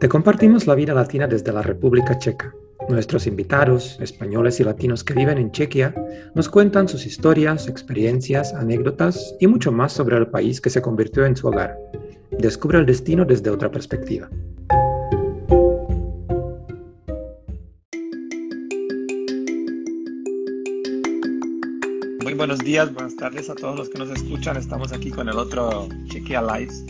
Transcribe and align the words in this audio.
Te 0.00 0.08
compartimos 0.08 0.66
la 0.66 0.74
vida 0.74 0.94
latina 0.94 1.26
desde 1.26 1.52
la 1.52 1.60
República 1.60 2.18
Checa. 2.18 2.54
Nuestros 2.88 3.26
invitados, 3.26 3.98
españoles 4.00 4.58
y 4.58 4.64
latinos 4.64 5.04
que 5.04 5.12
viven 5.12 5.36
en 5.36 5.52
Chequia, 5.52 5.94
nos 6.34 6.48
cuentan 6.48 6.88
sus 6.88 7.04
historias, 7.04 7.68
experiencias, 7.68 8.54
anécdotas 8.54 9.36
y 9.40 9.46
mucho 9.46 9.70
más 9.72 9.92
sobre 9.92 10.16
el 10.16 10.28
país 10.28 10.58
que 10.62 10.70
se 10.70 10.80
convirtió 10.80 11.26
en 11.26 11.36
su 11.36 11.48
hogar. 11.48 11.76
Descubre 12.30 12.78
el 12.78 12.86
destino 12.86 13.26
desde 13.26 13.50
otra 13.50 13.70
perspectiva. 13.70 14.30
Muy 22.22 22.32
buenos 22.32 22.60
días, 22.60 22.90
buenas 22.94 23.16
tardes 23.16 23.50
a 23.50 23.54
todos 23.54 23.76
los 23.76 23.90
que 23.90 23.98
nos 23.98 24.08
escuchan. 24.08 24.56
Estamos 24.56 24.94
aquí 24.94 25.10
con 25.10 25.28
el 25.28 25.36
otro 25.36 25.90
Chequia 26.06 26.40
Lives 26.40 26.86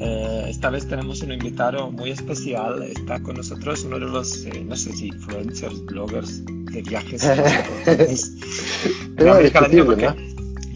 eh, 0.00 0.44
esta 0.48 0.70
vez 0.70 0.86
tenemos 0.86 1.22
un 1.22 1.32
invitado 1.32 1.90
muy 1.90 2.10
especial. 2.10 2.82
Está 2.82 3.20
con 3.22 3.36
nosotros 3.36 3.84
uno 3.84 3.98
de 3.98 4.06
los, 4.06 4.44
eh, 4.46 4.64
no 4.64 4.76
sé 4.76 4.92
si 4.92 5.08
influencers, 5.08 5.84
bloggers 5.86 6.44
de 6.44 6.82
viajes. 6.82 7.22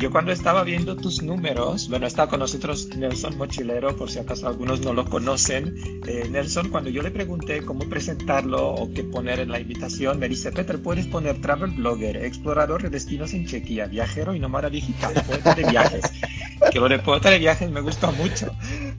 Yo 0.02 0.10
cuando 0.10 0.32
estaba 0.32 0.64
viendo 0.64 0.96
tus 0.96 1.22
números, 1.22 1.88
bueno, 1.88 2.08
está 2.08 2.26
con 2.26 2.40
nosotros 2.40 2.88
Nelson 2.96 3.38
Mochilero, 3.38 3.96
por 3.96 4.10
si 4.10 4.18
acaso 4.18 4.48
algunos 4.48 4.80
no 4.80 4.92
lo 4.92 5.04
conocen. 5.04 5.76
Eh, 6.08 6.26
Nelson, 6.28 6.70
cuando 6.70 6.90
yo 6.90 7.02
le 7.02 7.12
pregunté 7.12 7.62
cómo 7.62 7.88
presentarlo 7.88 8.70
o 8.70 8.92
qué 8.92 9.04
poner 9.04 9.38
en 9.38 9.52
la 9.52 9.60
invitación, 9.60 10.18
me 10.18 10.28
dice, 10.28 10.50
Peter, 10.50 10.82
puedes 10.82 11.06
poner 11.06 11.40
travel 11.40 11.70
blogger, 11.70 12.16
explorador 12.16 12.82
de 12.82 12.90
destinos 12.90 13.32
en 13.32 13.46
Chequia, 13.46 13.86
viajero 13.86 14.34
y 14.34 14.40
nómada 14.40 14.68
digital, 14.68 15.14
poeta 15.24 15.54
de 15.54 15.70
viajes. 15.70 16.02
que 16.72 16.80
lo 16.80 16.88
de 16.88 16.98
poeta 16.98 17.30
de 17.30 17.38
viajes 17.38 17.70
me 17.70 17.80
gustó 17.80 18.10
mucho. 18.10 18.50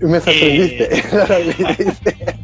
Me 0.03 0.19
sorprendiste. 0.19 0.89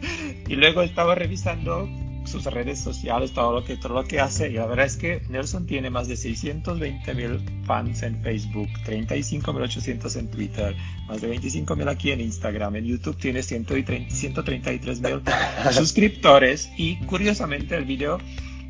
Eh, 0.00 0.44
y 0.48 0.56
luego 0.56 0.80
estaba 0.80 1.14
revisando 1.14 1.88
sus 2.24 2.44
redes 2.44 2.78
sociales, 2.78 3.32
todo 3.32 3.52
lo 3.52 3.64
que, 3.64 3.76
todo 3.76 3.94
lo 3.94 4.04
que 4.04 4.20
hace. 4.20 4.50
Y 4.50 4.54
la 4.54 4.66
verdad 4.66 4.86
es 4.86 4.96
que 4.96 5.22
Nelson 5.28 5.66
tiene 5.66 5.90
más 5.90 6.08
de 6.08 6.16
620 6.16 7.14
mil 7.14 7.40
fans 7.64 8.02
en 8.02 8.22
Facebook, 8.22 8.68
35.800 8.86 10.18
en 10.18 10.30
Twitter, 10.30 10.76
más 11.06 11.20
de 11.20 11.28
25 11.28 11.76
mil 11.76 11.88
aquí 11.88 12.12
en 12.12 12.20
Instagram. 12.20 12.76
En 12.76 12.84
YouTube 12.84 13.16
tiene 13.16 13.42
133 13.42 15.00
mil 15.00 15.22
suscriptores. 15.72 16.70
Y 16.76 16.96
curiosamente 17.06 17.76
el 17.76 17.84
video 17.84 18.18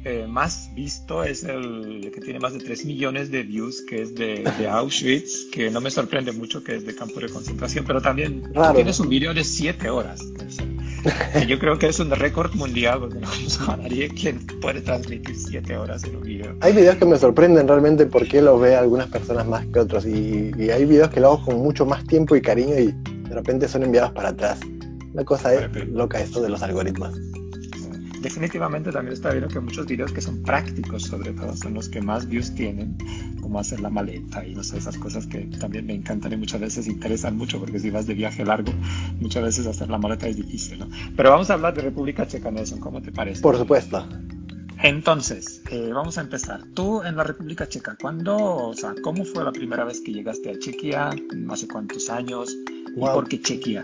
eh, 0.05 0.27
más 0.29 0.71
visto 0.75 1.25
es 1.25 1.43
el 1.43 2.11
que 2.15 2.21
tiene 2.21 2.39
más 2.39 2.53
de 2.53 2.61
3 2.61 2.85
millones 2.85 3.31
de 3.31 3.43
views, 3.43 3.83
que 3.83 4.03
es 4.03 4.15
de, 4.15 4.45
Auschwitz, 4.71 5.47
que 5.53 5.71
no 5.71 5.81
me 5.81 5.91
sorprende 5.91 6.33
mucho 6.33 6.63
que 6.63 6.77
es 6.77 6.87
de 6.87 6.95
campo 6.95 7.21
de 7.21 7.29
concentración, 7.29 7.85
pero 7.85 8.01
también 8.01 8.51
tienes 8.75 9.01
un 9.01 9.09
video 9.09 9.35
de 9.35 9.43
7 9.43 9.91
horas. 9.91 10.21
yo 11.49 11.59
creo 11.59 11.79
que 11.79 11.89
es 11.89 11.99
un 11.99 12.11
récord 12.11 12.55
mundial, 12.55 13.01
porque 13.01 13.19
no 13.19 13.29
conozco 13.29 13.73
a 13.73 13.77
nadie 13.77 14.09
quien 14.09 14.47
puede 14.61 14.81
transmitir 14.81 15.37
7 15.37 15.77
horas 15.77 16.05
en 16.05 16.17
un 16.17 16.23
video. 16.23 16.57
Hay 16.61 16.73
videos 16.73 16.97
que 16.97 17.05
me 17.05 17.19
sorprenden 17.19 17.67
realmente 17.67 18.07
porque 18.07 18.41
los 18.41 18.61
ve 18.61 18.77
algunas 18.77 19.09
personas 19.09 19.47
más 19.47 19.67
que 19.67 19.81
otros, 19.81 20.07
y, 20.07 20.53
y 20.57 20.71
hay 20.71 20.85
videos 20.85 21.11
que 21.11 21.21
lo 21.21 21.29
hago 21.29 21.45
con 21.45 21.59
mucho 21.59 21.85
más 21.85 22.05
tiempo 22.07 22.37
y 22.37 22.41
cariño 22.41 22.79
y 22.79 22.93
de 23.29 23.35
repente 23.35 23.67
son 23.69 23.83
enviados 23.83 24.13
para 24.13 24.31
atrás. 24.31 24.61
Una 25.13 25.25
cosa 25.25 25.55
es 25.55 25.89
loca 25.89 26.21
esto 26.21 26.41
de 26.41 26.51
los 26.51 26.63
algoritmos 26.63 27.19
definitivamente 28.21 28.93
también 28.93 29.15
está 29.15 29.31
viendo 29.31 29.49
que 29.49 29.61
muchos 29.61 29.87
videos 29.87 30.13
que 30.13 30.21
son 30.21 30.43
prácticos, 30.43 31.05
sobre 31.05 31.33
todo, 31.33 31.57
son 31.57 31.75
los 31.75 31.89
que 31.89 32.01
más 32.01 32.29
views 32.29 32.55
tienen, 32.55 32.97
como 33.41 33.61
hacer 33.61 33.81
la 33.81 33.91
maleta 33.91 34.47
y 34.47 34.55
no 34.55 34.63
sé, 34.63 34.79
esas 34.79 34.97
cosas 34.99 35.27
que 35.27 35.41
también 35.59 35.87
me 35.87 35.95
encantan 35.95 36.33
y 36.33 36.37
muchas 36.37 36.61
veces 36.61 36.87
interesan 36.87 37.37
mucho, 37.37 37.59
porque 37.59 37.79
si 37.79 37.91
vas 37.91 38.07
de 38.07 38.15
viaje 38.15 38.45
largo, 38.45 38.73
muchas 39.21 39.43
veces 39.43 39.67
hacer 39.67 39.89
la 39.89 39.99
maleta 39.99 40.29
es 40.29 40.37
difícil, 40.37 40.79
¿no? 40.81 40.89
Pero 41.17 41.31
vamos 41.31 41.51
a 41.51 41.55
hablar 41.55 41.75
de 41.75 41.83
República 41.83 42.27
Checa, 42.27 42.51
Nelson, 42.51 42.81
¿cómo 42.81 43.01
te 43.01 43.13
parece? 43.13 43.41
Por 43.43 43.57
supuesto. 43.57 44.07
Entonces, 44.83 45.63
eh, 45.71 45.91
vamos 45.93 46.19
a 46.19 46.21
empezar. 46.21 46.63
Tú 46.75 47.03
en 47.03 47.17
la 47.17 47.25
República 47.25 47.69
Checa, 47.69 47.97
¿cuándo, 48.01 48.37
o 48.37 48.75
sea, 48.75 48.95
cómo 49.03 49.25
fue 49.25 49.43
la 49.43 49.51
primera 49.51 49.85
vez 49.85 50.01
que 50.01 50.13
llegaste 50.13 50.51
a 50.51 50.59
Chequia? 50.59 51.11
¿Hace 51.51 51.67
cuántos 51.67 52.09
años? 52.09 52.55
¿Y 52.97 53.01
por 53.01 53.29
qué 53.29 53.41
Chequia? 53.41 53.83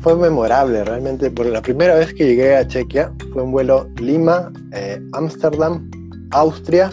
Fue 0.00 0.16
memorable 0.16 0.84
realmente, 0.84 1.30
porque 1.30 1.50
la 1.50 1.62
primera 1.62 1.94
vez 1.94 2.12
que 2.14 2.26
llegué 2.26 2.56
a 2.56 2.66
Chequia 2.66 3.12
fue 3.32 3.42
un 3.42 3.52
vuelo 3.52 3.88
Lima, 4.00 4.52
eh, 4.72 5.00
Ámsterdam, 5.12 5.90
Austria, 6.30 6.90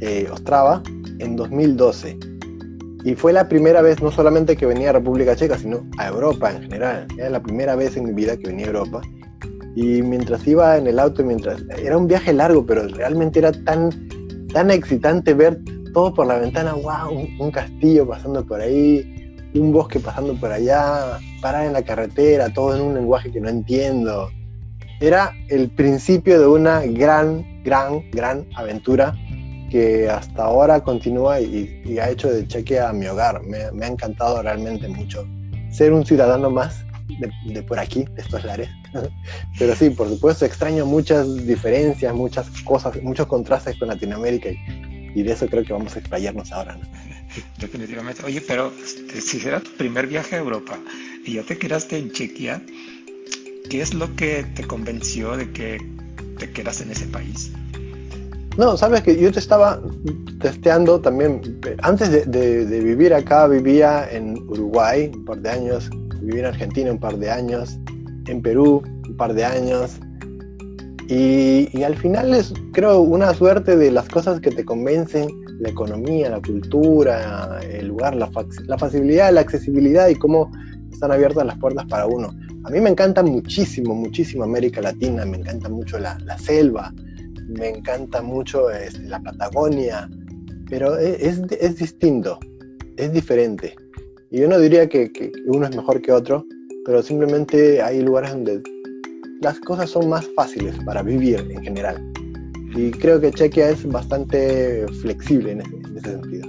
eh, 0.00 0.28
Ostrava, 0.30 0.82
en 1.18 1.36
2012. 1.36 2.18
Y 3.04 3.14
fue 3.14 3.32
la 3.32 3.48
primera 3.48 3.82
vez 3.82 4.02
no 4.02 4.10
solamente 4.10 4.56
que 4.56 4.66
venía 4.66 4.90
a 4.90 4.94
República 4.94 5.36
Checa, 5.36 5.56
sino 5.56 5.86
a 5.98 6.08
Europa 6.08 6.50
en 6.50 6.62
general. 6.62 7.06
Era 7.16 7.30
la 7.30 7.42
primera 7.42 7.76
vez 7.76 7.96
en 7.96 8.04
mi 8.04 8.12
vida 8.12 8.36
que 8.36 8.48
venía 8.48 8.66
a 8.66 8.68
Europa. 8.68 9.00
Y 9.76 10.02
mientras 10.02 10.46
iba 10.46 10.76
en 10.76 10.86
el 10.86 10.98
auto, 10.98 11.22
mientras 11.22 11.62
era 11.78 11.96
un 11.96 12.06
viaje 12.06 12.32
largo, 12.32 12.66
pero 12.66 12.88
realmente 12.88 13.38
era 13.38 13.52
tan, 13.52 13.90
tan 14.52 14.70
excitante 14.70 15.34
ver 15.34 15.60
todo 15.92 16.12
por 16.12 16.26
la 16.26 16.38
ventana, 16.38 16.74
wow, 16.74 17.10
un 17.38 17.50
castillo 17.50 18.06
pasando 18.08 18.44
por 18.44 18.60
ahí, 18.60 19.25
un 19.58 19.72
bosque 19.72 20.00
pasando 20.00 20.34
por 20.34 20.52
allá, 20.52 21.18
parar 21.40 21.66
en 21.66 21.72
la 21.72 21.82
carretera, 21.82 22.52
todo 22.52 22.76
en 22.76 22.82
un 22.82 22.94
lenguaje 22.94 23.30
que 23.30 23.40
no 23.40 23.48
entiendo. 23.48 24.30
Era 25.00 25.32
el 25.48 25.70
principio 25.70 26.40
de 26.40 26.46
una 26.46 26.80
gran, 26.82 27.62
gran, 27.62 28.10
gran 28.10 28.46
aventura 28.54 29.14
que 29.70 30.08
hasta 30.08 30.44
ahora 30.44 30.80
continúa 30.80 31.40
y, 31.40 31.98
ha 31.98 32.10
hecho 32.10 32.30
de 32.30 32.46
Cheque 32.46 32.80
a 32.80 32.92
mi 32.92 33.06
hogar. 33.06 33.42
Me, 33.42 33.58
ha 33.84 33.88
encantado 33.88 34.42
realmente 34.42 34.88
mucho 34.88 35.26
ser 35.70 35.92
un 35.92 36.06
ciudadano 36.06 36.50
más 36.50 36.84
de, 37.46 37.62
por 37.62 37.78
aquí, 37.78 38.04
de 38.14 38.22
estos 38.22 38.44
lares. 38.44 38.68
Pero 39.58 39.74
sí, 39.74 39.90
por 39.90 40.08
supuesto, 40.08 40.44
extraño 40.44 40.86
muchas 40.86 41.46
diferencias, 41.46 42.14
muchas 42.14 42.48
cosas, 42.62 43.00
muchos 43.02 43.26
contrastes 43.26 43.78
con 43.78 43.88
Latinoamérica 43.88 44.48
y, 44.50 45.22
de 45.22 45.32
eso 45.32 45.46
creo 45.46 45.64
que 45.64 45.72
vamos 45.72 45.96
a 45.96 45.98
explayarnos 45.98 46.52
ahora. 46.52 46.78
Definitivamente. 47.58 48.22
Oye, 48.24 48.40
pero 48.46 48.72
este, 48.82 49.20
si 49.20 49.40
será 49.40 49.60
tu 49.60 49.70
primer 49.72 50.06
viaje 50.06 50.36
a 50.36 50.38
Europa 50.38 50.78
y 51.24 51.34
ya 51.34 51.42
te 51.42 51.58
quedaste 51.58 51.98
en 51.98 52.10
Chequia, 52.10 52.62
¿qué 53.68 53.80
es 53.80 53.94
lo 53.94 54.14
que 54.16 54.44
te 54.54 54.64
convenció 54.64 55.36
de 55.36 55.50
que 55.50 55.78
te 56.38 56.50
quedas 56.50 56.80
en 56.80 56.90
ese 56.90 57.06
país? 57.06 57.52
No, 58.56 58.76
sabes 58.76 59.02
que 59.02 59.20
yo 59.20 59.30
te 59.30 59.38
estaba 59.38 59.80
testeando 60.40 61.00
también. 61.00 61.42
Antes 61.82 62.10
de, 62.10 62.80
vivir 62.80 63.12
acá, 63.12 63.46
vivía 63.46 64.08
en 64.10 64.38
Uruguay 64.48 65.10
un 65.14 65.24
par 65.26 65.38
de 65.40 65.50
años, 65.50 65.90
viví 66.22 66.38
en 66.38 66.46
Argentina 66.46 66.90
un 66.90 66.98
par 66.98 67.18
de 67.18 67.30
años, 67.30 67.78
en 68.26 68.40
Perú 68.40 68.82
un 69.08 69.16
par 69.16 69.34
de 69.34 69.44
años. 69.44 69.98
Y, 71.08 71.68
y 71.72 71.82
al 71.82 71.96
final 71.96 72.34
es, 72.34 72.52
creo, 72.72 73.00
una 73.00 73.32
suerte 73.34 73.76
de 73.76 73.90
las 73.90 74.08
cosas 74.08 74.40
que 74.40 74.50
te 74.50 74.64
convencen 74.64 75.28
la 75.58 75.70
economía, 75.70 76.30
la 76.30 76.40
cultura, 76.40 77.60
el 77.62 77.88
lugar, 77.88 78.14
la, 78.14 78.30
la 78.66 78.78
facilidad, 78.78 79.32
la 79.32 79.40
accesibilidad 79.40 80.08
y 80.08 80.16
cómo 80.16 80.50
están 80.92 81.12
abiertas 81.12 81.46
las 81.46 81.58
puertas 81.58 81.86
para 81.86 82.06
uno. 82.06 82.34
A 82.64 82.70
mí 82.70 82.80
me 82.80 82.90
encanta 82.90 83.22
muchísimo, 83.22 83.94
muchísimo 83.94 84.44
América 84.44 84.80
Latina, 84.80 85.24
me 85.24 85.38
encanta 85.38 85.68
mucho 85.68 85.98
la, 85.98 86.18
selva, 86.38 86.92
me 87.48 87.68
encanta 87.68 88.22
mucho 88.22 88.70
este, 88.70 89.02
la 89.02 89.20
Patagonia, 89.20 90.08
pero 90.68 90.98
e, 90.98 91.26
es, 91.26 91.40
es, 91.60 91.76
distinto, 91.76 92.40
es 92.96 93.12
diferente. 93.12 93.76
Y 94.30 94.40
yo 94.40 94.48
no 94.48 94.58
diría 94.58 94.88
que, 94.88 95.10
uno 95.46 95.66
es 95.66 95.76
mejor 95.76 96.02
que 96.02 96.12
otro, 96.12 96.44
pero 96.84 97.02
simplemente 97.02 97.80
hay 97.82 98.02
lugares 98.02 98.32
donde 98.32 98.62
las 99.42 99.60
cosas 99.60 99.90
son 99.90 100.08
más 100.08 100.26
fáciles 100.34 100.74
para 100.84 101.02
vivir 101.02 101.46
en 101.50 101.62
general. 101.62 102.02
Y 102.74 102.90
creo 102.90 103.20
que 103.20 103.30
Chequia 103.30 103.70
es 103.70 103.86
bastante 103.86 104.86
flexible 105.00 105.52
en 105.52 105.60
ese, 105.60 106.10
sentido. 106.10 106.48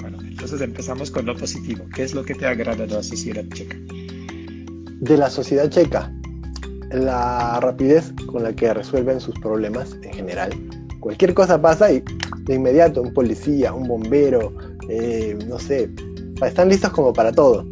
Bueno, 0.00 0.18
entonces 0.22 0.60
empezamos 0.60 1.10
con 1.10 1.26
lo 1.26 1.36
positivo. 1.36 1.84
¿Qué 1.94 2.02
es 2.02 2.14
lo 2.14 2.24
que 2.24 2.34
te 2.34 2.46
agrada 2.46 2.86
de 2.86 2.94
la 2.94 3.02
sociedad 3.02 3.44
checa? 3.52 3.76
De 5.00 5.16
la 5.16 5.30
sociedad 5.30 5.68
checa, 5.68 6.12
la 6.90 7.60
rapidez 7.60 8.12
con 8.26 8.42
la 8.42 8.54
que 8.54 8.72
resuelven 8.72 9.20
sus 9.20 9.38
problemas 9.40 9.96
en 10.02 10.12
general. 10.12 10.52
Cualquier 11.00 11.34
cosa 11.34 11.60
pasa 11.60 11.92
y 11.92 12.02
de 12.44 12.54
inmediato 12.54 13.02
un 13.02 13.12
policía, 13.12 13.72
un 13.72 13.86
bombero, 13.86 14.54
eh, 14.88 15.36
no 15.46 15.58
sé, 15.58 15.90
están 16.42 16.68
listos 16.68 16.90
como 16.90 17.12
para 17.12 17.32
todo. 17.32 17.66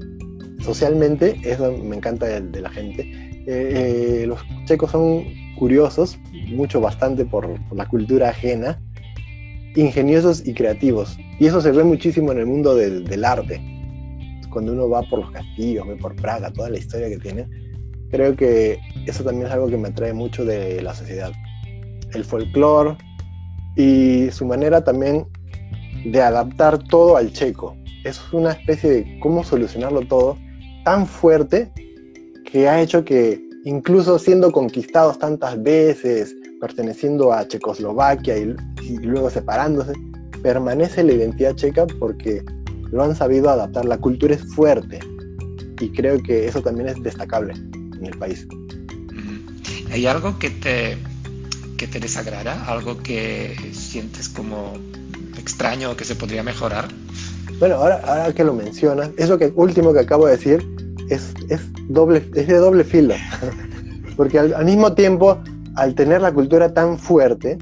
Socialmente, 0.61 1.41
eso 1.43 1.73
me 1.73 1.97
encanta 1.97 2.27
de, 2.27 2.61
la 2.61 2.71
gente. 2.71 3.03
Eh, 3.47 4.23
eh, 4.23 4.27
los 4.27 4.41
checos 4.67 4.91
son 4.93 5.25
curiosos, 5.63 6.19
mucho 6.49 6.81
bastante 6.81 7.25
por, 7.25 7.49
la 7.73 7.87
cultura 7.87 8.31
ajena, 8.31 8.83
ingeniosos 9.77 10.45
y 10.45 10.55
creativos. 10.55 11.17
Y 11.39 11.47
eso 11.47 11.61
se 11.61 11.71
ve 11.71 11.85
muchísimo 11.85 12.33
en 12.33 12.39
el 12.39 12.47
mundo 12.47 12.75
del 12.75 13.25
arte. 13.25 13.61
Cuando 14.51 14.73
uno 14.73 14.89
va 14.89 15.03
por 15.03 15.21
los 15.21 15.31
castillos, 15.31 15.87
ve 15.87 15.95
por 15.95 16.17
Praga, 16.17 16.53
toda 16.53 16.69
la 16.69 16.79
historia 16.79 17.09
que 17.09 17.19
tiene, 17.19 17.47
creo 18.11 18.35
que 18.35 18.77
eso 19.07 19.23
también 19.23 19.47
es 19.47 19.53
algo 19.53 19.69
que 19.69 19.77
me 19.77 19.91
atrae 19.91 20.13
mucho 20.13 20.45
de 20.45 20.83
la 20.83 20.97
sociedad. 20.97 21.31
El 22.13 22.25
folclore 22.25 22.97
y 23.77 24.33
su 24.33 24.45
manera 24.45 24.83
también 24.83 25.29
de 26.05 26.21
adaptar 26.21 26.77
todo 26.89 27.17
al 27.17 27.33
checo. 27.33 27.77
Es 28.03 28.21
una 28.33 28.51
especie 28.51 28.91
de 28.91 29.21
cómo 29.21 29.45
solucionarlo 29.45 30.01
todo 30.09 30.37
tan 30.85 31.07
fuerte 31.07 31.71
que 32.51 32.69
ha 32.69 32.83
hecho 32.83 33.05
que 33.05 33.52
incluso 33.65 34.19
siendo 34.19 34.53
conquistados 34.53 35.19
tantas 35.19 35.63
veces, 35.63 36.35
perteneciendo 36.61 37.33
a 37.33 37.47
Checoslovaquia 37.47 38.37
y, 38.39 38.55
luego 39.03 39.31
separándose, 39.31 39.93
permanece 40.43 41.05
la 41.05 41.13
identidad 41.13 41.55
checa 41.55 41.87
porque 41.99 42.45
lo 42.91 43.03
han 43.03 43.15
sabido 43.15 43.51
adaptar. 43.51 43.85
La 43.85 43.99
cultura 43.99 44.35
es 44.35 44.43
fuerte 44.55 44.99
y 45.81 45.91
creo 45.91 46.23
que 46.23 46.47
eso 46.47 46.63
también 46.63 46.89
es 46.89 47.03
destacable 47.03 47.55
en 47.55 48.07
el 48.07 48.19
país. 48.19 48.47
¿Hay 49.91 50.07
algo 50.07 50.39
que 50.39 50.51
te, 50.51 50.97
que 51.77 51.87
te 51.87 52.01
desagrada? 52.01 52.65
¿Algo 52.65 52.99
que 53.03 53.55
sientes 53.73 54.29
como 54.29 54.73
extraño 55.39 55.91
o 55.91 55.97
que 55.97 56.05
se 56.05 56.15
podría 56.15 56.43
mejorar? 56.43 56.89
Bueno, 57.59 57.77
ahora, 57.77 58.01
ahora 58.07 58.33
que 58.33 58.43
lo 58.43 58.55
mencionas, 58.55 59.11
eso 59.19 59.39
que 59.39 59.53
último 59.55 59.93
que 59.93 60.01
acabo 60.01 60.27
de 60.27 60.33
decir 60.33 60.82
es, 61.11 61.35
es, 61.49 61.61
doble, 61.89 62.23
es 62.35 62.47
de 62.47 62.57
doble 62.57 62.85
filo. 62.85 63.15
Porque 64.17 64.39
al, 64.39 64.65
mismo 64.65 64.93
tiempo, 64.95 65.39
al 65.77 65.95
tener 65.95 66.21
la 66.21 66.33
cultura 66.33 66.73
tan 66.73 66.99
fuerte, 66.99 67.59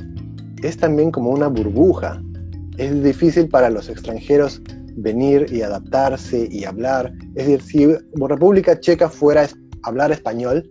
es 0.62 0.76
también 0.76 1.10
como 1.10 1.30
una 1.30 1.48
burbuja. 1.48 2.20
Es 2.76 3.02
difícil 3.02 3.48
para 3.48 3.70
los 3.70 3.88
extranjeros 3.88 4.60
venir 4.96 5.46
y 5.50 5.62
adaptarse 5.62 6.48
y 6.50 6.64
hablar. 6.64 7.12
Es 7.34 7.46
decir, 7.46 7.62
si 7.62 7.86
República 8.14 8.78
Checa 8.78 9.08
fuera 9.08 9.48
hablar 9.82 10.12
español, 10.12 10.66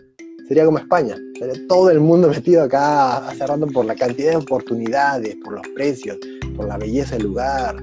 sería 0.47 0.65
como 0.65 0.79
España. 0.79 1.15
Sería 1.37 1.67
todo 1.67 1.89
el 1.89 1.99
mundo 1.99 2.29
metido 2.35 2.63
acá 2.63 3.31
rato 3.39 3.67
por 3.67 3.85
la 3.85 3.95
cantidad 3.95 4.31
de 4.31 4.37
oportunidades, 4.37 5.35
por 5.43 5.53
los 5.53 5.67
precios, 5.75 6.17
por 6.55 6.67
la 6.67 6.77
belleza 6.77 7.15
del 7.15 7.27
lugar. 7.27 7.75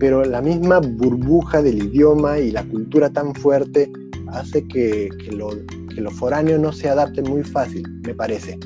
Pero 0.00 0.24
la 0.24 0.40
misma 0.40 0.78
burbuja 0.78 1.60
del 1.60 1.82
idioma 1.82 2.38
y 2.38 2.52
la 2.52 2.64
cultura 2.64 3.10
tan 3.10 3.34
fuerte 3.34 3.90
hace 4.32 4.66
que, 4.68 5.08
que, 5.24 5.32
lo, 5.32 5.50
que 5.94 6.00
lo 6.00 6.10
foráneo 6.10 6.58
no 6.58 6.72
se 6.72 6.88
adapte 6.88 7.22
muy 7.22 7.42
fácil, 7.42 7.86
me 8.02 8.14
parece. 8.14 8.58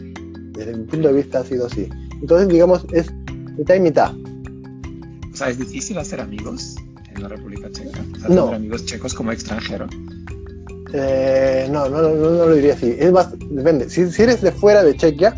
Desde 0.52 0.76
mi 0.76 0.84
punto 0.84 1.08
de 1.08 1.14
vista 1.14 1.40
ha 1.40 1.44
sido 1.44 1.66
así. 1.66 1.88
Entonces, 2.20 2.48
digamos, 2.48 2.86
es 2.92 3.12
mitad 3.56 3.74
y 3.74 3.80
mitad. 3.80 4.12
O 5.32 5.36
sea, 5.36 5.48
¿es 5.48 5.58
difícil 5.58 5.98
hacer 5.98 6.20
amigos 6.20 6.76
en 7.14 7.22
la 7.22 7.28
República 7.28 7.70
Checa? 7.70 8.04
no. 8.28 8.52
amigos 8.52 8.84
checos 8.84 9.14
como 9.14 9.32
extranjero? 9.32 9.86
Eh, 10.92 11.68
no, 11.70 11.88
no, 11.88 12.02
no, 12.02 12.14
no, 12.14 12.46
lo 12.46 12.54
diría 12.54 12.74
así. 12.74 12.94
Es 12.98 13.12
depende. 13.50 13.88
Si, 13.88 14.10
si, 14.10 14.22
eres 14.22 14.42
de 14.42 14.52
fuera 14.52 14.84
de 14.84 14.94
Chequia, 14.94 15.34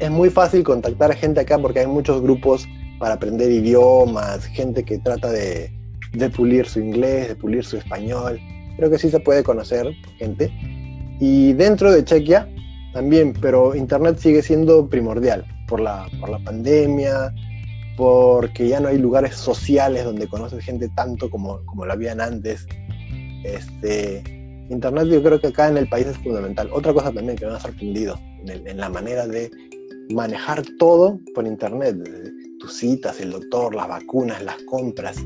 es 0.00 0.10
muy 0.10 0.28
fácil 0.28 0.64
contactar 0.64 1.12
a 1.12 1.14
gente 1.14 1.40
acá 1.40 1.58
porque 1.58 1.80
hay 1.80 1.86
muchos 1.86 2.20
grupos 2.20 2.66
para 2.98 3.14
aprender 3.14 3.50
idiomas, 3.50 4.44
gente 4.46 4.82
que 4.82 4.98
trata 4.98 5.30
de, 5.30 5.72
de 6.12 6.30
pulir 6.30 6.66
su 6.66 6.80
inglés, 6.80 7.28
de 7.28 7.36
pulir 7.36 7.64
su 7.64 7.76
español 7.76 8.40
creo 8.80 8.90
que 8.90 8.98
sí 8.98 9.10
se 9.10 9.20
puede 9.20 9.42
conocer 9.42 9.92
gente. 10.16 10.50
Y 11.20 11.52
dentro 11.52 11.92
de 11.92 12.02
Chequia 12.02 12.48
también, 12.94 13.34
pero 13.38 13.74
Internet 13.74 14.16
sigue 14.18 14.42
siendo 14.42 14.88
primordial 14.88 15.44
por 15.68 15.80
la, 15.80 16.08
por 16.18 16.30
la 16.30 16.38
pandemia, 16.38 17.32
porque 17.98 18.68
ya 18.68 18.80
no 18.80 18.88
hay 18.88 18.96
lugares 18.96 19.34
sociales 19.34 20.04
donde 20.04 20.26
conoces 20.26 20.64
gente 20.64 20.88
tanto 20.96 21.28
como, 21.28 21.62
como 21.66 21.84
lo 21.84 21.92
habían 21.92 22.22
antes. 22.22 22.66
Este, 23.44 24.22
Internet 24.70 25.08
yo 25.08 25.22
creo 25.22 25.38
que 25.38 25.48
acá 25.48 25.68
en 25.68 25.76
el 25.76 25.88
país 25.88 26.06
es 26.06 26.16
fundamental. 26.16 26.70
Otra 26.72 26.94
cosa 26.94 27.12
también 27.12 27.36
que 27.36 27.44
me 27.44 27.52
ha 27.52 27.60
sorprendido 27.60 28.18
en, 28.46 28.66
en 28.66 28.78
la 28.78 28.88
manera 28.88 29.26
de 29.26 29.50
manejar 30.08 30.62
todo 30.78 31.20
por 31.34 31.46
Internet. 31.46 31.98
Tus 32.58 32.78
citas, 32.78 33.20
el 33.20 33.32
doctor, 33.32 33.74
las 33.74 33.88
vacunas, 33.88 34.42
las 34.42 34.56
compras, 34.62 35.18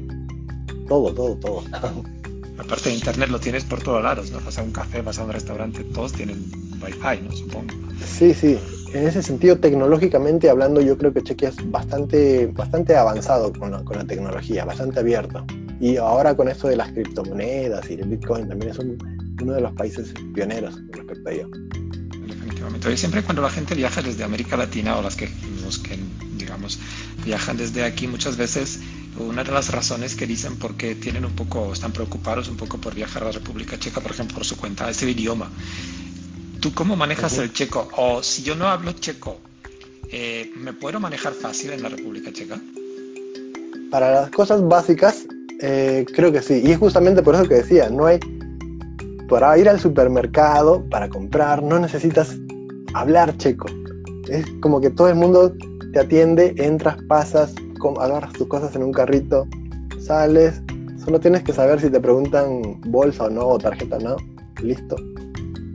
todo, 0.88 1.14
todo, 1.14 1.36
todo. 1.38 1.62
Aparte 2.58 2.88
de 2.88 2.94
internet 2.94 3.28
lo 3.30 3.40
tienes 3.40 3.64
por 3.64 3.82
todos 3.82 4.02
lados, 4.02 4.30
¿no? 4.30 4.40
Vas 4.40 4.58
a 4.58 4.62
un 4.62 4.70
café, 4.70 5.02
vas 5.02 5.18
a 5.18 5.24
un 5.24 5.32
restaurante, 5.32 5.82
todos 5.84 6.12
tienen 6.12 6.44
wifi, 6.80 7.22
¿no? 7.22 7.32
Supongo. 7.32 7.74
Sí, 8.06 8.32
sí. 8.32 8.58
En 8.92 9.08
ese 9.08 9.22
sentido, 9.22 9.58
tecnológicamente 9.58 10.48
hablando, 10.48 10.80
yo 10.80 10.96
creo 10.96 11.12
que 11.12 11.22
Chequia 11.22 11.48
es 11.48 11.70
bastante, 11.70 12.46
bastante 12.46 12.94
avanzado 12.94 13.52
con 13.52 13.72
la, 13.72 13.82
con 13.82 13.96
la 13.98 14.04
tecnología, 14.04 14.64
bastante 14.64 15.00
abierto. 15.00 15.44
Y 15.80 15.96
ahora 15.96 16.36
con 16.36 16.48
esto 16.48 16.68
de 16.68 16.76
las 16.76 16.92
criptomonedas 16.92 17.90
y 17.90 17.94
el 17.94 18.08
Bitcoin, 18.08 18.48
también 18.48 18.70
es 18.70 18.78
uno 18.78 19.52
de 19.52 19.60
los 19.60 19.72
países 19.72 20.14
pioneros 20.32 20.78
respecto 20.92 21.28
a 21.28 21.32
ello. 21.32 21.48
Definitivamente. 22.24 22.88
Hoy 22.88 22.96
siempre 22.96 23.22
cuando 23.22 23.42
la 23.42 23.50
gente 23.50 23.74
viaja 23.74 24.00
desde 24.00 24.22
América 24.22 24.56
Latina 24.56 24.96
o 24.96 25.02
las 25.02 25.16
que, 25.16 25.28
los 25.64 25.78
que 25.78 25.98
digamos, 26.36 26.78
viajan 27.24 27.56
desde 27.56 27.82
aquí 27.82 28.06
muchas 28.06 28.36
veces 28.36 28.78
una 29.18 29.44
de 29.44 29.52
las 29.52 29.70
razones 29.70 30.14
que 30.16 30.26
dicen 30.26 30.56
porque 30.56 30.94
tienen 30.94 31.24
un 31.24 31.32
poco, 31.32 31.72
están 31.72 31.92
preocupados 31.92 32.48
un 32.48 32.56
poco 32.56 32.78
por 32.78 32.94
viajar 32.94 33.22
a 33.22 33.26
la 33.26 33.32
República 33.32 33.78
Checa, 33.78 34.00
por 34.00 34.12
ejemplo, 34.12 34.36
por 34.36 34.44
su 34.44 34.56
cuenta, 34.56 34.88
es 34.90 35.02
el 35.02 35.10
idioma. 35.10 35.50
¿Tú 36.60 36.72
cómo 36.72 36.96
manejas 36.96 37.38
el 37.38 37.52
checo? 37.52 37.88
O 37.96 38.22
si 38.22 38.42
yo 38.42 38.54
no 38.54 38.66
hablo 38.68 38.92
checo, 38.92 39.38
eh, 40.10 40.50
¿me 40.56 40.72
puedo 40.72 40.98
manejar 41.00 41.32
fácil 41.32 41.72
en 41.72 41.82
la 41.82 41.88
República 41.88 42.32
Checa? 42.32 42.58
Para 43.90 44.22
las 44.22 44.30
cosas 44.30 44.66
básicas, 44.66 45.26
eh, 45.60 46.04
creo 46.14 46.32
que 46.32 46.40
sí. 46.40 46.62
Y 46.64 46.72
es 46.72 46.78
justamente 46.78 47.22
por 47.22 47.34
eso 47.34 47.48
que 47.48 47.56
decía, 47.56 47.90
no 47.90 48.06
hay... 48.06 48.18
Para 49.28 49.58
ir 49.58 49.68
al 49.68 49.80
supermercado, 49.80 50.84
para 50.90 51.08
comprar, 51.08 51.62
no 51.62 51.78
necesitas 51.78 52.36
hablar 52.94 53.36
checo. 53.38 53.66
Es 54.28 54.46
como 54.60 54.80
que 54.80 54.90
todo 54.90 55.08
el 55.08 55.16
mundo 55.16 55.54
te 55.92 56.00
atiende, 56.00 56.54
entras, 56.58 56.96
pasas, 57.08 57.54
agarras 57.98 58.32
tus 58.32 58.48
cosas 58.48 58.74
en 58.74 58.82
un 58.82 58.92
carrito, 58.92 59.46
sales, 60.00 60.62
solo 61.04 61.20
tienes 61.20 61.42
que 61.42 61.52
saber 61.52 61.80
si 61.80 61.90
te 61.90 62.00
preguntan 62.00 62.80
bolsa 62.86 63.24
o 63.24 63.30
no, 63.30 63.46
o 63.46 63.58
tarjeta 63.58 63.96
o 63.96 64.00
no, 64.00 64.16
listo, 64.62 64.96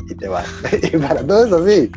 y 0.10 0.16
te 0.16 0.28
vas. 0.28 0.48
y 0.94 0.98
para 0.98 1.26
todo 1.26 1.46
eso 1.46 1.68
sí. 1.68 1.92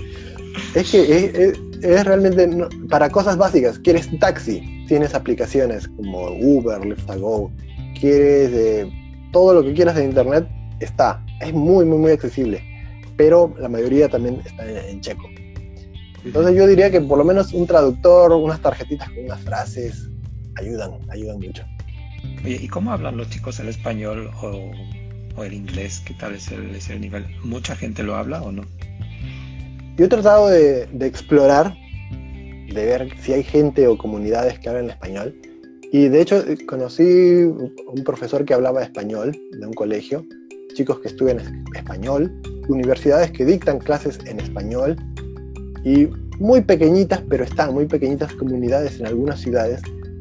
Es 0.74 0.90
que 0.90 1.52
es, 1.82 2.04
realmente 2.04 2.48
para 2.88 3.08
cosas 3.10 3.36
básicas. 3.36 3.78
Quieres 3.78 4.08
taxi, 4.20 4.84
tienes 4.86 5.14
aplicaciones 5.14 5.88
como 5.88 6.30
Uber, 6.30 6.84
Lyft 6.84 7.10
Go. 7.18 7.50
Quieres 7.98 8.50
eh, 8.52 8.90
todo 9.32 9.54
lo 9.54 9.62
que 9.62 9.72
quieras 9.72 9.96
en 9.96 10.10
internet, 10.10 10.46
está. 10.80 11.24
Es 11.40 11.52
muy, 11.52 11.84
muy, 11.84 11.98
muy 11.98 12.12
accesible. 12.12 12.62
Pero 13.16 13.54
la 13.58 13.68
mayoría 13.68 14.08
también 14.08 14.40
está 14.44 14.64
en 14.68 15.00
checo. 15.00 15.22
Entonces 16.24 16.56
yo 16.56 16.66
diría 16.66 16.90
que 16.90 17.00
por 17.00 17.18
lo 17.18 17.24
menos 17.24 17.52
un 17.52 17.66
traductor, 17.66 18.32
unas 18.32 18.60
tarjetitas 18.60 19.08
con 19.10 19.24
unas 19.24 19.40
frases, 19.40 20.08
ayudan, 20.56 20.92
ayudan 21.10 21.40
mucho. 21.40 21.64
Oye, 22.44 22.58
¿y 22.62 22.68
cómo 22.68 22.92
hablan 22.92 23.16
los 23.16 23.28
chicos 23.28 23.58
el 23.58 23.68
español 23.68 24.30
o, 24.42 25.42
el 25.42 25.52
inglés? 25.52 26.02
¿Qué 26.04 26.14
tal 26.14 26.34
es 26.34 26.50
el, 26.52 27.00
nivel? 27.00 27.26
¿Mucha 27.42 27.74
gente 27.74 28.02
lo 28.02 28.14
habla 28.14 28.42
o 28.42 28.52
no? 28.52 28.62
Yo 29.96 30.04
he 30.04 30.08
tratado 30.08 30.48
de, 30.48 30.88
explorar, 31.00 31.74
de 32.12 32.72
ver 32.84 33.08
si 33.20 33.32
hay 33.32 33.42
gente 33.42 33.86
o 33.88 33.98
comunidades 33.98 34.58
que 34.58 34.68
hablan 34.68 34.90
español. 34.90 35.34
Y 35.92 36.08
de 36.08 36.22
hecho 36.22 36.42
conocí 36.66 37.02
un 37.02 38.02
profesor 38.04 38.44
que 38.44 38.54
hablaba 38.54 38.82
español 38.82 39.32
de 39.52 39.66
un 39.66 39.74
colegio, 39.74 40.24
chicos 40.74 41.00
que 41.00 41.08
estudian 41.08 41.64
español, 41.74 42.32
universidades 42.68 43.30
que 43.32 43.44
dictan 43.44 43.78
clases 43.78 44.18
en 44.24 44.40
español 44.40 44.96
y 45.84 46.08
muy 46.38 46.60
pequeñitas, 46.60 47.22
pero 47.28 47.44
están 47.44 47.74
muy 47.74 47.86
pequeñitas 47.86 48.32
comunidades 48.34 48.98
en 49.00 49.06
algunas 49.06 49.40
ciudades 49.40 49.80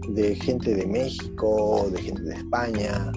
de 0.10 0.36
gente 0.36 0.76
de 0.76 0.86
México, 0.86 1.90
de 1.92 2.02
gente 2.02 2.22
de 2.22 2.34
España, 2.34 3.12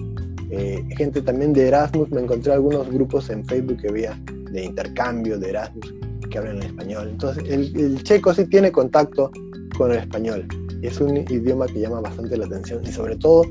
eh, 0.49 0.83
gente 0.97 1.21
también 1.21 1.53
de 1.53 1.67
Erasmus. 1.67 2.09
Me 2.11 2.21
encontré 2.21 2.53
algunos 2.53 2.89
grupos 2.89 3.29
en 3.29 3.45
Facebook 3.45 3.81
que 3.81 3.89
había 3.89 4.19
de 4.51 4.65
intercambio 4.65 5.37
de 5.37 5.49
Erasmus 5.49 5.93
que 6.29 6.37
hablan 6.37 6.57
en 6.57 6.63
español. 6.63 7.09
Entonces, 7.11 7.43
el, 7.47 8.01
checo 8.03 8.33
sí 8.33 8.45
tiene 8.45 8.71
contacto 8.71 9.31
con 9.77 9.91
el 9.91 9.99
español. 9.99 10.47
Es 10.81 10.99
un 10.99 11.17
idioma 11.17 11.67
que 11.67 11.79
llama 11.79 12.01
bastante 12.01 12.37
la 12.37 12.45
atención 12.45 12.81
y 12.85 12.91
sobre 12.91 13.15
todo, 13.17 13.43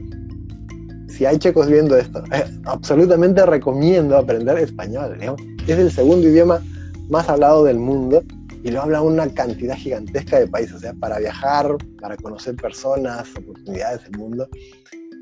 si 1.09 1.27
hay 1.27 1.39
checos 1.39 1.69
viendo 1.69 1.97
esto, 1.97 2.23
eh, 2.33 2.45
absolutamente 2.65 3.45
recomiendo 3.47 4.17
aprender 4.17 4.59
español. 4.59 5.17
Es 5.67 5.79
el 5.79 5.91
segundo 5.91 6.29
idioma 6.29 6.61
más 7.09 7.29
hablado 7.29 7.65
del 7.65 7.79
mundo 7.79 8.23
y 8.65 8.71
lo 8.71 8.81
habla 8.81 9.03
una 9.03 9.29
cantidad 9.29 9.77
gigantesca 9.77 10.39
de 10.39 10.49
países, 10.49 10.77
o 10.77 10.79
sea, 10.79 10.95
para 10.95 11.19
viajar, 11.19 11.77
para 12.01 12.17
conocer 12.17 12.57
personas, 12.57 13.29
oportunidades 13.37 14.03
del 14.05 14.19
mundo, 14.19 14.49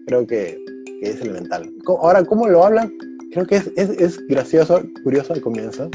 creo 0.06 0.26
que, 0.26 0.58
es 1.02 1.20
elemental. 1.20 1.68
Ahora, 1.88 2.24
¿cómo 2.24 2.46
lo 2.46 2.64
hablan? 2.64 2.92
Creo 3.32 3.44
que 3.44 3.56
es, 3.56 3.66
es, 3.74 4.24
gracioso, 4.28 4.80
curioso 5.02 5.32
al 5.32 5.40
comienzo, 5.40 5.90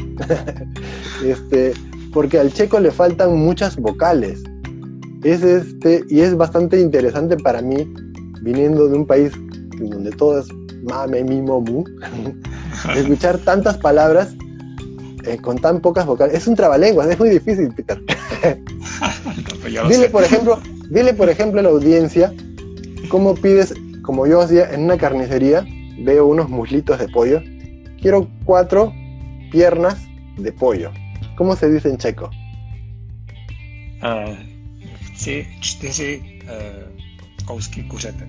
este, 1.24 1.72
porque 2.12 2.38
al 2.38 2.52
checo 2.52 2.78
le 2.82 2.92
faltan 2.92 3.38
muchas 3.38 3.78
vocales. 3.78 4.44
Es 5.24 5.44
este, 5.44 6.04
y 6.10 6.20
es 6.20 6.36
bastante 6.36 6.82
interesante 6.82 7.38
para 7.38 7.62
mí, 7.62 7.90
viniendo 8.42 8.90
de 8.90 8.98
un 8.98 9.08
país 9.08 9.32
donde 9.80 10.12
todo 10.12 10.40
es 10.40 10.48
mame, 10.84 11.24
mimo, 11.24 11.62
mu, 11.62 11.86
escuchar 12.98 13.38
tantas 13.38 13.78
palabras 13.78 14.36
eh, 15.28 15.38
con 15.38 15.58
tan 15.58 15.82
pocas 15.82 16.06
vocales. 16.06 16.36
Es 16.36 16.48
un 16.48 16.56
trabalenguas, 16.56 17.10
es 17.10 17.20
muy 17.20 17.30
difícil, 17.30 17.74
Peter. 17.74 18.02
Pues 19.62 19.90
dile, 19.90 20.10
por 20.10 20.24
ejemplo, 20.24 20.60
dile, 20.90 21.14
por 21.14 21.30
ejemplo, 21.30 21.60
a 21.60 21.64
la 21.64 21.70
audiencia 21.70 22.34
cómo 23.10 23.36
pides, 23.36 23.74
como 24.02 24.28
yo 24.28 24.42
hacía 24.42 24.74
en 24.74 24.84
una 24.84 24.98
carnicería, 24.98 25.66
veo 26.00 26.26
unos 26.26 26.50
muslitos 26.50 27.00
de 27.00 27.08
pollo, 27.10 27.42
quiero 28.02 28.28
cuatro 28.46 28.94
piernas 29.52 29.98
de 30.38 30.52
pollo. 30.52 30.92
¿Cómo 31.38 31.56
se 31.56 31.70
dice 31.70 31.90
en 31.90 31.98
checo? 31.98 32.30
Uh, 34.02 34.36
sí, 35.16 35.46
sí, 35.62 36.40
uh, 36.46 37.46
kousky 37.46 37.88
kuřete. 37.88 38.26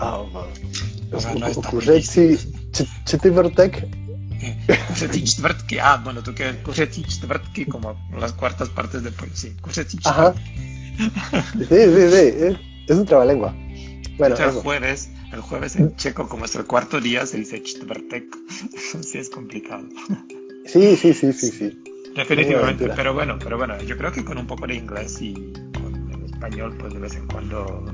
Ah, 0.00 0.24
o 1.12 1.20
sea, 1.20 1.34
no 1.34 1.46
Kuřecí 4.88 5.24
čtvrtky, 5.24 5.80
ah, 5.80 6.00
bueno, 6.02 6.22
tú 6.22 6.34
que 6.34 6.54
como 7.68 7.96
las 8.18 8.32
cuartas 8.32 8.68
partes 8.68 9.02
pollo, 9.12 9.32
sí, 9.34 9.56
kuřecí 9.60 9.98
čtvrtky. 9.98 10.68
Sí, 11.58 11.66
sí, 11.68 12.10
sí, 12.10 12.24
es, 12.46 12.56
es 12.88 12.96
un 12.96 13.06
trabalengua. 13.06 13.54
Bueno, 14.18 14.36
el 14.36 14.50
jueves, 14.50 15.10
el 15.32 15.40
jueves 15.40 15.76
en 15.76 15.94
checo, 15.96 16.28
como 16.28 16.44
es 16.44 16.54
el 16.56 16.64
cuarto 16.64 17.00
día, 17.00 17.24
se 17.24 17.38
dice 17.38 17.62
čtvrtek. 17.62 18.24
sí, 19.02 19.18
es 19.18 19.30
complicado. 19.30 19.88
Sí, 20.66 20.96
sí, 20.96 21.14
sí, 21.14 21.32
sí, 21.32 21.50
sí. 21.50 21.82
Definitivamente, 22.16 22.88
pero 22.96 23.14
bueno, 23.14 23.38
pero 23.38 23.56
bueno, 23.56 23.80
yo 23.82 23.96
creo 23.96 24.10
que 24.10 24.24
con 24.24 24.38
un 24.38 24.46
poco 24.46 24.66
de 24.66 24.74
inglés 24.74 25.22
y 25.22 25.34
con 25.72 26.10
el 26.12 26.24
español, 26.24 26.76
pues 26.78 26.92
de 26.92 27.00
vez 27.00 27.14
en 27.14 27.26
cuando 27.28 27.84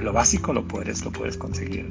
lo, 0.00 0.12
básico 0.12 0.54
lo 0.54 0.66
puedes, 0.66 1.04
lo 1.04 1.12
puedes 1.12 1.36
conseguir. 1.36 1.86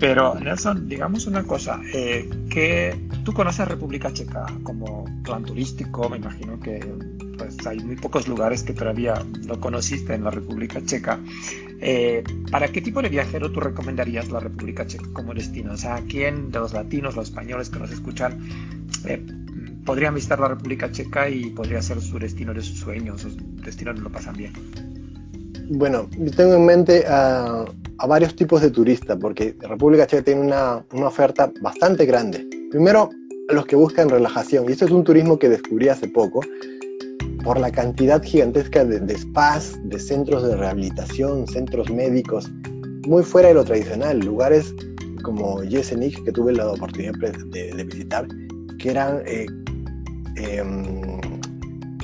Pero 0.00 0.34
Nelson, 0.34 0.88
digamos 0.88 1.26
una 1.26 1.42
cosa, 1.42 1.78
eh, 1.92 2.28
que 2.48 2.98
tú 3.22 3.34
conoces 3.34 3.68
República 3.68 4.10
Checa 4.10 4.46
como 4.62 5.04
plan 5.22 5.44
turístico, 5.44 6.08
me 6.08 6.16
imagino 6.16 6.58
que 6.58 6.80
pues 7.36 7.66
hay 7.66 7.80
muy 7.80 7.96
pocos 7.96 8.26
lugares 8.26 8.62
que 8.62 8.72
todavía 8.72 9.22
no 9.46 9.60
conociste 9.60 10.14
en 10.14 10.24
la 10.24 10.30
República 10.30 10.82
Checa. 10.84 11.20
Eh, 11.80 12.24
¿Para 12.50 12.68
qué 12.68 12.80
tipo 12.80 13.02
de 13.02 13.10
viajero 13.10 13.52
tú 13.52 13.60
recomendarías 13.60 14.30
la 14.30 14.40
República 14.40 14.86
Checa 14.86 15.06
como 15.12 15.34
destino? 15.34 15.72
O 15.72 15.76
sea, 15.76 16.02
¿quién 16.08 16.50
de 16.50 16.60
los 16.60 16.72
latinos, 16.72 17.14
los 17.14 17.28
españoles 17.28 17.68
que 17.68 17.78
nos 17.78 17.90
escuchan, 17.90 18.38
eh, 19.04 19.22
podrían 19.84 20.14
visitar 20.14 20.40
la 20.40 20.48
República 20.48 20.90
Checa 20.90 21.28
y 21.28 21.50
podría 21.50 21.82
ser 21.82 22.00
su 22.00 22.18
destino 22.18 22.54
de 22.54 22.62
sus 22.62 22.78
sueños, 22.78 23.20
su 23.20 23.36
destino 23.62 23.92
donde 23.92 24.08
lo 24.08 24.12
pasan 24.12 24.36
bien? 24.36 24.89
Bueno, 25.70 26.08
yo 26.18 26.30
tengo 26.32 26.54
en 26.54 26.66
mente 26.66 27.04
a, 27.06 27.64
varios 28.06 28.34
tipos 28.34 28.60
de 28.60 28.70
turistas, 28.70 29.16
porque 29.20 29.54
República 29.60 30.06
Checa 30.06 30.22
tiene 30.22 30.40
una, 30.42 30.84
una 30.92 31.06
oferta 31.06 31.52
bastante 31.62 32.06
grande. 32.06 32.46
Primero, 32.70 33.10
los 33.48 33.66
que 33.66 33.76
buscan 33.76 34.08
relajación, 34.08 34.64
y 34.68 34.72
esto 34.72 34.84
es 34.84 34.90
un 34.90 35.04
turismo 35.04 35.38
que 35.38 35.48
descubrí 35.48 35.88
hace 35.88 36.08
poco, 36.08 36.40
por 37.44 37.58
la 37.58 37.70
cantidad 37.70 38.22
gigantesca 38.22 38.84
de, 38.84 39.16
spas, 39.16 39.78
de 39.84 39.98
centros 39.98 40.42
de 40.42 40.56
rehabilitación, 40.56 41.46
centros 41.46 41.90
médicos, 41.90 42.50
muy 43.06 43.22
fuera 43.22 43.48
de 43.48 43.54
lo 43.54 43.64
tradicional, 43.64 44.20
lugares 44.20 44.74
como 45.22 45.62
Yesenik, 45.62 46.22
que 46.24 46.32
tuve 46.32 46.52
la 46.52 46.70
oportunidad 46.70 47.14
de, 47.14 47.72
de 47.72 47.84
visitar, 47.84 48.26
que 48.78 48.90
eran 48.90 49.22
eh, 49.26 49.46
Em, 50.36 51.20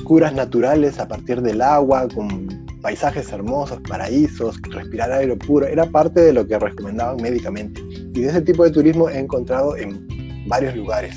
curas 0.05 0.35
naturales 0.35 1.01
a 1.01 1.09
partir 1.09 1.41
del 1.43 1.63
agua, 1.63 2.07
con 2.15 2.66
paisajes 2.87 3.33
hermosos, 3.33 3.81
paraísos, 3.89 4.63
respirar 4.71 5.11
aire 5.11 5.35
puro, 5.35 5.67
era 5.67 5.87
parte 5.87 6.21
de 6.21 6.33
lo 6.33 6.47
que 6.47 6.57
recomendaban 6.57 7.17
médicamente. 7.17 7.81
Y 7.91 8.21
de 8.21 8.29
ese 8.29 8.41
tipo 8.43 8.63
de 8.63 8.71
turismo 8.71 9.11
he 9.11 9.19
encontrado 9.19 9.77
en 9.77 10.47
varios 10.47 10.77
lugares. 10.77 11.17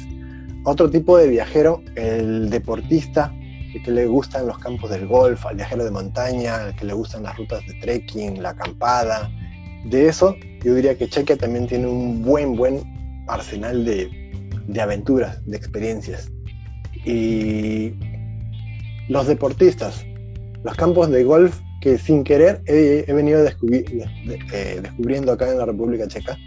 Otro 0.65 0.89
tipo 0.89 1.15
de 1.15 1.27
viajero, 1.27 1.83
el 1.93 2.49
deportista, 2.49 3.31
el 3.75 3.83
que 3.83 3.91
le 3.91 4.07
gustan 4.07 4.47
los 4.47 4.57
campos 4.57 4.89
del 4.89 5.05
golf, 5.05 5.45
al 5.45 5.57
viajero 5.57 5.85
de 5.85 5.91
montaña, 5.91 6.69
el 6.69 6.75
que 6.75 6.85
le 6.85 6.93
gustan 6.93 7.21
las 7.21 7.37
rutas 7.37 7.63
de 7.67 7.75
trekking, 7.75 8.41
la 8.41 8.49
acampada. 8.49 9.29
De 9.85 10.07
eso, 10.07 10.35
yo 10.63 10.73
diría 10.73 10.97
que 10.97 11.07
Chequia 11.07 11.37
también 11.37 11.67
tiene 11.67 11.85
un 11.85 12.23
buen, 12.23 12.55
buen 12.55 12.81
arsenal 13.27 13.85
de, 13.85 14.09
de 14.65 14.81
aventuras, 14.81 15.45
de 15.45 15.55
experiencias. 15.55 16.31
Y 17.05 17.93
los 19.07 19.27
deportistas, 19.27 20.03
los 20.63 20.75
campos 20.75 21.09
de 21.09 21.23
golf 21.23 21.59
que 21.81 21.97
sin 21.97 22.23
querer 22.23 22.61
he, 22.65 23.11
venido 23.13 23.45
eh, 23.45 24.79
descubriendo 24.81 25.31
acá 25.31 25.49
en 25.49 25.57
la 25.57 25.65
República 25.65 26.07
Checa, 26.07 26.37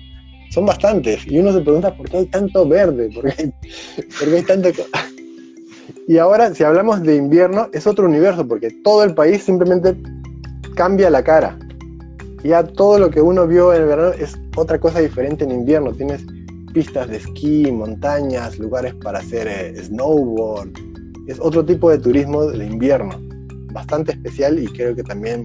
son 0.51 0.67
bastantes. 0.67 1.27
Y 1.27 1.39
uno 1.39 1.53
se 1.53 1.63
pregunta 1.63 1.97
por 1.97 2.09
qué 2.11 2.19
hay 2.19 2.27
tanto 2.27 2.69
verde, 2.69 3.11
por 3.15 3.25
qué 3.25 3.53
hay, 4.37 4.43
tanto... 4.47 4.69
y 6.09 6.19
ahora, 6.19 6.55
si 6.55 6.63
hablamos 6.63 7.03
de 7.03 7.17
invierno, 7.17 7.69
es 7.73 7.87
otro 7.87 8.07
universo, 8.07 8.47
porque 8.47 8.71
todo 8.85 9.05
el 9.05 9.15
país 9.15 9.43
simplemente 9.43 9.97
cambia 10.75 11.09
la 11.11 11.25
cara. 11.25 11.59
Ya 12.45 12.65
todo 12.65 12.99
lo 12.99 13.11
que 13.11 13.21
uno 13.21 13.47
vio 13.47 13.73
en 13.73 13.83
el 13.83 13.89
verano 13.89 14.13
es 14.19 14.39
otra 14.57 14.79
cosa 14.79 15.01
diferente 15.01 15.45
en 15.45 15.53
invierno. 15.53 15.93
Tienes 15.93 16.23
pistas 16.75 17.09
de 17.09 17.19
esquí, 17.19 17.71
montañas, 17.71 18.59
lugares 18.59 18.95
para 18.97 19.21
hacer 19.21 19.47
eh, 19.47 19.75
snowboard. 19.83 20.71
Es 21.29 21.39
otro 21.39 21.65
tipo 21.65 21.89
de 21.89 21.99
turismo 21.99 22.47
de 22.47 22.67
invierno, 22.67 23.17
bastante 23.73 24.13
especial 24.13 24.59
y 24.59 24.67
creo 24.67 24.95
que 24.95 25.03
también 25.03 25.43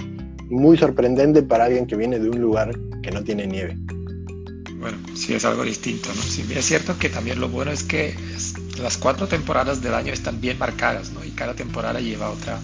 muy 0.49 0.77
sorprendente 0.77 1.41
para 1.43 1.65
alguien 1.65 1.87
que 1.87 1.95
viene 1.95 2.19
de 2.19 2.29
un 2.29 2.41
lugar 2.41 2.77
que 3.01 3.11
no 3.11 3.23
tiene 3.23 3.47
nieve. 3.47 3.75
Bueno, 4.79 4.97
sí 5.15 5.33
es 5.33 5.43
algo 5.43 5.63
distinto, 5.63 6.09
¿no? 6.15 6.21
Sí, 6.21 6.45
es 6.53 6.65
cierto 6.65 6.97
que 6.97 7.09
también 7.09 7.39
lo 7.39 7.49
bueno 7.49 7.71
es 7.71 7.83
que 7.83 8.15
las 8.79 8.97
cuatro 8.97 9.27
temporadas 9.27 9.81
del 9.81 9.93
año 9.93 10.13
están 10.13 10.39
bien 10.39 10.57
marcadas, 10.59 11.11
¿no? 11.11 11.23
Y 11.25 11.31
cada 11.31 11.55
temporada 11.55 11.99
lleva 11.99 12.29
otra, 12.29 12.59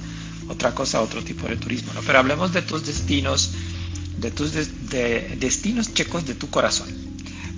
otra 0.48 0.75
cosa, 0.75 1.01
otro 1.01 1.24
tipo 1.24 1.48
de 1.48 1.58
turismo, 1.58 1.91
¿no? 1.93 2.01
Pero 2.05 2.20
hablemos 2.20 2.53
de 2.53 2.62
tus 2.62 2.86
destinos, 2.86 3.53
de 4.20 4.29
tus 4.32 4.53
de 4.53 5.36
destinos 5.39 5.93
checos 5.93 6.25
de 6.25 6.36
tu 6.36 6.50
corazón. 6.50 6.89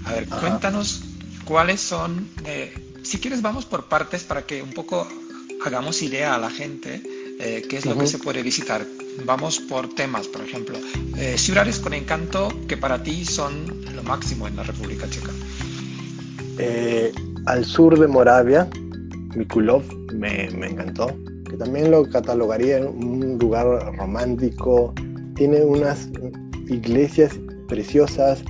A 0.05 0.13
ver, 0.13 0.27
cuéntanos 0.27 1.01
cuáles 1.43 1.81
son, 1.81 2.27
eh, 2.45 2.73
si 3.03 3.17
quieres 3.19 3.41
vamos 3.41 3.65
por 3.65 3.85
partes 3.85 4.23
para 4.23 4.43
que 4.43 4.61
un 4.61 4.71
poco 4.71 5.07
hagamos 5.65 6.01
idea 6.01 6.35
a 6.35 6.37
la 6.37 6.49
gente 6.49 7.01
eh, 7.39 7.63
qué 7.69 7.77
es 7.77 7.85
lo 7.85 7.97
que 7.97 8.07
se 8.07 8.17
puede 8.17 8.43
visitar. 8.43 8.85
Vamos 9.25 9.59
por 9.59 9.87
temas, 9.93 10.27
por 10.27 10.41
ejemplo, 10.41 10.77
eh, 11.17 11.37
ciudades 11.37 11.79
con 11.79 11.93
encanto 11.93 12.49
que 12.67 12.77
para 12.77 13.01
ti 13.01 13.25
son 13.25 13.85
lo 13.95 14.03
máximo 14.03 14.47
en 14.47 14.55
la 14.55 14.63
República 14.63 15.09
Checa. 15.09 15.31
al 17.45 17.65
sur 17.65 17.97
de 17.99 18.07
Moravia, 18.07 18.69
Mikulov 19.35 19.83
me, 20.13 20.49
me 20.51 20.67
encantó, 20.67 21.07
que 21.49 21.57
también 21.57 21.91
lo 21.91 22.09
catalogaría 22.09 22.77
en 22.77 22.87
un 22.87 23.37
lugar 23.39 23.65
romántico, 23.97 24.93
tiene 25.35 25.63
unas 25.63 26.09
iglesias 26.67 27.37
preciosas, 27.67 28.43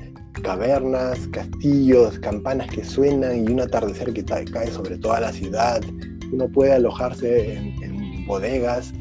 cavernas, 0.44 1.27
castillos, 1.32 2.20
campanas 2.20 2.68
que 2.68 2.84
suenan 2.84 3.48
y 3.48 3.51
un 3.51 3.62
atardecer 3.62 4.13
que 4.13 4.24
cae 4.24 4.72
sobre 4.72 4.98
toda 4.98 5.20
la 5.20 5.32
ciudad. 5.32 5.82
Uno 6.32 6.48
puede 6.50 6.74
alojarse 6.74 7.54
en, 7.54 7.85
bodegas 8.25 8.94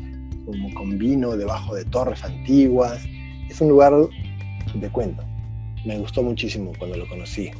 como 0.44 0.72
con 0.74 0.98
vino 0.98 1.36
debajo 1.36 1.74
de 1.74 1.84
torres 1.84 2.22
antiguas. 2.24 3.02
Es 3.48 3.60
un 3.60 3.68
lugar 3.68 3.92
de 4.74 4.88
cuento. 4.90 5.22
Me 5.84 5.98
gustó 5.98 6.22
muchísimo 6.22 6.72
cuando 6.78 6.96
lo 6.96 7.08
conocí. 7.08 7.50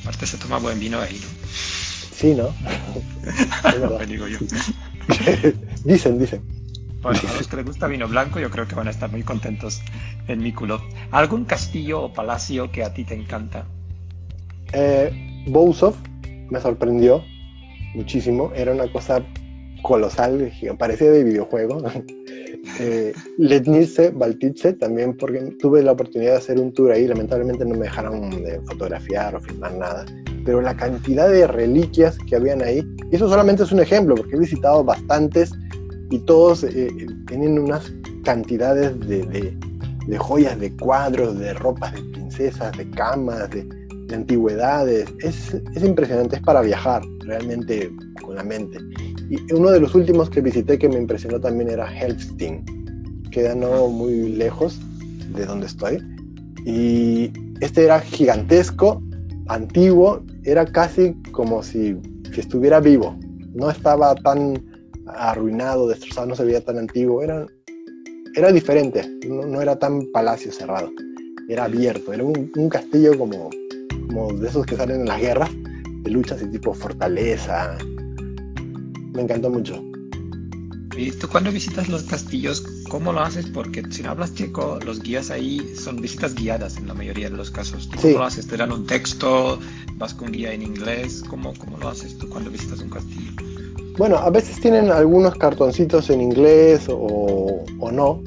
Aparte 0.00 0.26
se 0.26 0.36
toma 0.36 0.58
buen 0.58 0.78
vino 0.80 1.00
ahí, 1.00 1.20
¿no? 1.20 1.28
Sí, 2.12 2.34
¿no? 2.34 2.52
digo 4.06 4.26
yo. 4.28 4.38
dicen, 5.84 6.18
dicen. 6.18 6.42
Bueno, 7.02 7.18
a 7.28 7.36
los 7.36 7.48
que 7.48 7.56
les 7.56 7.66
gusta 7.66 7.88
vino 7.88 8.06
blanco, 8.06 8.38
yo 8.38 8.48
creo 8.50 8.68
que 8.68 8.76
van 8.76 8.86
a 8.86 8.90
estar 8.90 9.10
muy 9.10 9.24
contentos 9.24 9.80
en 10.28 10.40
Mikulov. 10.40 10.80
¿Algún 11.10 11.44
castillo 11.44 12.02
o 12.02 12.12
palacio 12.12 12.70
que 12.70 12.84
a 12.84 12.94
ti 12.94 13.04
te 13.04 13.14
encanta? 13.14 13.66
Eh, 14.72 15.44
Bousov 15.48 15.96
me 16.50 16.60
sorprendió 16.60 17.24
muchísimo. 17.94 18.52
Era 18.54 18.72
una 18.72 18.90
cosa 18.90 19.22
colosal, 19.82 20.52
parecía 20.78 21.10
de 21.10 21.24
videojuego. 21.24 21.82
eh, 22.80 23.12
Letnice, 23.38 24.10
Baltice, 24.10 24.74
también 24.74 25.16
porque 25.16 25.40
tuve 25.60 25.82
la 25.82 25.92
oportunidad 25.92 26.32
de 26.32 26.38
hacer 26.38 26.60
un 26.60 26.72
tour 26.72 26.92
ahí. 26.92 27.06
Lamentablemente 27.06 27.64
no 27.64 27.74
me 27.74 27.84
dejaron 27.84 28.30
de 28.30 28.60
fotografiar 28.66 29.34
o 29.34 29.40
filmar 29.40 29.74
nada. 29.74 30.04
Pero 30.44 30.60
la 30.60 30.76
cantidad 30.76 31.28
de 31.28 31.46
reliquias 31.46 32.18
que 32.28 32.36
habían 32.36 32.62
ahí, 32.62 32.82
y 33.10 33.16
eso 33.16 33.28
solamente 33.28 33.62
es 33.62 33.72
un 33.72 33.80
ejemplo, 33.80 34.14
porque 34.14 34.36
he 34.36 34.38
visitado 34.38 34.82
bastantes 34.82 35.52
y 36.10 36.18
todos 36.20 36.64
eh, 36.64 36.90
tienen 37.26 37.58
unas 37.58 37.92
cantidades 38.24 38.98
de, 39.08 39.56
joyas, 40.18 40.58
de 40.58 40.74
cuadros, 40.76 41.38
de 41.38 41.54
ropas 41.54 41.94
de 41.94 42.02
princesas, 42.12 42.76
de 42.76 42.88
camas, 42.90 43.50
de, 43.50 43.66
antigüedades. 44.12 45.06
Es, 45.20 45.56
impresionante, 45.82 46.36
es 46.36 46.42
para 46.42 46.60
viajar 46.60 47.02
realmente 47.20 47.90
con 48.22 48.34
la 48.34 48.44
mente. 48.44 48.78
Y 49.32 49.50
uno 49.54 49.70
de 49.70 49.80
los 49.80 49.94
últimos 49.94 50.28
que 50.28 50.42
visité 50.42 50.78
que 50.78 50.90
me 50.90 50.98
impresionó 50.98 51.40
también 51.40 51.70
era 51.70 51.90
Helfstein, 51.90 52.62
queda 53.30 53.54
no 53.54 53.88
muy 53.88 54.28
lejos 54.28 54.78
de 55.34 55.46
donde 55.46 55.68
estoy. 55.68 55.96
Y 56.66 57.32
este 57.62 57.84
era 57.84 58.00
gigantesco, 58.00 59.02
antiguo, 59.48 60.22
era 60.44 60.66
casi 60.66 61.14
como 61.32 61.62
si, 61.62 61.96
si 62.30 62.40
estuviera 62.40 62.78
vivo. 62.78 63.16
No 63.54 63.70
estaba 63.70 64.14
tan 64.16 64.62
arruinado, 65.06 65.88
destrozado, 65.88 66.26
no 66.26 66.36
se 66.36 66.44
veía 66.44 66.62
tan 66.62 66.76
antiguo, 66.76 67.22
era, 67.22 67.46
era 68.34 68.52
diferente, 68.52 69.02
no, 69.26 69.62
era 69.62 69.78
tan 69.78 70.12
palacio 70.12 70.52
cerrado, 70.52 70.90
era 71.48 71.64
abierto, 71.64 72.12
era 72.12 72.22
un, 72.22 72.68
castillo 72.68 73.16
como, 73.16 73.48
como 74.08 74.30
de 74.34 74.46
esos 74.46 74.66
que 74.66 74.76
salen 74.76 75.00
en 75.00 75.06
las 75.06 75.22
guerras, 75.22 75.50
de 76.02 76.10
luchas 76.10 76.42
y 76.42 76.48
tipo 76.48 76.74
fortaleza. 76.74 77.78
Me 79.12 79.22
encantó 79.22 79.50
mucho. 79.50 79.82
¿Y 80.96 81.10
tú 81.12 81.26
cuando 81.28 81.50
visitas 81.50 81.88
los 81.88 82.02
castillos, 82.02 82.62
cómo 82.88 83.12
lo 83.12 83.20
haces? 83.20 83.46
Porque 83.46 83.82
si 83.90 84.02
no 84.02 84.10
hablas 84.10 84.34
checo, 84.34 84.78
los 84.84 85.02
guías 85.02 85.30
ahí 85.30 85.74
son 85.74 85.96
visitas 85.96 86.34
guiadas 86.34 86.76
en 86.76 86.86
la 86.86 86.94
mayoría 86.94 87.30
de 87.30 87.36
los 87.36 87.50
casos. 87.50 87.88
¿Cómo 88.00 88.18
lo 88.18 88.24
haces? 88.24 88.46
¿Te 88.46 88.58
dan 88.58 88.72
un 88.72 88.86
texto? 88.86 89.58
¿Vas 89.94 90.12
con 90.12 90.32
guía 90.32 90.52
en 90.52 90.62
inglés? 90.62 91.24
¿Cómo, 91.28 91.54
¿Cómo 91.58 91.78
lo 91.78 91.88
haces 91.88 92.18
tú 92.18 92.28
cuando 92.28 92.50
visitas 92.50 92.80
un 92.80 92.90
castillo? 92.90 93.32
Bueno, 93.96 94.16
a 94.16 94.28
veces 94.30 94.60
tienen 94.60 94.90
algunos 94.90 95.34
cartoncitos 95.36 96.10
en 96.10 96.20
inglés 96.20 96.86
o, 96.88 97.64
o 97.80 97.90
no. 97.90 98.22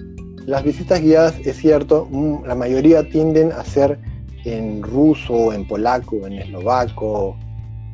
Las 0.48 0.64
visitas 0.64 1.02
guiadas, 1.02 1.36
es 1.44 1.58
cierto, 1.58 2.08
mm, 2.10 2.46
la 2.46 2.56
mayoría 2.56 3.08
tienden 3.10 3.52
a 3.52 3.64
ser 3.64 4.00
en 4.44 4.82
ruso, 4.82 5.54
en 5.54 5.68
polaco, 5.68 6.26
en 6.26 6.34
eslovaco. 6.34 7.38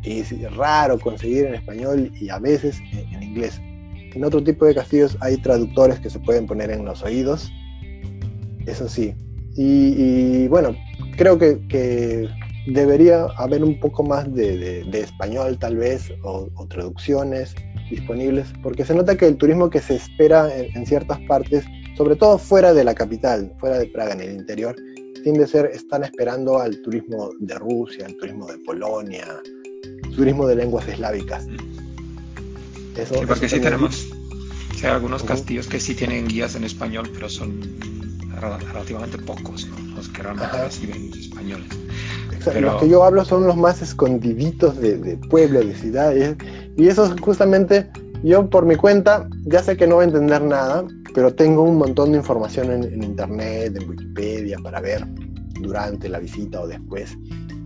Y 0.04 0.20
es 0.20 0.56
raro 0.56 1.00
conseguir 1.00 1.46
en 1.46 1.56
español 1.56 2.12
y 2.20 2.30
a 2.30 2.40
veces 2.40 2.80
en 2.92 3.22
inglés 3.22 3.62
en 4.14 4.26
otro 4.26 4.44
tipo 4.44 4.66
de 4.66 4.76
castillos 4.76 5.18
hay 5.22 5.38
traductores 5.38 6.00
que 6.00 6.10
se 6.10 6.20
pueden 6.20 6.46
poner 6.46 6.70
en 6.72 6.86
los 6.86 7.02
oídos, 7.04 7.52
eso 8.66 8.88
sí. 8.90 9.14
Y, 9.56 10.48
bueno, 10.48 10.76
creo 11.18 11.38
que, 11.38 12.30
debería 12.68 13.26
haber 13.38 13.64
un 13.64 13.80
poco 13.80 14.04
más 14.04 14.32
de, 14.36 14.82
español 14.94 15.58
tal 15.58 15.78
vez 15.78 16.12
o, 16.24 16.48
traducciones 16.70 17.56
disponibles, 17.90 18.54
porque 18.62 18.86
se 18.86 18.94
nota 18.94 19.18
que 19.18 19.28
el 19.28 19.38
turismo 19.38 19.70
que 19.70 19.80
se 19.80 19.96
espera 19.96 20.50
en, 20.56 20.86
ciertas 20.86 21.20
partes, 21.22 21.66
sobre 21.98 22.16
todo 22.16 22.38
fuera 22.38 22.74
de 22.74 22.84
la 22.84 22.94
capital, 22.94 23.54
fuera 23.60 23.80
de 23.80 23.88
Praga, 23.88 24.14
en 24.14 24.22
el 24.22 24.32
interior, 24.34 24.76
tiende 25.24 25.44
a 25.44 25.48
ser, 25.48 25.66
están 25.68 26.04
esperando 26.04 26.60
al 26.60 26.82
turismo 26.82 27.32
de 27.40 27.56
Rusia, 27.56 28.06
al 28.06 28.16
turismo 28.18 28.48
de 28.48 28.58
Polonia, 28.60 29.26
turismo 30.16 30.48
de 30.48 30.56
lenguas 30.56 30.88
eslávicas 30.88 31.46
sí, 33.06 33.16
porque 33.28 33.50
sí 33.50 33.60
tenemos 33.60 34.08
algunos 34.84 35.24
castillos 35.24 35.68
que 35.68 35.80
sí 35.80 35.94
tienen 35.94 36.28
guías 36.28 36.56
en 36.56 36.64
español, 36.64 37.10
pero 37.14 37.30
son 37.30 37.62
relativamente 38.40 39.18
pocos, 39.20 39.68
los 39.96 40.10
que 40.10 40.24
realmente 40.24 40.58
reciben 40.64 41.12
españoles. 41.14 41.68
Los 42.60 42.82
que 42.82 42.90
yo 42.90 43.04
hablo 43.04 43.24
son 43.24 43.46
los 43.46 43.56
más 43.56 43.84
escondiditos 43.84 44.78
de, 44.78 44.98
de 44.98 45.18
pueblos, 45.18 45.68
de 45.68 45.76
ciudades, 45.76 46.36
y 46.76 46.88
eso 46.88 47.16
justamente 47.22 47.88
yo 48.24 48.50
por 48.50 48.66
mi 48.66 48.76
cuenta 48.76 49.28
ya 49.46 49.62
sé 49.62 49.78
que 49.78 49.86
no 49.86 49.96
voy 49.96 50.06
a 50.06 50.08
entender 50.08 50.42
nada, 50.42 50.84
pero 51.14 51.32
tengo 51.32 51.62
un 51.62 51.78
montón 51.78 52.14
de 52.14 52.18
información 52.18 52.72
en, 52.72 52.84
en 52.84 53.04
internet, 53.04 53.76
en 53.80 53.88
Wikipedia, 53.88 54.58
para 54.64 54.82
ver 54.82 55.06
durante 55.60 56.10
la 56.10 56.18
visita 56.18 56.62
o 56.62 56.68
después. 56.68 57.16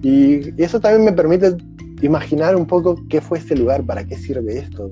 Y 0.01 0.61
eso 0.61 0.81
también 0.81 1.05
me 1.05 1.13
permite 1.13 1.55
imaginar 2.01 2.55
un 2.55 2.65
poco 2.65 3.03
qué 3.09 3.21
fue 3.21 3.39
este 3.39 3.55
lugar, 3.55 3.85
para 3.85 4.05
qué 4.05 4.17
sirve 4.17 4.59
esto. 4.59 4.89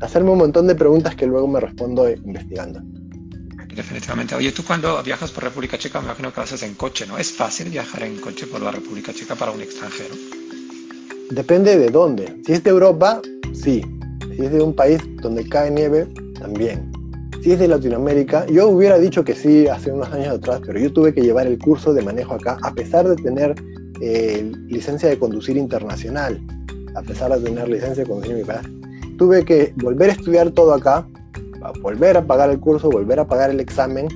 Hacerme 0.00 0.30
un 0.30 0.38
montón 0.38 0.66
de 0.66 0.74
preguntas 0.74 1.14
que 1.14 1.26
luego 1.26 1.48
me 1.48 1.60
respondo 1.60 2.08
investigando. 2.10 2.80
Definitivamente. 3.74 4.34
Oye, 4.34 4.52
tú 4.52 4.64
cuando 4.64 5.02
viajas 5.02 5.30
por 5.30 5.44
República 5.44 5.76
Checa, 5.76 6.00
me 6.00 6.06
imagino 6.06 6.32
que 6.32 6.36
lo 6.36 6.44
haces 6.44 6.62
en 6.62 6.74
coche, 6.74 7.06
¿no? 7.06 7.18
¿Es 7.18 7.30
fácil 7.30 7.68
viajar 7.68 8.04
en 8.04 8.16
coche 8.16 8.46
por 8.46 8.62
la 8.62 8.70
República 8.70 9.12
Checa 9.12 9.34
para 9.34 9.52
un 9.52 9.60
extranjero? 9.60 10.14
Depende 11.30 11.76
de 11.76 11.90
dónde. 11.90 12.40
Si 12.46 12.52
es 12.52 12.64
de 12.64 12.70
Europa, 12.70 13.20
sí. 13.52 13.82
Si 14.34 14.42
es 14.42 14.50
de 14.50 14.62
un 14.62 14.74
país 14.74 14.98
donde 15.20 15.46
cae 15.46 15.70
nieve, 15.70 16.08
también. 16.40 16.90
Si 17.42 17.52
es 17.52 17.58
de 17.58 17.68
Latinoamérica, 17.68 18.46
yo 18.46 18.68
hubiera 18.68 18.98
dicho 18.98 19.22
que 19.24 19.34
sí 19.34 19.68
hace 19.68 19.92
unos 19.92 20.10
años 20.10 20.28
atrás, 20.28 20.62
pero 20.64 20.78
yo 20.78 20.90
tuve 20.90 21.12
que 21.12 21.20
llevar 21.20 21.46
el 21.46 21.58
curso 21.58 21.92
de 21.92 22.02
manejo 22.02 22.34
acá, 22.34 22.56
a 22.62 22.72
pesar 22.72 23.06
de 23.06 23.16
tener 23.16 23.54
eh, 24.00 24.52
licencia 24.68 25.08
de 25.08 25.18
conducir 25.18 25.56
internacional, 25.56 26.40
a 26.94 27.02
pesar 27.02 27.32
de 27.32 27.40
tener 27.40 27.68
licencia 27.68 28.04
de 28.04 28.08
conducir 28.08 28.36
mi 28.36 28.44
país. 28.44 28.68
Tuve 29.16 29.44
que 29.44 29.72
volver 29.76 30.10
a 30.10 30.12
estudiar 30.12 30.50
todo 30.50 30.74
acá, 30.74 31.06
volver 31.80 32.16
a 32.16 32.26
pagar 32.26 32.50
el 32.50 32.60
curso, 32.60 32.90
volver 32.90 33.18
a 33.18 33.26
pagar 33.26 33.50
el 33.50 33.60
examen. 33.60 34.08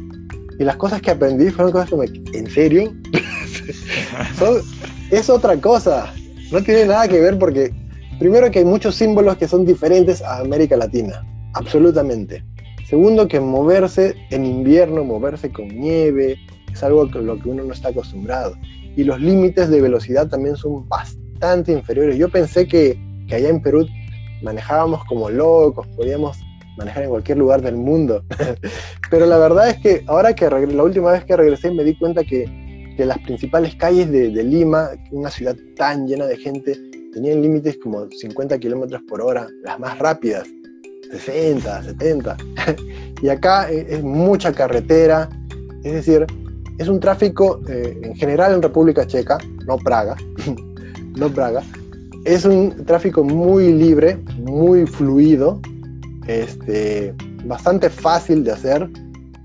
Y 0.58 0.64
las 0.64 0.76
cosas 0.76 1.00
que 1.00 1.10
aprendí 1.10 1.50
fueron 1.50 1.72
cosas 1.72 1.88
como, 1.88 2.02
¿en 2.02 2.50
serio? 2.50 2.92
es 5.10 5.30
otra 5.30 5.56
cosa. 5.58 6.12
No 6.52 6.62
tiene 6.62 6.84
nada 6.84 7.08
que 7.08 7.18
ver 7.18 7.38
porque, 7.38 7.72
primero 8.18 8.50
que 8.50 8.58
hay 8.58 8.64
muchos 8.66 8.96
símbolos 8.96 9.38
que 9.38 9.48
son 9.48 9.64
diferentes 9.64 10.20
a 10.20 10.40
América 10.40 10.76
Latina, 10.76 11.24
absolutamente. 11.54 12.44
Segundo 12.86 13.28
que 13.28 13.40
moverse 13.40 14.14
en 14.30 14.44
invierno, 14.44 15.04
moverse 15.04 15.50
con 15.50 15.68
nieve, 15.68 16.36
es 16.70 16.82
algo 16.82 17.10
con 17.10 17.24
lo 17.24 17.38
que 17.38 17.48
uno 17.48 17.64
no 17.64 17.72
está 17.72 17.88
acostumbrado 17.88 18.54
y 18.96 19.04
los 19.04 19.20
límites 19.20 19.70
de 19.70 19.80
velocidad 19.80 20.28
también 20.28 20.56
son 20.56 20.88
bastante 20.88 21.72
inferiores. 21.72 22.16
Yo 22.16 22.28
pensé 22.28 22.66
que, 22.66 22.98
que 23.28 23.36
allá 23.36 23.48
en 23.48 23.62
Perú 23.62 23.86
manejábamos 24.42 25.04
como 25.04 25.30
locos, 25.30 25.86
podíamos 25.96 26.38
manejar 26.76 27.04
en 27.04 27.10
cualquier 27.10 27.38
lugar 27.38 27.62
del 27.62 27.76
mundo. 27.76 28.24
Pero 29.10 29.26
la 29.26 29.38
verdad 29.38 29.70
es 29.70 29.78
que 29.78 30.02
ahora 30.06 30.34
que 30.34 30.48
la 30.48 30.82
última 30.82 31.12
vez 31.12 31.24
que 31.24 31.36
regresé 31.36 31.70
me 31.70 31.84
di 31.84 31.96
cuenta 31.98 32.24
que, 32.24 32.44
que 32.96 33.04
las 33.04 33.18
principales 33.18 33.74
calles 33.76 34.10
de, 34.10 34.30
Lima, 34.42 34.90
una 35.10 35.30
ciudad 35.30 35.56
tan 35.76 36.06
llena 36.06 36.26
de 36.26 36.36
gente, 36.36 36.76
tenían 37.12 37.42
límites 37.42 37.76
como 37.82 38.08
50 38.10 38.58
kilómetros 38.58 39.02
por 39.08 39.20
hora, 39.20 39.48
las 39.64 39.78
más 39.78 39.98
rápidas, 39.98 40.48
60, 41.10 41.82
70. 41.82 42.36
y 43.22 43.28
acá 43.28 43.70
es, 43.70 43.86
es 43.88 44.02
mucha 44.02 44.52
carretera, 44.52 45.28
es 45.82 45.92
decir, 45.92 46.26
es 46.80 46.88
un 46.88 46.98
tráfico 46.98 47.60
eh, 47.68 48.00
en 48.02 48.16
general 48.16 48.54
en 48.54 48.62
República 48.62 49.06
Checa, 49.06 49.36
no 49.66 49.76
Praga, 49.76 50.16
no 51.14 51.28
Praga. 51.28 51.62
Es 52.24 52.46
un 52.46 52.86
tráfico 52.86 53.22
muy 53.22 53.70
libre, 53.70 54.16
muy 54.38 54.86
fluido, 54.86 55.60
este, 56.26 57.14
bastante 57.44 57.90
fácil 57.90 58.44
de 58.44 58.52
hacer, 58.52 58.88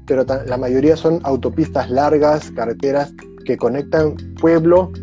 pero 0.07 0.23
la 0.23 0.55
mayoría 0.55 0.95
son 0.95 1.19
autopistas 1.23 1.89
largas, 1.89 2.51
carreteras 2.51 3.13
que 3.43 3.57
conectan 3.57 4.15
pueblo. 4.39 4.93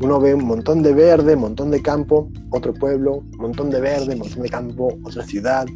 Uno 0.00 0.20
ve 0.20 0.32
un 0.32 0.46
montón 0.46 0.82
de 0.82 0.94
verde, 0.94 1.34
un 1.34 1.42
montón 1.42 1.70
de 1.70 1.82
campo, 1.82 2.26
otro 2.52 2.72
pueblo, 2.72 3.16
un 3.16 3.38
montón 3.38 3.68
de 3.68 3.82
verde, 3.82 4.14
un 4.14 4.20
montón 4.20 4.42
de 4.42 4.48
campo, 4.48 4.98
otra 5.04 5.22
ciudad, 5.24 5.66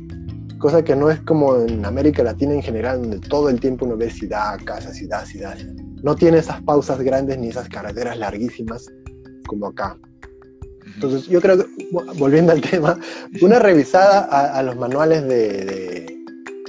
cosa 0.59 0.83
que 0.83 0.97
no 0.97 1.11
es 1.11 1.21
como 1.21 1.57
en 1.57 1.85
América 1.85 2.23
Latina 2.23 2.53
en 2.53 2.63
general, 2.63 3.01
donde 3.01 3.21
todo 3.21 3.49
el 3.49 3.61
tiempo 3.61 3.87
uno 3.87 3.97
ve 3.97 4.11
ciudad, 4.11 4.59
casa, 4.65 4.93
ciudad, 4.93 5.25
ciudad. 5.25 5.57
No 6.03 6.15
tiene 6.15 6.39
esas 6.39 6.61
pausas 6.63 7.01
grandes 7.01 7.39
ni 7.39 7.49
esas 7.49 7.69
carreteras 7.69 8.19
larguísimas 8.19 8.87
como 9.47 9.67
acá. 9.67 9.97
Entonces, 10.95 11.27
yo 11.27 11.41
creo 11.41 11.59
que, 11.59 11.67
volviendo 12.19 12.53
al 12.53 12.61
tema, 12.61 12.99
una 13.41 13.59
revisada 13.59 14.21
a, 14.21 14.63
los 14.63 14.77
manuales 14.77 15.27
de, 15.29 16.07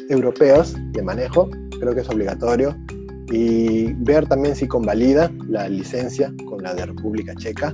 europeos 0.10 0.76
de 0.92 1.02
manejo, 1.02 1.50
creo 1.80 1.96
que 1.96 2.02
es 2.02 2.10
obligatorio, 2.10 2.76
y 3.32 3.94
ver 3.94 4.28
también 4.28 4.56
si 4.56 4.68
convalida 4.68 5.32
la 5.48 5.70
licencia 5.70 6.34
con 6.48 6.64
la 6.64 6.74
de 6.74 6.88
República 6.88 7.36
Checa 7.36 7.74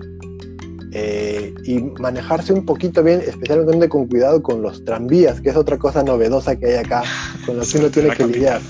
eh, 0.97 1.53
y 1.65 1.81
manejarse 1.99 2.53
un 2.53 2.63
poquito 2.63 3.03
bien, 3.03 3.19
especialmente 3.19 3.89
con 3.89 4.07
cuidado 4.07 4.41
con 4.41 4.61
los 4.61 4.85
tranvías, 4.85 5.41
que 5.41 5.49
es 5.49 5.57
otra 5.57 5.77
cosa 5.77 6.03
novedosa 6.03 6.55
que 6.55 6.67
hay 6.67 6.75
acá, 6.75 7.03
con 7.45 7.57
lo 7.57 7.63
que 7.65 7.77
uno 7.79 7.89
tiene 7.91 8.11
que 8.11 8.25
lidiar. 8.25 8.61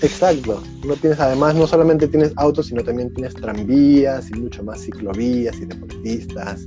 Exacto, 0.00 0.62
no 0.86 0.94
tienes 0.96 1.20
además, 1.20 1.54
no 1.54 1.66
solamente 1.66 2.08
tienes 2.08 2.32
autos, 2.36 2.68
sino 2.68 2.82
también 2.82 3.12
tienes 3.12 3.34
tranvías 3.34 4.30
y 4.30 4.40
mucho 4.40 4.64
más 4.64 4.80
ciclovías 4.80 5.56
y 5.58 5.66
deportistas 5.66 6.64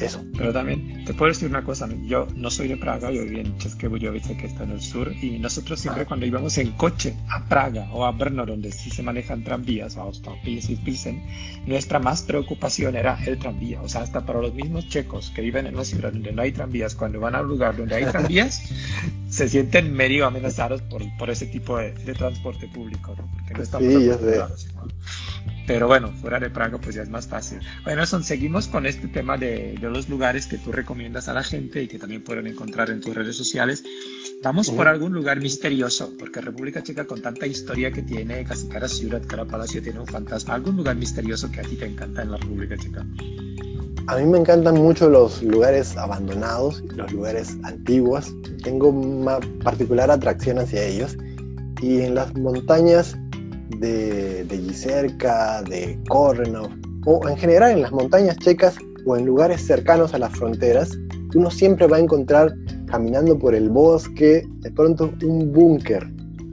eso. 0.00 0.24
Pero 0.36 0.52
también 0.52 1.04
te 1.04 1.14
puedo 1.14 1.30
decir 1.30 1.48
una 1.48 1.62
cosa, 1.62 1.88
yo 2.06 2.26
no 2.34 2.50
soy 2.50 2.68
de 2.68 2.76
Praga, 2.76 3.10
yo 3.10 3.22
viví 3.22 3.40
en 3.40 3.56
Cheskebujovice, 3.58 4.36
que 4.36 4.46
está 4.46 4.64
en 4.64 4.72
el 4.72 4.80
sur, 4.80 5.12
y 5.22 5.38
nosotros 5.38 5.80
siempre 5.80 6.02
ah. 6.02 6.06
cuando 6.06 6.26
íbamos 6.26 6.58
en 6.58 6.72
coche 6.72 7.14
a 7.30 7.44
Praga 7.48 7.88
o 7.92 8.04
a 8.04 8.10
Brno, 8.10 8.44
donde 8.44 8.72
sí 8.72 8.90
se 8.90 9.02
manejan 9.02 9.44
tranvías, 9.44 9.96
o 9.96 10.02
a 10.02 10.12
y 10.44 10.76
Pilsen, 10.76 11.22
nuestra 11.66 11.98
más 11.98 12.22
preocupación 12.22 12.96
era 12.96 13.18
el 13.24 13.38
tranvía. 13.38 13.80
O 13.82 13.88
sea, 13.88 14.02
hasta 14.02 14.24
para 14.24 14.40
los 14.40 14.54
mismos 14.54 14.88
checos 14.88 15.32
que 15.34 15.42
viven 15.42 15.66
en 15.66 15.74
una 15.74 15.84
ciudad 15.84 16.12
donde 16.12 16.32
no 16.32 16.42
hay 16.42 16.52
tranvías, 16.52 16.94
cuando 16.94 17.20
van 17.20 17.34
a 17.34 17.40
un 17.40 17.48
lugar 17.48 17.76
donde 17.76 17.96
hay 17.96 18.04
tranvías, 18.04 18.62
se 19.28 19.48
sienten 19.48 19.92
medio 19.92 20.26
amenazados 20.26 20.82
por, 20.82 21.02
por 21.16 21.30
ese 21.30 21.46
tipo 21.46 21.78
de, 21.78 21.92
transporte 22.14 22.68
público, 22.68 23.14
¿no? 23.16 23.28
Porque 23.32 23.54
no 23.54 23.62
estamos 23.62 23.88
sí, 23.88 24.68
pero 25.66 25.86
bueno, 25.86 26.12
fuera 26.20 26.38
de 26.38 26.50
Praga 26.50 26.78
pues 26.78 26.94
ya 26.94 27.02
es 27.02 27.08
más 27.08 27.26
fácil. 27.26 27.58
Bueno, 27.84 28.04
son, 28.04 28.22
seguimos 28.22 28.68
con 28.68 28.84
este 28.84 29.08
tema 29.08 29.38
de, 29.38 29.76
de, 29.80 29.90
los 29.90 30.08
lugares 30.10 30.46
que 30.46 30.58
tú 30.58 30.72
recomiendas 30.72 31.28
a 31.28 31.32
la 31.32 31.42
gente 31.42 31.82
y 31.82 31.88
que 31.88 31.98
también 31.98 32.22
pueden 32.22 32.46
encontrar 32.46 32.90
en 32.90 33.00
tus 33.00 33.14
redes 33.14 33.36
sociales. 33.36 33.82
Vamos 34.42 34.70
por 34.70 34.88
algún 34.88 35.14
lugar 35.14 35.40
misterioso, 35.40 36.12
porque 36.18 36.42
República 36.42 36.82
Checa 36.82 37.06
con 37.06 37.22
tanta 37.22 37.46
historia 37.46 37.90
que 37.90 38.02
tiene, 38.02 38.44
casi 38.44 38.68
cada 38.68 38.88
ciudad, 38.88 39.22
cada 39.26 39.46
palacio 39.46 39.82
tiene 39.82 40.00
un 40.00 40.06
fantasma. 40.06 40.54
¿Algún 40.54 40.76
lugar 40.76 40.96
misterioso 40.96 41.50
que 41.54 41.60
a 41.60 41.64
ti 41.64 41.76
te 41.76 41.86
encanta 41.86 42.22
en 42.22 42.32
la 42.32 42.36
República 42.38 42.76
Checa? 42.76 43.06
A 44.06 44.16
mí 44.18 44.26
me 44.26 44.38
encantan 44.38 44.74
mucho 44.74 45.08
los 45.08 45.42
lugares 45.42 45.96
abandonados, 45.96 46.82
los 46.94 47.10
lugares 47.12 47.56
antiguos. 47.62 48.34
Tengo 48.62 48.88
una 48.88 49.38
particular 49.62 50.10
atracción 50.10 50.58
hacia 50.58 50.84
ellos. 50.84 51.16
Y 51.80 52.02
en 52.02 52.14
las 52.14 52.34
montañas 52.34 53.16
de, 53.78 54.44
de 54.44 54.58
de 55.68 55.98
Kornov, 56.08 56.68
o 57.06 57.28
en 57.28 57.36
general 57.36 57.72
en 57.72 57.82
las 57.82 57.92
montañas 57.92 58.36
checas, 58.38 58.76
o 59.06 59.16
en 59.16 59.26
lugares 59.26 59.66
cercanos 59.66 60.14
a 60.14 60.18
las 60.18 60.32
fronteras, 60.32 60.90
uno 61.34 61.50
siempre 61.50 61.86
va 61.86 61.96
a 61.96 62.00
encontrar 62.00 62.54
caminando 62.86 63.38
por 63.38 63.54
el 63.54 63.68
bosque, 63.68 64.46
de 64.60 64.70
pronto 64.70 65.12
un 65.22 65.52
búnker 65.52 66.06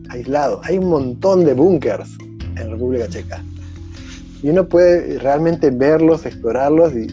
aislado. 0.09 0.61
Hay 0.63 0.77
un 0.77 0.89
montón 0.89 1.45
de 1.45 1.53
búnkers 1.53 2.17
en 2.55 2.71
República 2.71 3.07
Checa. 3.07 3.43
Y 4.41 4.49
uno 4.49 4.67
puede 4.67 5.19
realmente 5.19 5.69
verlos, 5.69 6.25
explorarlos 6.25 6.93
y, 6.93 7.07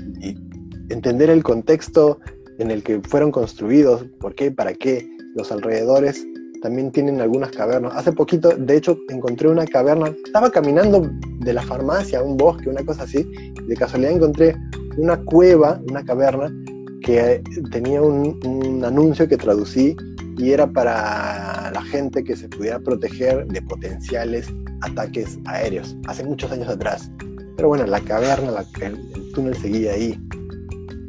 entender 0.91 1.29
el 1.29 1.43
contexto 1.43 2.19
en 2.59 2.71
el 2.71 2.83
que 2.83 3.01
fueron 3.01 3.31
construidos, 3.31 4.07
por 4.21 4.35
qué, 4.35 4.51
para 4.51 4.73
qué, 4.73 5.07
los 5.35 5.53
alrededores 5.53 6.27
también 6.63 6.91
tienen 6.91 7.21
algunas 7.21 7.51
cavernas. 7.51 7.93
Hace 7.95 8.13
poquito, 8.13 8.49
de 8.57 8.77
hecho, 8.77 8.99
encontré 9.11 9.49
una 9.49 9.67
caverna. 9.67 10.13
Estaba 10.25 10.51
caminando 10.51 11.09
de 11.41 11.53
la 11.53 11.63
farmacia 11.63 12.21
a 12.21 12.23
un 12.23 12.37
bosque, 12.37 12.71
una 12.71 12.85
cosa 12.85 13.05
así, 13.05 13.31
de 13.67 13.77
casualidad 13.77 14.13
encontré 14.13 14.57
una 14.97 15.23
cueva, 15.25 15.81
una 15.89 16.05
caverna, 16.05 16.51
que 17.03 17.43
tenía 17.71 18.03
un, 18.03 18.39
un 18.45 18.85
anuncio 18.85 19.29
que 19.29 19.37
traducí 19.37 19.97
y 20.39 20.53
era 20.53 20.67
para 20.67 21.71
la 21.73 21.83
gente 21.83 22.23
que 22.23 22.37
se 22.37 22.49
pudiera 22.49 22.79
proteger 22.79 23.47
de 23.47 23.61
potenciales 23.63 24.53
ataques 24.83 25.39
aéreos, 25.47 25.97
hace 26.07 26.25
muchos 26.25 26.51
años 26.53 26.69
atrás. 26.69 27.11
Pero 27.57 27.69
bueno, 27.69 27.87
la 27.87 28.01
caverna, 28.01 28.65
el, 28.81 29.33
túnel 29.35 29.57
seguía 29.57 29.93
ahí. 29.93 30.19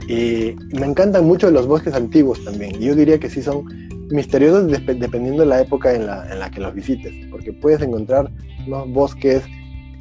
Y 0.08 0.56
me 0.76 0.88
encantan 0.88 1.26
mucho 1.26 1.52
los 1.52 1.68
bosques 1.68 1.94
antiguos 1.94 2.44
también. 2.44 2.80
Yo 2.80 2.96
diría 2.96 3.20
que 3.20 3.30
sí 3.30 3.44
son 3.44 3.66
misteriosos 4.10 4.68
dependiendo 4.68 5.44
de 5.44 5.46
la 5.50 5.62
época 5.62 5.94
en 5.94 6.08
la, 6.08 6.28
en 6.32 6.40
la, 6.40 6.50
que 6.50 6.62
los 6.62 6.74
visites, 6.74 7.14
porque 7.30 7.54
puedes 7.54 7.82
encontrar 7.82 8.32
unos 8.66 8.92
bosques 8.92 9.44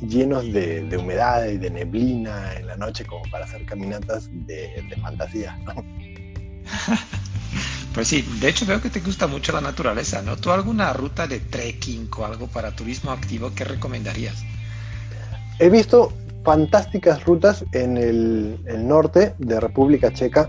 llenos 0.01 0.53
de, 0.53 0.97
humedad 0.99 1.47
y 1.47 1.59
de 1.59 1.71
neblina 1.71 2.55
en 2.55 2.67
la 2.67 2.77
noche 2.77 3.05
como 3.05 3.23
para 3.31 3.45
hacer 3.45 3.65
caminatas 3.65 4.29
de, 4.33 4.85
fantasía. 5.01 5.59
Pues 7.95 8.09
sí, 8.09 8.25
de 8.41 8.51
hecho 8.51 8.65
veo 8.65 8.81
que 8.81 8.91
te 8.91 9.01
gusta 9.01 9.27
mucho 9.27 9.51
la 9.51 9.61
naturaleza, 9.61 10.23
¿no? 10.23 10.37
¿Tú 10.37 10.53
alguna 10.53 10.93
ruta 10.93 11.27
de 11.27 11.41
trekking 11.41 12.09
o 12.17 12.25
algo 12.25 12.47
para 12.47 12.71
turismo 12.71 13.11
activo 13.11 13.51
que 13.57 13.65
recomendarías? 13.65 14.45
He 15.59 15.69
visto 15.69 16.13
fantásticas 16.45 17.25
rutas 17.25 17.65
en 17.73 17.97
el, 17.97 18.87
norte 18.87 19.35
de 19.39 19.59
República 19.59 20.13
Checa, 20.13 20.49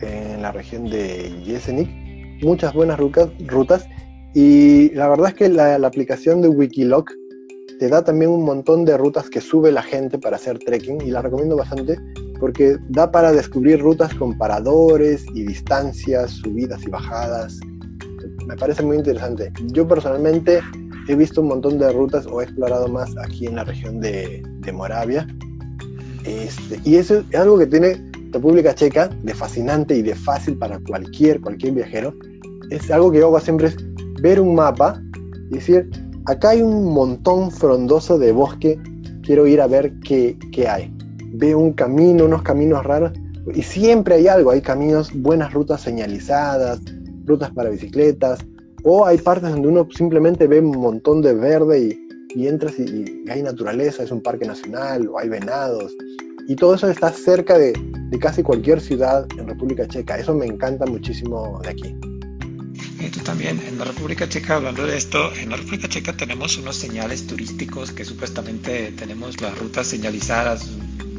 en 0.00 0.42
la 0.42 0.50
región 0.50 0.86
de 0.90 1.40
Jesenik, 1.44 2.42
muchas 2.42 2.72
buenas 2.72 2.98
rutas, 2.98 3.28
rutas 3.46 3.86
y 4.34 4.90
la 4.94 5.06
verdad 5.06 5.28
es 5.28 5.34
que 5.34 5.48
la, 5.48 5.78
la 5.78 5.86
aplicación 5.86 6.40
de 6.40 6.48
Wikiloc 6.48 7.12
te 7.80 7.88
da 7.88 8.04
también 8.04 8.30
un 8.30 8.44
montón 8.44 8.84
de 8.84 8.94
rutas 8.98 9.30
que 9.30 9.40
sube 9.40 9.72
la 9.72 9.82
gente 9.82 10.18
para 10.18 10.36
hacer 10.36 10.58
trekking 10.58 11.00
y 11.00 11.10
la 11.10 11.22
recomiendo 11.22 11.56
bastante 11.56 11.98
porque 12.38 12.76
da 12.90 13.10
para 13.10 13.32
descubrir 13.32 13.80
rutas 13.80 14.14
con 14.14 14.36
paradores 14.36 15.24
y 15.34 15.46
distancias, 15.46 16.30
subidas 16.30 16.82
y 16.82 16.90
bajadas. 16.90 17.58
Me 18.46 18.54
parece 18.56 18.82
muy 18.82 18.98
interesante. 18.98 19.50
Yo 19.72 19.88
personalmente 19.88 20.60
he 21.08 21.16
visto 21.16 21.40
un 21.40 21.48
montón 21.48 21.78
de 21.78 21.90
rutas 21.90 22.26
o 22.26 22.42
he 22.42 22.44
explorado 22.44 22.86
más 22.86 23.16
aquí 23.16 23.46
en 23.46 23.56
la 23.56 23.64
región 23.64 23.98
de, 23.98 24.42
Moravia. 24.74 25.26
Este, 26.24 26.78
y 26.84 26.96
eso 26.96 27.24
es 27.30 27.40
algo 27.40 27.58
que 27.58 27.66
tiene 27.66 27.96
República 28.30 28.74
Checa 28.74 29.08
de 29.22 29.32
fascinante 29.32 29.96
y 29.96 30.02
de 30.02 30.14
fácil 30.14 30.58
para 30.58 30.78
cualquier, 30.80 31.40
cualquier 31.40 31.72
viajero. 31.72 32.14
Es 32.68 32.90
algo 32.90 33.10
que 33.10 33.20
yo 33.20 33.28
hago 33.28 33.40
siempre 33.40 33.68
es 33.68 33.76
ver 34.20 34.38
un 34.38 34.54
mapa 34.54 35.02
y 35.50 35.54
decir, 35.54 35.88
acá 36.26 36.50
hay 36.50 36.62
un 36.62 36.92
montón 36.92 37.50
frondoso 37.50 38.18
de 38.18 38.32
bosque, 38.32 38.78
quiero 39.22 39.46
ir 39.46 39.60
a 39.60 39.66
ver 39.66 39.92
qué, 40.00 40.36
hay. 40.68 40.92
Veo 41.32 41.58
un 41.58 41.72
camino, 41.72 42.24
unos 42.24 42.42
caminos 42.42 42.84
raros, 42.84 43.12
y 43.54 43.62
siempre 43.62 44.16
hay 44.16 44.28
algo, 44.28 44.50
hay 44.50 44.60
caminos, 44.60 45.10
buenas 45.14 45.52
rutas 45.52 45.80
señalizadas, 45.80 46.80
rutas 47.24 47.50
para 47.50 47.70
bicicletas, 47.70 48.40
o 48.84 49.06
hay 49.06 49.18
partes 49.18 49.50
donde 49.50 49.68
uno 49.68 49.86
simplemente 49.94 50.46
ve 50.46 50.60
un 50.60 50.78
montón 50.78 51.22
de 51.22 51.34
verde 51.34 51.98
y, 52.34 52.46
entras 52.46 52.78
y, 52.78 53.24
hay 53.28 53.42
naturaleza, 53.42 54.02
es 54.02 54.10
un 54.10 54.22
parque 54.22 54.46
nacional, 54.46 55.08
o 55.08 55.18
hay 55.18 55.28
venados, 55.28 55.92
y 56.48 56.56
todo 56.56 56.74
eso 56.74 56.88
está 56.88 57.10
cerca 57.10 57.58
de, 57.58 57.72
de 58.10 58.18
casi 58.18 58.42
cualquier 58.42 58.80
ciudad 58.80 59.26
en 59.38 59.46
República 59.46 59.86
Checa. 59.86 60.18
Eso 60.18 60.34
me 60.34 60.46
encanta 60.46 60.84
muchísimo 60.86 61.60
de 61.62 61.68
aquí 61.68 62.09
tú 63.08 63.20
también, 63.20 63.58
en 63.66 63.78
la 63.78 63.86
República 63.86 64.28
Checa, 64.28 64.56
hablando 64.56 64.86
de 64.86 64.96
esto, 64.96 65.32
en 65.34 65.48
la 65.48 65.56
República 65.56 65.88
Checa 65.88 66.12
tenemos 66.12 66.58
unos 66.58 66.76
señales 66.76 67.26
turísticos 67.26 67.92
que 67.92 68.04
supuestamente 68.04 68.92
tenemos 68.92 69.40
las 69.40 69.56
rutas 69.58 69.86
señalizadas, 69.86 70.68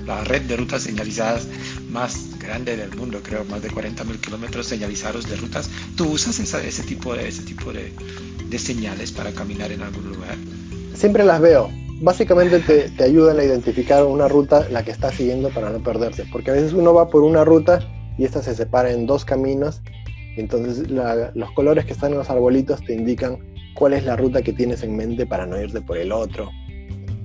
la 0.05 0.23
red 0.23 0.43
de 0.43 0.57
rutas 0.57 0.83
señalizadas 0.83 1.47
más 1.89 2.37
grande 2.37 2.77
del 2.77 2.95
mundo, 2.95 3.19
creo, 3.23 3.45
más 3.45 3.63
de 3.63 3.69
40 3.69 4.03
mil 4.03 4.19
kilómetros 4.19 4.67
señalizados 4.67 5.27
de 5.27 5.37
rutas. 5.37 5.71
¿Tú 5.95 6.11
usas 6.11 6.39
ese 6.39 6.83
tipo, 6.83 7.15
de, 7.15 7.27
ese 7.27 7.41
tipo 7.43 7.73
de, 7.73 7.91
señales 8.59 9.11
para 9.11 9.31
caminar 9.31 9.71
en 9.71 9.81
algún 9.81 10.09
lugar? 10.09 10.35
Siempre 10.93 11.23
las 11.23 11.41
veo. 11.41 11.69
Básicamente 12.01 12.59
te, 12.59 12.89
te 12.89 13.03
ayudan 13.03 13.39
a 13.39 13.43
identificar 13.43 14.03
una 14.03 14.27
ruta 14.27 14.67
la 14.69 14.83
que 14.83 14.91
estás 14.91 15.15
siguiendo 15.15 15.49
para 15.49 15.71
no 15.71 15.81
perderte, 15.81 16.25
porque 16.31 16.51
a 16.51 16.53
veces 16.53 16.73
uno 16.73 16.93
va 16.93 17.09
por 17.09 17.23
una 17.23 17.43
ruta 17.43 17.79
y 18.17 18.25
esta 18.25 18.43
se 18.43 18.53
separa 18.53 18.91
en 18.91 19.07
dos 19.07 19.25
caminos 19.25 19.81
entonces 20.37 20.89
los 20.89 21.51
colores 21.51 21.85
que 21.85 21.93
están 21.93 22.11
en 22.11 22.19
los 22.19 22.29
arbolitos 22.29 22.81
te 22.81 22.93
indican 22.93 23.39
cuál 23.73 23.93
es 23.93 24.05
la 24.05 24.15
ruta 24.15 24.41
que 24.41 24.53
tienes 24.53 24.83
en 24.83 24.95
mente 24.95 25.25
para 25.25 25.45
no 25.45 25.59
irte 25.59 25.81
por 25.81 25.97
el 25.97 26.11
otro. 26.11 26.49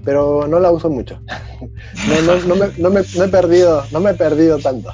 Pero 0.05 0.47
no 0.47 0.61
la 0.61 0.71
uso 0.71 0.89
mucho. 0.89 1.21
no, 2.79 3.25
he 3.25 3.29
perdido, 3.29 3.85
no 3.91 4.01
me 4.01 4.11
he 4.11 4.15
perdido 4.15 4.59
tanto. 4.59 4.91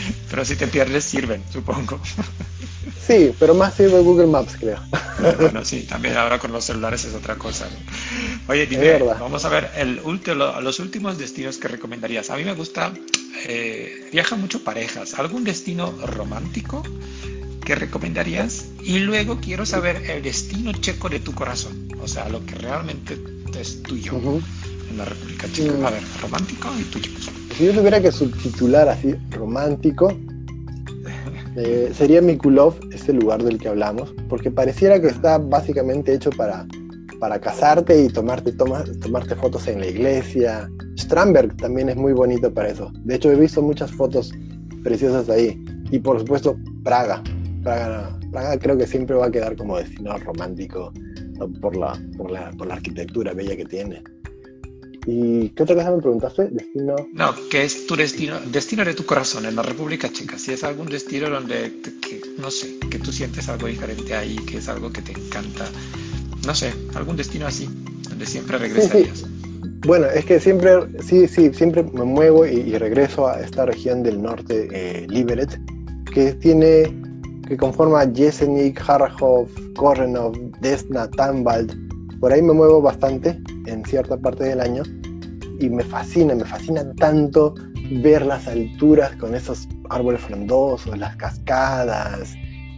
Pero 0.30 0.44
si 0.44 0.56
te 0.56 0.66
pierdes 0.66 1.04
sirven, 1.04 1.42
supongo. 1.52 2.00
Sí, 3.06 3.34
pero 3.38 3.54
más 3.54 3.74
sirve 3.74 4.00
Google 4.00 4.26
Maps, 4.26 4.56
creo. 4.58 4.78
Bueno, 5.40 5.64
sí, 5.64 5.82
también 5.82 6.16
ahora 6.16 6.38
con 6.38 6.52
los 6.52 6.64
celulares 6.64 7.04
es 7.04 7.14
otra 7.14 7.36
cosa. 7.36 7.66
Oye, 8.48 8.66
dime, 8.66 8.98
vamos 8.98 9.44
a 9.44 9.48
ver 9.48 9.70
el 9.76 10.00
los 10.62 10.78
últimos 10.78 11.16
destinos 11.16 11.56
que 11.56 11.68
recomendarías. 11.68 12.28
A 12.28 12.36
mí 12.36 12.44
me 12.44 12.52
gusta, 12.52 12.92
eh, 13.46 14.08
viaja 14.12 14.36
mucho 14.36 14.62
parejas. 14.62 15.14
¿Algún 15.14 15.44
destino 15.44 15.90
romántico 16.04 16.82
¿Qué 17.68 17.74
recomendarías? 17.74 18.68
Y 18.82 19.00
luego 19.00 19.40
quiero 19.42 19.66
saber 19.66 20.10
el 20.10 20.22
destino 20.22 20.72
checo 20.72 21.10
de 21.10 21.20
tu 21.20 21.34
corazón, 21.34 21.86
o 22.00 22.08
sea, 22.08 22.26
lo 22.30 22.42
que 22.46 22.54
realmente 22.54 23.18
es 23.56 23.82
tuyo 23.82 24.18
en 24.90 24.98
la 24.98 25.04
República 25.04 25.46
Checa. 25.52 25.86
A 25.86 25.90
ver, 25.90 26.02
romántico 26.20 26.68
y 26.78 26.82
tuyo. 26.84 27.10
Si 27.56 27.66
yo 27.66 27.72
tuviera 27.72 28.00
que 28.00 28.12
subtitular 28.12 28.88
así, 28.88 29.14
romántico, 29.30 30.12
eh, 31.56 31.90
sería 31.92 32.20
Mikulov, 32.22 32.74
ese 32.92 33.12
lugar 33.12 33.42
del 33.42 33.58
que 33.58 33.68
hablamos, 33.68 34.14
porque 34.28 34.50
pareciera 34.50 35.00
que 35.00 35.08
está 35.08 35.38
básicamente 35.38 36.14
hecho 36.14 36.30
para, 36.30 36.66
para 37.18 37.40
casarte 37.40 38.00
y 38.04 38.08
tomarte, 38.08 38.52
tomarte 38.52 39.34
fotos 39.34 39.66
en 39.66 39.80
la 39.80 39.88
iglesia. 39.88 40.68
Stramberg 40.96 41.56
también 41.56 41.88
es 41.88 41.96
muy 41.96 42.12
bonito 42.12 42.52
para 42.52 42.68
eso. 42.68 42.92
De 43.04 43.16
hecho, 43.16 43.32
he 43.32 43.36
visto 43.36 43.60
muchas 43.60 43.90
fotos 43.90 44.32
preciosas 44.84 45.28
ahí. 45.28 45.60
Y 45.90 45.98
por 45.98 46.18
supuesto, 46.20 46.56
Praga. 46.84 47.22
Praga, 47.62 48.58
creo 48.60 48.76
que 48.76 48.86
siempre 48.86 49.16
va 49.16 49.26
a 49.26 49.30
quedar 49.30 49.56
como 49.56 49.78
destino 49.78 50.16
romántico 50.18 50.92
por 51.60 51.76
la, 51.76 52.00
por 52.16 52.30
la, 52.30 52.50
por 52.52 52.66
la 52.66 52.74
arquitectura 52.74 53.32
bella 53.32 53.56
que 53.56 53.64
tiene. 53.64 54.02
¿Y 55.10 55.48
qué 55.50 55.62
otra 55.62 55.74
cosa 55.74 55.90
me 55.90 56.02
preguntaste? 56.02 56.48
Destino. 56.50 56.94
No, 57.14 57.34
¿qué 57.50 57.64
es 57.64 57.86
tu 57.86 57.96
destino, 57.96 58.38
destino 58.52 58.84
de 58.84 58.92
tu 58.92 59.06
corazón 59.06 59.46
en 59.46 59.56
la 59.56 59.62
República 59.62 60.12
Checa? 60.12 60.38
Si 60.38 60.52
es 60.52 60.64
algún 60.64 60.86
destino 60.88 61.30
donde, 61.30 61.72
no 62.36 62.50
sé, 62.50 62.78
que 62.90 62.98
tú 62.98 63.10
sientes 63.10 63.48
algo 63.48 63.68
diferente 63.68 64.14
ahí, 64.14 64.36
que 64.36 64.58
es 64.58 64.68
algo 64.68 64.92
que 64.92 65.00
te 65.00 65.12
encanta, 65.12 65.64
no 66.46 66.54
sé, 66.54 66.74
algún 66.94 67.16
destino 67.16 67.46
así, 67.46 67.70
donde 68.08 68.26
siempre 68.26 68.58
regresarías. 68.58 69.24
Bueno, 69.86 70.08
es 70.08 70.26
que 70.26 70.40
siempre, 70.40 70.72
sí, 71.02 71.26
sí, 71.26 71.54
siempre 71.54 71.84
me 71.84 72.04
muevo 72.04 72.44
y, 72.44 72.76
regreso 72.76 73.28
a 73.28 73.40
esta 73.40 73.64
región 73.64 74.02
del 74.02 74.20
norte, 74.20 74.68
eh, 74.72 75.06
Liberec, 75.08 75.58
que 76.12 76.34
tiene 76.34 76.94
que 77.48 77.56
conforma 77.56 78.06
Jesenik, 78.14 78.78
Harhov, 78.86 79.48
Korenov, 79.74 80.36
Desna, 80.60 81.08
Tambald. 81.08 81.74
Por 82.20 82.32
ahí 82.32 82.42
me 82.42 82.52
muevo 82.52 82.82
bastante 82.82 83.40
en 83.66 83.84
cierta 83.86 84.18
parte 84.18 84.44
del 84.44 84.60
año 84.60 84.82
y 85.58 85.70
me 85.70 85.82
fascina, 85.82 86.34
me 86.34 86.44
fascina 86.44 86.84
tanto 86.96 87.54
ver 88.02 88.26
las 88.26 88.46
alturas 88.46 89.16
con 89.16 89.34
esos 89.34 89.66
árboles 89.88 90.20
frondosos, 90.20 90.96
las 90.98 91.16
cascadas. 91.16 92.34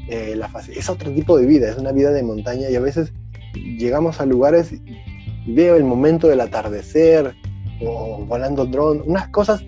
Eh, 0.09 0.40
es 0.74 0.88
otro 0.88 1.12
tipo 1.12 1.37
de 1.37 1.46
vida, 1.46 1.68
es 1.68 1.76
una 1.76 1.90
vida 1.90 2.12
de 2.12 2.22
montaña 2.22 2.70
y 2.70 2.76
a 2.76 2.80
veces 2.80 3.12
llegamos 3.54 4.20
a 4.20 4.26
lugares 4.26 4.72
veo 5.46 5.76
el 5.76 5.85
momento 5.85 6.28
del 6.28 6.40
atardecer 6.40 7.35
o 7.83 8.24
volando 8.24 8.66
dron, 8.66 9.02
unas 9.04 9.28
cosas 9.30 9.64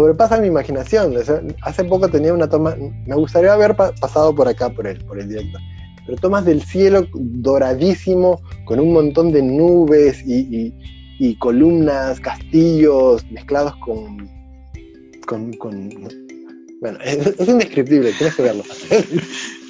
sobrepasa 0.00 0.40
mi 0.40 0.46
imaginación. 0.46 1.14
hace 1.62 1.84
poco 1.84 2.08
tenía 2.08 2.32
una 2.32 2.48
toma, 2.48 2.74
me 3.06 3.14
gustaría 3.14 3.52
haber 3.52 3.76
pasado 3.76 4.34
por 4.34 4.48
acá, 4.48 4.70
por 4.70 4.86
el, 4.86 5.04
por 5.04 5.18
el 5.18 5.28
directo, 5.28 5.58
pero 6.06 6.16
tomas 6.16 6.44
del 6.46 6.62
cielo 6.62 7.06
doradísimo, 7.14 8.40
con 8.64 8.80
un 8.80 8.92
montón 8.94 9.30
de 9.30 9.42
nubes 9.42 10.22
y, 10.26 10.74
columnas, 11.38 12.18
castillos 12.18 13.24
mezclados 13.30 13.76
con, 13.76 14.26
con, 15.26 15.52
con... 15.54 15.90
Bueno, 16.80 16.98
es, 17.04 17.46
indescriptible, 17.46 18.12
tienes 18.12 18.34
que 18.34 18.42
verlo. 18.42 18.64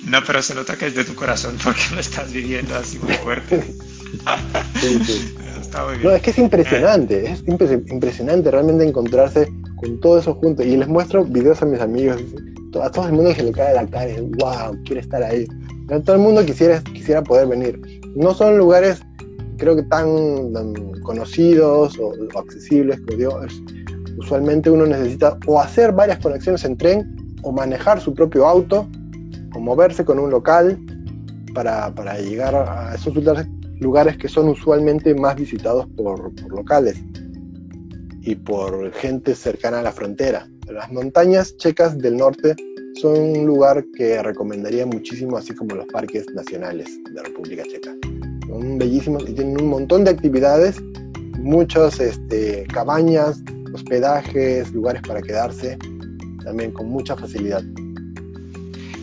No, 0.06 0.18
pero 0.26 0.40
se 0.40 0.54
nota 0.54 0.78
que 0.78 0.86
es 0.86 0.94
de 0.94 1.04
tu 1.04 1.14
corazón 1.14 1.58
porque 1.62 1.82
lo 1.92 2.00
estás 2.00 2.32
viviendo 2.32 2.74
así 2.74 2.98
muy 3.00 3.12
fuerte. 3.16 3.62
Sí, 4.80 4.98
sí. 5.04 5.34
No, 6.02 6.10
es 6.10 6.22
que 6.22 6.30
es 6.30 6.38
impresionante, 6.38 7.30
es 7.30 7.44
impresionante 7.46 8.50
realmente 8.50 8.86
encontrarse 8.86 9.48
con 9.76 10.00
todo 10.00 10.18
eso 10.18 10.34
junto. 10.34 10.62
Y 10.62 10.76
les 10.76 10.88
muestro 10.88 11.24
videos 11.24 11.62
a 11.62 11.66
mis 11.66 11.80
amigos, 11.80 12.20
a 12.82 12.90
todo 12.90 13.06
el 13.06 13.12
mundo 13.12 13.32
se 13.34 13.44
le 13.44 13.52
cae 13.52 13.74
la 13.74 13.86
cara 13.86 14.10
y 14.10 14.20
wow, 14.20 14.76
quiere 14.84 15.00
estar 15.00 15.22
ahí. 15.22 15.46
Todo 16.04 16.16
el 16.16 16.22
mundo 16.22 16.44
quisiera, 16.44 16.80
quisiera 16.82 17.22
poder 17.22 17.48
venir. 17.48 17.80
No 18.14 18.34
son 18.34 18.58
lugares, 18.58 19.00
creo 19.58 19.76
que 19.76 19.82
tan, 19.84 20.72
conocidos 21.02 21.98
o, 21.98 22.12
accesibles, 22.38 23.00
como 23.00 23.16
digo, 23.16 23.40
usualmente 24.18 24.70
uno 24.70 24.86
necesita 24.86 25.38
o 25.46 25.60
hacer 25.60 25.92
varias 25.92 26.18
conexiones 26.18 26.64
en 26.64 26.76
tren 26.76 27.36
o 27.42 27.52
manejar 27.52 28.00
su 28.00 28.14
propio 28.14 28.46
auto 28.46 28.88
o 29.54 29.60
moverse 29.60 30.04
con 30.04 30.18
un 30.18 30.30
local 30.30 30.78
para, 31.54 31.92
para 31.94 32.18
llegar 32.18 32.54
a 32.54 32.94
esos 32.94 33.14
lugares 33.14 33.46
lugares 33.80 34.16
que 34.16 34.28
son 34.28 34.48
usualmente 34.48 35.14
más 35.14 35.36
visitados 35.36 35.86
por, 35.96 36.32
locales 36.50 37.02
y 38.22 38.34
por 38.34 38.92
gente 38.92 39.34
cercana 39.34 39.80
a 39.80 39.82
la 39.82 39.92
frontera. 39.92 40.46
Las 40.68 40.92
montañas 40.92 41.56
checas 41.56 41.98
del 41.98 42.16
norte 42.16 42.54
son 43.00 43.18
un 43.18 43.46
lugar 43.46 43.84
que 43.96 44.22
recomendaría 44.22 44.86
muchísimo, 44.86 45.36
así 45.36 45.54
como 45.54 45.74
los 45.74 45.86
parques 45.86 46.26
nacionales 46.34 46.86
de 47.14 47.22
República 47.22 47.64
Checa. 47.64 47.96
Son 48.46 48.78
bellísimos 48.78 49.28
y 49.28 49.32
tienen 49.32 49.60
un 49.60 49.68
montón 49.68 50.04
de 50.04 50.10
actividades, 50.10 50.80
muchas 51.38 51.98
este, 51.98 52.66
cabañas, 52.72 53.42
hospedajes, 53.72 54.70
lugares 54.72 55.02
para 55.02 55.22
quedarse, 55.22 55.78
también 56.44 56.72
con 56.72 56.88
mucha 56.90 57.16
facilidad. 57.16 57.62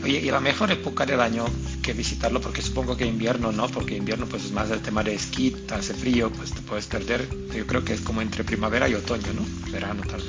Y 0.08 0.32
la 0.32 0.40
mejor 0.40 0.72
época 0.72 1.06
del 1.06 1.20
año 1.20 1.44
que 1.84 1.92
visitarlo, 1.92 2.40
porque 2.40 2.62
supongo 2.62 2.96
que 2.96 3.06
invierno 3.06 3.52
no, 3.52 3.68
porque 3.68 3.98
invierno 3.98 4.26
pues 4.26 4.46
es 4.46 4.54
más 4.54 4.72
el 4.72 4.80
tema 4.80 5.04
de 5.04 5.14
esquí, 5.14 5.54
hace 5.70 5.94
frío, 5.94 6.32
pues 6.32 6.54
te 6.54 6.62
puedes 6.62 6.88
perder. 6.88 7.28
Yo 7.54 7.68
creo 7.68 7.84
que 7.84 7.94
es 7.94 8.00
como 8.00 8.22
entre 8.22 8.46
primavera 8.46 8.88
y 8.88 8.94
otoño, 8.94 9.28
¿no? 9.36 9.42
Verano 9.70 10.02
tal. 10.10 10.22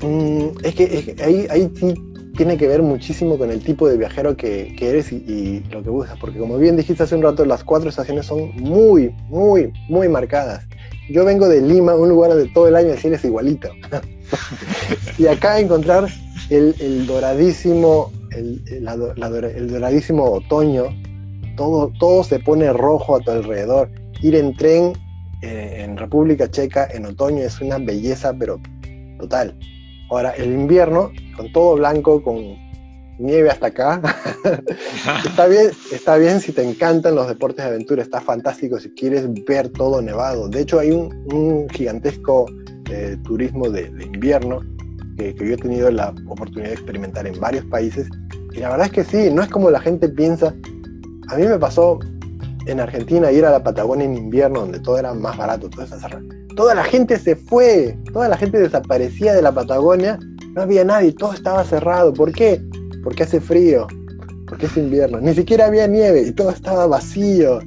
Mm, 0.00 0.64
es, 0.64 0.74
que, 0.74 1.16
ahí, 1.22 1.46
ahí 1.50 1.70
sí 1.78 1.92
tiene 2.38 2.56
que 2.56 2.66
ver 2.66 2.80
muchísimo 2.80 3.36
con 3.36 3.50
el 3.50 3.62
tipo 3.62 3.86
de 3.86 3.98
viajero 3.98 4.34
que, 4.34 4.74
eres 4.80 5.12
y, 5.12 5.62
lo 5.70 5.82
que 5.82 5.90
buscas, 5.90 6.16
porque 6.18 6.38
como 6.38 6.56
bien 6.56 6.74
dijiste 6.78 7.02
hace 7.02 7.16
un 7.16 7.22
rato, 7.22 7.44
las 7.44 7.62
cuatro 7.64 7.90
estaciones 7.90 8.24
son 8.24 8.56
muy, 8.56 9.10
muy, 9.28 9.74
muy 9.90 10.08
marcadas. 10.08 10.64
Yo 11.10 11.26
vengo 11.26 11.50
de 11.50 11.60
Lima, 11.60 11.94
un 11.94 12.08
lugar 12.08 12.30
donde 12.30 12.48
todo 12.54 12.66
el 12.66 12.76
año 12.76 12.92
el 12.92 12.98
cielo 12.98 13.16
es 13.16 13.24
igualito. 13.26 13.68
y 15.18 15.26
acá 15.26 15.60
encontrar 15.60 16.08
el 16.48 17.06
doradísimo 17.06 18.10
el, 18.38 19.68
doradísimo 19.68 20.24
otoño, 20.24 20.84
todo, 21.56 21.92
todo 21.98 22.24
se 22.24 22.38
pone 22.38 22.72
rojo 22.72 23.16
a 23.16 23.20
tu 23.20 23.30
alrededor. 23.30 23.90
Ir 24.22 24.34
en 24.34 24.54
tren 24.56 24.92
eh, 25.42 25.84
en 25.84 25.96
República 25.96 26.50
Checa 26.50 26.88
en 26.92 27.06
otoño 27.06 27.42
es 27.42 27.60
una 27.60 27.78
belleza, 27.78 28.32
pero 28.38 28.60
total. 29.18 29.56
Ahora, 30.10 30.30
el 30.30 30.52
invierno, 30.52 31.12
con 31.36 31.52
todo 31.52 31.76
blanco, 31.76 32.22
con 32.22 32.56
nieve 33.18 33.50
hasta 33.50 33.66
acá, 33.66 34.00
está, 35.24 35.46
bien, 35.46 35.70
está 35.92 36.16
bien 36.16 36.40
si 36.40 36.52
te 36.52 36.62
encantan 36.62 37.14
los 37.14 37.28
deportes 37.28 37.64
de 37.64 37.70
aventura, 37.70 38.02
está 38.02 38.20
fantástico 38.20 38.78
si 38.78 38.90
quieres 38.90 39.28
ver 39.44 39.68
todo 39.70 40.00
nevado. 40.00 40.48
De 40.48 40.60
hecho, 40.62 40.78
hay 40.78 40.90
un, 40.90 41.68
gigantesco 41.70 42.46
eh, 42.90 43.16
turismo 43.24 43.68
de, 43.70 43.92
invierno 44.02 44.60
que, 45.18 45.34
que, 45.34 45.48
yo 45.48 45.54
he 45.54 45.56
tenido 45.58 45.90
la 45.90 46.14
oportunidad 46.26 46.68
de 46.68 46.74
experimentar 46.74 47.26
en 47.26 47.38
varios 47.38 47.64
países 47.66 48.08
y 48.58 48.60
la 48.60 48.70
verdad 48.70 48.86
es 48.86 48.92
que 48.92 49.04
sí, 49.04 49.30
no 49.32 49.42
es 49.42 49.48
como 49.48 49.70
la 49.70 49.80
gente 49.80 50.08
piensa. 50.08 50.54
A 51.28 51.36
mí 51.36 51.46
me 51.46 51.58
pasó 51.58 51.98
en 52.66 52.80
Argentina 52.80 53.30
ir 53.30 53.44
a 53.44 53.50
la 53.50 53.62
Patagonia 53.62 54.04
en 54.04 54.16
invierno, 54.16 54.60
donde 54.60 54.80
todo 54.80 54.98
era 54.98 55.14
más 55.14 55.36
barato, 55.36 55.68
todo 55.70 55.86
cerrado. 55.86 56.26
Toda 56.56 56.74
la 56.74 56.84
gente 56.84 57.18
se 57.18 57.36
fue, 57.36 57.96
toda 58.12 58.28
la 58.28 58.36
gente 58.36 58.58
desaparecía 58.58 59.34
de 59.34 59.42
la 59.42 59.52
Patagonia, 59.52 60.18
no 60.54 60.62
había 60.62 60.84
nadie, 60.84 61.12
todo 61.12 61.32
estaba 61.32 61.62
cerrado. 61.64 62.12
¿Por 62.12 62.32
qué? 62.32 62.60
Porque 63.04 63.22
hace 63.22 63.40
frío, 63.40 63.86
porque 64.48 64.66
es 64.66 64.76
invierno. 64.76 65.20
Ni 65.20 65.34
siquiera 65.34 65.66
había 65.66 65.86
nieve 65.86 66.22
y 66.22 66.32
todo 66.32 66.50
estaba 66.50 66.86
vacío. 66.86 67.60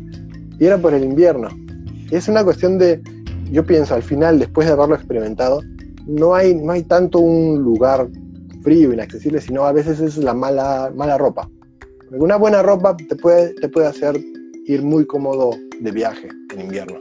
Y 0.59 0.65
era 0.65 0.77
por 0.77 0.93
el 0.93 1.03
invierno. 1.03 1.47
es 2.11 2.27
una 2.27 2.43
cuestión 2.43 2.77
de, 2.77 3.01
yo 3.49 3.65
pienso, 3.65 3.95
al 3.95 4.03
final, 4.03 4.39
después 4.39 4.67
de 4.67 4.73
haberlo 4.73 4.95
experimentado, 4.95 5.61
no 6.07 6.35
hay, 6.35 6.55
no 6.55 6.71
hay 6.71 6.83
tanto 6.83 7.19
un 7.19 7.61
lugar 7.61 8.07
frío, 8.63 8.93
inaccesible, 8.93 9.41
sino 9.41 9.65
a 9.65 9.71
veces 9.71 9.99
es 9.99 10.17
la 10.17 10.33
mala, 10.33 10.91
mala 10.95 11.17
ropa. 11.17 11.49
Una 12.11 12.35
buena 12.35 12.61
ropa 12.61 12.95
te 12.97 13.15
puede, 13.15 13.53
te 13.55 13.69
puede 13.69 13.87
hacer 13.87 14.19
ir 14.67 14.83
muy 14.83 15.05
cómodo 15.05 15.51
de 15.79 15.91
viaje 15.91 16.29
en 16.53 16.61
invierno. 16.61 16.99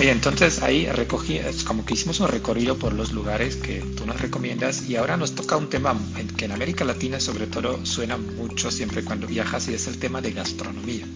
Oye, 0.00 0.10
entonces 0.10 0.62
ahí 0.62 0.86
recogí, 0.86 1.36
es 1.36 1.64
como 1.64 1.84
que 1.84 1.94
hicimos 1.94 2.18
un 2.20 2.28
recorrido 2.28 2.76
por 2.76 2.92
los 2.92 3.12
lugares 3.12 3.56
que 3.56 3.80
tú 3.96 4.06
nos 4.06 4.20
recomiendas 4.20 4.88
y 4.88 4.96
ahora 4.96 5.16
nos 5.16 5.34
toca 5.34 5.56
un 5.56 5.68
tema 5.68 5.94
que 6.36 6.46
en 6.46 6.52
América 6.52 6.84
Latina 6.84 7.20
sobre 7.20 7.46
todo 7.46 7.84
suena 7.84 8.16
mucho 8.16 8.70
siempre 8.70 9.04
cuando 9.04 9.26
viajas 9.26 9.68
y 9.68 9.74
es 9.74 9.86
el 9.86 9.98
tema 9.98 10.20
de 10.20 10.32
gastronomía. 10.32 11.06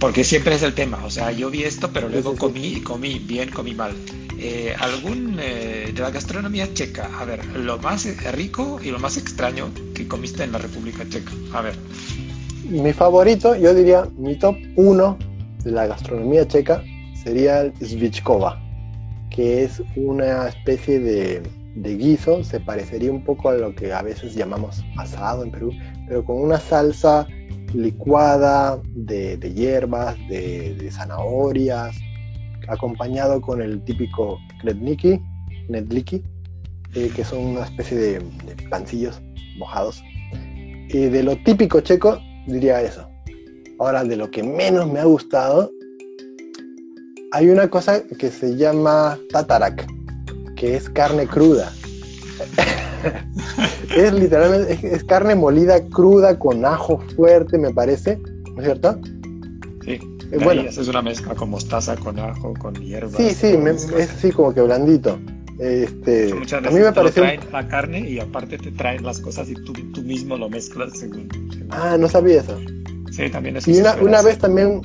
Porque 0.00 0.24
siempre 0.24 0.56
es 0.56 0.62
el 0.62 0.74
tema, 0.74 1.04
o 1.04 1.10
sea, 1.10 1.30
yo 1.30 1.48
vi 1.48 1.62
esto, 1.62 1.90
pero 1.92 2.08
luego 2.08 2.36
comí 2.36 2.74
y 2.74 2.80
comí 2.80 3.18
bien, 3.20 3.50
comí 3.50 3.72
mal. 3.72 3.94
Eh, 4.46 4.74
algún 4.78 5.38
eh, 5.40 5.90
de 5.94 6.02
la 6.02 6.10
gastronomía 6.10 6.68
checa, 6.74 7.08
a 7.18 7.24
ver, 7.24 7.42
lo 7.56 7.78
más 7.78 8.04
rico 8.30 8.78
y 8.84 8.90
lo 8.90 8.98
más 8.98 9.16
extraño 9.16 9.70
que 9.94 10.06
comiste 10.06 10.44
en 10.44 10.52
la 10.52 10.58
República 10.58 11.08
Checa, 11.08 11.32
a 11.54 11.62
ver. 11.62 11.74
Mi 12.68 12.92
favorito, 12.92 13.56
yo 13.56 13.72
diría, 13.72 14.06
mi 14.18 14.38
top 14.38 14.54
uno 14.76 15.16
de 15.64 15.70
la 15.70 15.86
gastronomía 15.86 16.46
checa 16.46 16.84
sería 17.14 17.62
el 17.62 17.72
Svichkova, 17.80 18.60
que 19.30 19.64
es 19.64 19.82
una 19.96 20.48
especie 20.48 21.00
de, 21.00 21.42
de 21.76 21.96
guiso, 21.96 22.44
se 22.44 22.60
parecería 22.60 23.10
un 23.10 23.24
poco 23.24 23.48
a 23.48 23.54
lo 23.54 23.74
que 23.74 23.94
a 23.94 24.02
veces 24.02 24.34
llamamos 24.34 24.84
asado 24.98 25.42
en 25.42 25.52
Perú, 25.52 25.72
pero 26.06 26.22
con 26.22 26.36
una 26.42 26.60
salsa 26.60 27.26
licuada 27.72 28.78
de, 28.94 29.38
hierbas, 29.54 30.16
de, 30.28 30.90
zanahorias, 30.92 31.96
acompañado 32.68 33.40
con 33.40 33.60
el 33.62 33.82
típico 33.84 34.38
kredniki, 34.60 35.20
nedliki, 35.68 36.22
eh, 36.94 37.10
que 37.14 37.24
son 37.24 37.40
una 37.40 37.64
especie 37.64 37.96
de, 37.96 38.22
pancillos 38.70 39.20
mojados. 39.58 40.02
Y 40.88 41.06
de 41.06 41.22
lo 41.22 41.36
típico 41.44 41.80
checo, 41.80 42.18
diría 42.46 42.82
eso. 42.82 43.08
Ahora, 43.78 44.04
de 44.04 44.16
lo 44.16 44.30
que 44.30 44.42
menos 44.42 44.90
me 44.90 45.00
ha 45.00 45.04
gustado, 45.04 45.70
hay 47.32 47.48
una 47.48 47.68
cosa 47.68 48.02
que 48.18 48.30
se 48.30 48.56
llama 48.56 49.18
tatarak, 49.30 49.86
que 50.56 50.76
es 50.76 50.88
carne 50.88 51.26
cruda. 51.26 51.72
es 53.96 54.12
literalmente, 54.12 54.78
es, 54.82 55.04
carne 55.04 55.34
molida 55.34 55.84
cruda 55.88 56.38
con 56.38 56.64
ajo 56.64 57.00
fuerte, 57.16 57.58
me 57.58 57.72
parece, 57.72 58.18
¿no 58.54 58.60
es 58.60 58.64
cierto? 58.64 59.00
Eh, 60.34 60.38
bueno, 60.42 60.62
es 60.62 60.88
una 60.88 61.00
mezcla 61.00 61.34
con 61.34 61.50
mostaza, 61.50 61.96
con 61.96 62.18
ajo, 62.18 62.54
con 62.54 62.74
hierbas. 62.74 63.14
Sí, 63.16 63.30
sí, 63.30 63.56
es 63.96 64.10
así 64.10 64.32
como 64.32 64.52
que 64.52 64.62
blandito. 64.62 65.18
Este, 65.60 66.32
a 66.32 66.70
mí 66.70 66.80
me 66.80 66.92
parece. 66.92 67.14
Te 67.14 67.20
traen 67.20 67.40
la 67.52 67.68
carne 67.68 68.00
y 68.00 68.18
aparte 68.18 68.58
te 68.58 68.72
traen 68.72 69.04
las 69.04 69.20
cosas 69.20 69.48
y 69.48 69.54
tú, 69.54 69.72
tú 69.92 70.02
mismo 70.02 70.36
lo 70.36 70.48
mezclas 70.48 70.98
según, 70.98 71.28
Ah, 71.70 71.96
no 71.98 72.08
sabía 72.08 72.40
eso. 72.40 72.58
Sí, 73.12 73.30
también 73.30 73.56
es 73.56 73.68
Y 73.68 73.78
una, 73.78 73.94
una 74.02 74.22
vez 74.22 74.38
también 74.38 74.82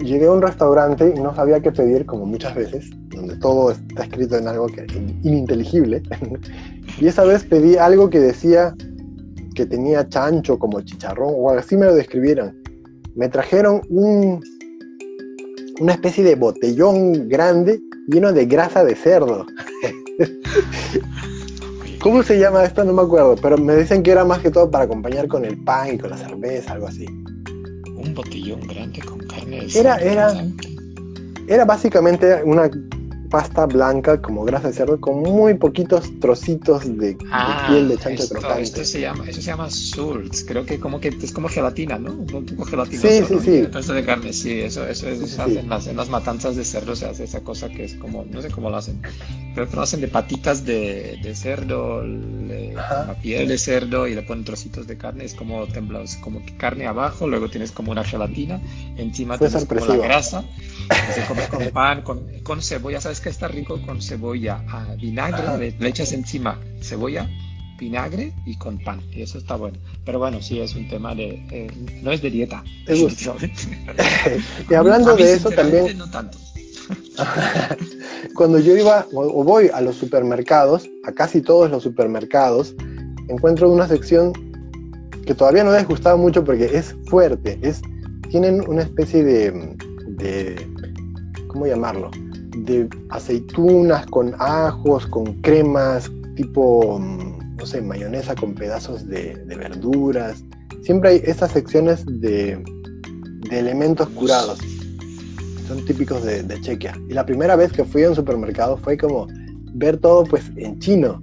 llegué 0.00 0.26
a 0.26 0.30
un 0.30 0.42
restaurante 0.42 1.12
y 1.16 1.20
no 1.20 1.34
sabía 1.34 1.58
qué 1.60 1.72
pedir, 1.72 2.06
como 2.06 2.24
muchas 2.24 2.54
veces, 2.54 2.90
donde 3.08 3.36
todo 3.38 3.72
está 3.72 4.04
escrito 4.04 4.36
en 4.38 4.46
algo 4.46 4.66
que 4.68 4.86
ininteligible. 5.24 6.00
y 7.00 7.08
esa 7.08 7.24
vez 7.24 7.42
pedí 7.42 7.76
algo 7.76 8.08
que 8.08 8.20
decía 8.20 8.72
que 9.56 9.66
tenía 9.66 10.08
chancho 10.08 10.60
como 10.60 10.80
chicharrón, 10.82 11.34
o 11.36 11.50
así 11.50 11.76
me 11.76 11.86
lo 11.86 11.94
describieron. 11.96 12.63
Me 13.14 13.28
trajeron 13.28 13.80
un, 13.88 14.42
una 15.80 15.92
especie 15.92 16.24
de 16.24 16.34
botellón 16.34 17.28
grande 17.28 17.80
lleno 18.08 18.32
de 18.32 18.46
grasa 18.46 18.84
de 18.84 18.94
cerdo. 18.94 19.46
¿Cómo 22.02 22.22
se 22.22 22.38
llama 22.38 22.64
esto? 22.64 22.84
No 22.84 22.92
me 22.92 23.02
acuerdo, 23.02 23.36
pero 23.40 23.56
me 23.56 23.76
dicen 23.76 24.02
que 24.02 24.10
era 24.10 24.24
más 24.24 24.40
que 24.40 24.50
todo 24.50 24.70
para 24.70 24.84
acompañar 24.84 25.26
con 25.26 25.44
el 25.44 25.56
pan 25.64 25.94
y 25.94 25.98
con 25.98 26.10
la 26.10 26.18
cerveza, 26.18 26.72
algo 26.74 26.88
así. 26.88 27.06
Un 27.06 28.12
botellón 28.14 28.60
grande 28.66 29.00
con 29.00 29.18
carne 29.20 29.66
de 29.66 29.78
era, 29.78 29.96
era, 29.96 30.44
era 31.48 31.64
básicamente 31.64 32.42
una 32.44 32.70
pasta 33.34 33.66
blanca 33.66 34.22
como 34.22 34.44
grasa 34.44 34.68
de 34.68 34.74
cerdo 34.74 35.00
con 35.00 35.20
muy 35.20 35.54
poquitos 35.54 36.08
trocitos 36.20 36.84
de, 36.96 37.16
Ah, 37.32 37.64
piel 37.66 37.88
de 37.88 37.98
chancho 37.98 38.22
esto, 38.22 38.36
crocante. 38.36 38.62
esto 38.62 38.84
se 38.84 39.00
llama, 39.00 39.24
eso 39.26 39.40
se 39.40 39.48
llama 39.48 39.68
surts. 39.68 40.44
Creo 40.44 40.64
que 40.64 40.78
como 40.78 41.00
que 41.00 41.08
es 41.08 41.32
como 41.32 41.48
gelatina, 41.48 41.98
¿no? 41.98 42.12
Un 42.12 42.26
poco 42.46 42.64
gelatinoso. 42.64 43.08
Sí, 43.08 43.24
sí, 43.26 43.34
¿no? 43.34 43.82
sí. 43.82 43.92
De 43.92 44.04
carne, 44.04 44.32
sí, 44.32 44.60
eso, 44.60 44.86
eso 44.86 45.08
es, 45.08 45.18
Sí, 45.30 45.60
las, 45.66 45.88
en 45.88 45.96
las 45.96 46.08
matanzas 46.10 46.54
de 46.54 46.64
cerdo 46.64 46.94
se 46.94 47.06
hace 47.06 47.24
esa 47.24 47.40
cosa 47.40 47.68
que 47.68 47.82
es 47.82 47.94
como, 47.94 48.24
no 48.24 48.40
sé 48.40 48.50
cómo 48.50 48.70
lo 48.70 48.76
hacen. 48.76 49.00
Creo 49.54 49.68
que 49.68 49.76
lo 49.76 49.82
hacen 49.82 50.00
de 50.00 50.08
patitas 50.08 50.64
de, 50.64 51.16
de 51.22 51.34
cerdo, 51.36 52.02
le- 52.02 52.74
la 52.74 53.14
piel 53.22 53.46
de 53.48 53.56
cerdo 53.58 54.06
y 54.08 54.14
le 54.14 54.22
ponen 54.22 54.44
trocitos 54.44 54.86
de 54.86 54.98
carne. 54.98 55.24
Es 55.24 55.34
como 55.34 55.66
temblado, 55.68 56.04
es 56.04 56.16
como 56.16 56.44
que 56.44 56.56
carne 56.56 56.86
abajo, 56.86 57.28
luego 57.28 57.48
tienes 57.48 57.70
como 57.70 57.92
una 57.92 58.04
gelatina, 58.04 58.60
encima 58.96 59.38
Fue 59.38 59.48
tienes 59.48 59.64
como 59.66 59.86
la 59.86 59.96
grasa. 59.96 60.44
Se 61.14 61.24
come 61.26 61.46
con 61.48 61.70
pan, 61.70 62.02
con, 62.02 62.20
con 62.42 62.62
cebolla. 62.62 63.00
¿Sabes 63.00 63.20
qué 63.20 63.28
está 63.28 63.48
rico? 63.48 63.80
Con 63.82 64.02
cebolla, 64.02 64.62
ah, 64.68 64.94
vinagre, 65.00 65.56
le, 65.58 65.70
le 65.78 65.88
echas 65.88 66.12
encima 66.12 66.58
cebolla, 66.82 67.28
vinagre 67.78 68.32
y 68.44 68.56
con 68.56 68.78
pan. 68.78 69.00
Y 69.12 69.22
eso 69.22 69.38
está 69.38 69.56
bueno. 69.56 69.78
Pero 70.04 70.18
bueno, 70.18 70.42
sí, 70.42 70.58
es 70.60 70.74
un 70.74 70.88
tema 70.88 71.14
de... 71.14 71.40
eh, 71.50 71.70
no 72.02 72.12
es 72.12 72.20
de 72.22 72.30
dieta. 72.30 72.62
Es 72.86 73.00
y 74.70 74.74
hablando 74.74 75.16
de 75.16 75.32
eso 75.32 75.50
también, 75.50 75.98
No 75.98 76.10
tanto. 76.10 76.38
cuando 78.34 78.58
yo 78.58 78.76
iba 78.76 79.06
o 79.12 79.44
voy 79.44 79.70
a 79.72 79.80
los 79.80 79.96
supermercados, 79.96 80.88
a 81.04 81.12
casi 81.12 81.40
todos 81.40 81.70
los 81.70 81.82
supermercados, 81.82 82.74
encuentro 83.28 83.70
una 83.70 83.88
sección 83.88 84.32
que 85.26 85.34
todavía 85.34 85.64
no 85.64 85.72
les 85.72 85.86
gustaba 85.86 86.16
mucho 86.16 86.44
porque 86.44 86.64
es 86.76 86.94
fuerte, 87.06 87.58
es, 87.62 87.80
tienen 88.30 88.62
una 88.68 88.82
especie 88.82 89.24
de, 89.24 89.76
de 90.08 90.56
¿cómo 91.48 91.66
llamarlo? 91.66 92.10
De 92.58 92.88
aceitunas 93.10 94.06
con 94.06 94.34
ajos, 94.38 95.06
con 95.06 95.40
cremas, 95.40 96.10
tipo, 96.36 96.98
mm, 96.98 97.56
no 97.56 97.66
sé, 97.66 97.80
mayonesa 97.80 98.34
con 98.34 98.54
pedazos 98.54 99.06
de, 99.06 99.34
verduras. 99.46 100.44
Siempre 100.82 101.10
hay 101.10 101.22
esas 101.24 101.52
secciones 101.52 102.04
de, 102.06 102.62
de 103.48 103.58
elementos 103.58 104.08
curados. 104.10 104.58
Típicos 105.84 106.24
de, 106.24 106.60
Chequia. 106.60 106.94
Y 107.08 107.14
la 107.14 107.26
primera 107.26 107.56
vez 107.56 107.72
que 107.72 107.84
fui 107.84 108.04
a 108.04 108.10
un 108.10 108.14
supermercado 108.14 108.76
fue 108.76 108.96
como 108.96 109.26
ver 109.74 109.96
todo 109.98 110.24
pues 110.24 110.44
en 110.56 110.78
chino. 110.78 111.20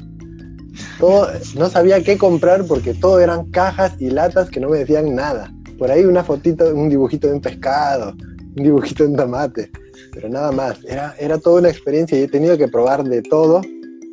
Todo, 1.00 1.28
no 1.56 1.70
sabía 1.70 2.02
qué 2.04 2.18
comprar 2.18 2.66
porque 2.66 2.94
todo 2.94 3.20
eran 3.20 3.50
cajas 3.52 3.94
y 4.00 4.10
latas 4.10 4.50
que 4.50 4.60
no 4.60 4.70
me 4.70 4.80
decían 4.80 5.14
nada. 5.16 5.52
Por 5.78 5.92
ahí 5.92 6.06
una 6.06 6.24
fotito, 6.24 6.74
un 6.74 6.90
dibujito 6.90 7.28
de 7.28 7.34
un 7.34 7.42
pescado, 7.42 8.14
un 8.56 8.64
dibujito 8.64 9.04
de 9.04 9.10
un 9.10 9.16
tomate, 9.16 9.72
pero 10.14 10.30
nada 10.30 10.52
más. 10.52 10.84
Era, 10.86 11.16
era 11.20 11.38
toda 11.38 11.60
una 11.60 11.70
experiencia 11.70 12.18
y 12.18 12.24
he 12.24 12.28
tenido 12.28 12.58
que 12.58 12.68
probar 12.68 13.04
de 13.04 13.22
todo 13.22 13.62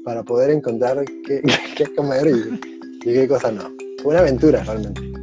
para 0.04 0.22
poder 0.22 0.50
encontrar 0.50 1.04
qué, 1.26 1.42
comer 1.96 2.28
y 2.28 3.00
qué 3.00 3.28
cosa 3.28 3.52
no. 3.52 3.70
Fue 4.02 4.12
una 4.12 4.20
aventura 4.20 4.62
realmente. 4.64 5.17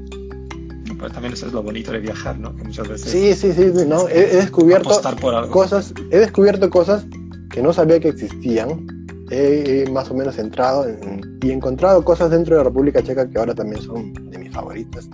Pero 0.98 1.12
también 1.12 1.34
eso 1.34 1.48
es 1.48 1.54
lo 1.54 1.62
bonito 1.62 1.92
de 1.92 2.00
viajar, 2.00 2.38
¿no? 2.40 2.56
Que 2.56 2.64
muchas 2.64 2.88
veces 2.88 3.12
Sí, 3.12 3.34
sí, 3.34 3.52
sí, 3.54 3.72
no, 3.88 4.08
he, 4.08 4.20
he 4.34 4.36
descubierto 4.38 5.02
por 5.22 5.36
algo. 5.36 5.52
cosas, 5.52 5.94
he 6.12 6.18
descubierto 6.20 6.70
cosas 6.70 7.06
que 7.52 7.62
no 7.62 7.74
sabía 7.74 8.00
que 8.00 8.10
existían. 8.10 8.88
He, 9.32 9.84
he 9.88 9.92
más 9.92 10.10
o 10.12 10.14
menos 10.14 10.38
entrado 10.38 10.88
en- 10.88 11.38
y 11.42 11.52
encontrado 11.52 12.04
cosas 12.04 12.32
dentro 12.32 12.58
de 12.58 12.64
República 12.64 13.02
Checa 13.04 13.30
que 13.30 13.38
ahora 13.40 13.54
también 13.56 13.82
son 13.82 14.14
de 14.32 14.38
mis 14.38 14.52
favoritas. 14.52 15.10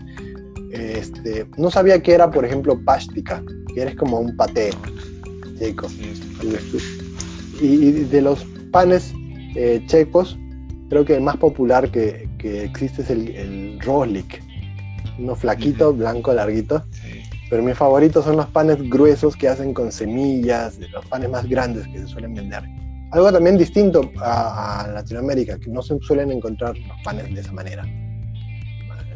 Este, 0.71 1.45
no 1.57 1.69
sabía 1.71 2.01
que 2.01 2.13
era, 2.13 2.29
por 2.31 2.45
ejemplo, 2.45 2.79
pástica, 2.83 3.43
que 3.73 3.81
eres 3.81 3.95
como 3.95 4.19
un 4.19 4.35
paté 4.35 4.69
checo. 5.59 5.89
Sí, 5.89 6.09
es 6.13 6.21
un 6.21 6.33
paté. 6.37 6.59
Y, 7.61 7.65
y 7.67 7.91
de 8.05 8.21
los 8.21 8.45
panes 8.71 9.13
eh, 9.55 9.81
checos, 9.87 10.37
creo 10.89 11.03
que 11.05 11.15
el 11.15 11.21
más 11.21 11.37
popular 11.37 11.89
que, 11.91 12.27
que 12.37 12.63
existe 12.63 13.01
es 13.01 13.09
el, 13.09 13.29
el 13.29 13.79
roslik. 13.81 14.41
Uno 15.17 15.35
flaquito, 15.35 15.93
blanco, 15.93 16.33
larguito. 16.33 16.85
Sí. 16.91 17.21
Pero 17.49 17.63
mis 17.63 17.77
favoritos 17.77 18.23
son 18.23 18.37
los 18.37 18.47
panes 18.47 18.77
gruesos 18.89 19.35
que 19.35 19.49
hacen 19.49 19.73
con 19.73 19.91
semillas, 19.91 20.79
los 20.91 21.05
panes 21.07 21.29
más 21.29 21.45
grandes 21.47 21.85
que 21.87 21.99
se 21.99 22.07
suelen 22.07 22.33
vender. 22.33 22.63
Algo 23.11 23.29
también 23.29 23.57
distinto 23.57 24.09
a, 24.21 24.83
a 24.83 24.87
Latinoamérica, 24.87 25.59
que 25.59 25.69
no 25.69 25.81
se 25.81 25.99
suelen 25.99 26.31
encontrar 26.31 26.77
los 26.77 26.97
panes 27.03 27.33
de 27.33 27.41
esa 27.41 27.51
manera. 27.51 27.85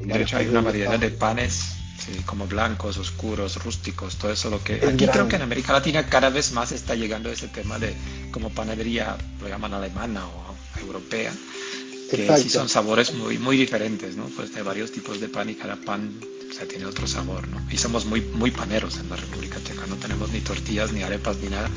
De 0.01 0.21
hecho, 0.21 0.35
hay 0.35 0.47
una 0.47 0.59
variedad 0.59 0.99
de 0.99 1.09
panes, 1.11 1.77
sí, 1.97 2.11
como 2.25 2.45
blancos, 2.45 2.97
oscuros, 2.97 3.63
rústicos, 3.63 4.17
todo 4.17 4.33
eso. 4.33 4.49
Lo 4.49 4.61
que 4.61 4.75
Es 4.75 4.83
aquí 4.83 5.07
creo 5.07 5.29
que 5.29 5.37
en 5.37 5.41
América 5.41 5.71
Latina 5.71 6.05
cada 6.05 6.29
vez 6.29 6.51
más 6.51 6.73
está 6.73 6.93
llegando 6.93 7.31
ese 7.31 7.47
tema 7.47 7.79
de 7.79 7.95
como 8.31 8.49
panadería, 8.49 9.15
lo 9.41 9.47
llaman 9.47 9.73
alemana 9.73 10.25
o 10.25 10.81
europea, 10.81 11.31
que 12.09 12.37
sí 12.37 12.49
son 12.49 12.69
sabores 12.69 13.13
muy, 13.13 13.37
muy 13.37 13.57
diferentes, 13.57 14.15
¿no? 14.15 14.25
Pues 14.35 14.55
hay 14.55 14.63
varios 14.63 14.91
tipos 14.91 15.19
de 15.19 15.27
pan 15.27 15.49
y 15.49 15.55
cada 15.55 15.75
pan 15.75 16.11
o 16.49 16.53
sea, 16.53 16.67
tiene 16.67 16.85
otro 16.85 17.05
sabor, 17.05 17.47
¿no? 17.49 17.57
Y 17.71 17.77
somos 17.77 18.05
muy, 18.05 18.21
muy 18.21 18.51
paneros 18.51 18.99
en 18.99 19.09
la 19.09 19.15
República 19.15 19.57
Checa, 19.63 19.85
no 19.87 19.95
tenemos 19.95 20.31
ni 20.31 20.39
tortillas, 20.39 20.93
ni 20.93 21.03
arepas, 21.03 21.37
ni 21.41 21.49
nada. 21.49 21.69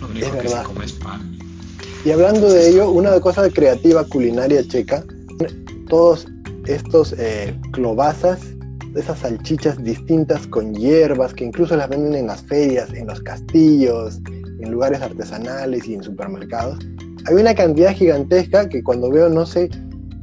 Lo 0.00 0.08
único 0.08 0.36
que 0.38 0.48
se 0.48 0.62
come 0.64 0.84
es 0.84 0.92
pan. 0.92 1.38
Y 2.04 2.10
hablando 2.10 2.50
de 2.50 2.68
ello, 2.68 2.90
una 2.90 3.20
cosa 3.20 3.48
creativa 3.48 4.04
culinaria 4.04 4.66
checa, 4.66 5.04
todos 5.88 6.26
estos 6.66 7.14
eh, 7.18 7.56
clobazas, 7.72 8.40
esas 8.96 9.20
salchichas 9.20 9.82
distintas 9.82 10.46
con 10.46 10.74
hierbas 10.74 11.34
que 11.34 11.44
incluso 11.44 11.76
las 11.76 11.88
venden 11.88 12.14
en 12.14 12.26
las 12.26 12.42
ferias, 12.42 12.92
en 12.92 13.06
los 13.06 13.20
castillos, 13.20 14.20
en 14.60 14.70
lugares 14.70 15.00
artesanales 15.00 15.86
y 15.86 15.94
en 15.94 16.02
supermercados. 16.02 16.78
Hay 17.26 17.34
una 17.34 17.54
cantidad 17.54 17.94
gigantesca 17.94 18.68
que 18.68 18.82
cuando 18.82 19.10
veo 19.10 19.28
no 19.28 19.46
sé, 19.46 19.70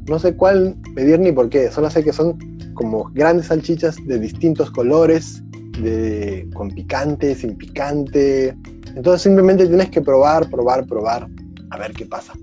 no 0.08 0.20
sé 0.20 0.36
cuál 0.36 0.76
pedir 0.96 1.20
ni 1.20 1.32
por 1.32 1.50
qué, 1.50 1.72
solo 1.72 1.90
sé 1.90 2.04
que 2.04 2.14
son 2.14 2.38
como 2.74 3.10
grandes 3.14 3.48
salchichas 3.48 3.96
de 4.06 4.20
distintos 4.20 4.72
colores, 4.72 5.42
de, 5.80 6.48
con 6.54 6.70
picante, 6.70 7.36
sin 7.36 7.56
picante. 7.58 8.56
Entonces 8.96 9.24
simplemente 9.24 9.68
tienes 9.68 9.90
que 9.90 10.02
probar, 10.02 10.50
probar, 10.50 10.86
probar, 10.86 11.28
a 11.70 11.78
ver 11.78 11.94
qué 11.94 12.06
pasa. 12.06 12.34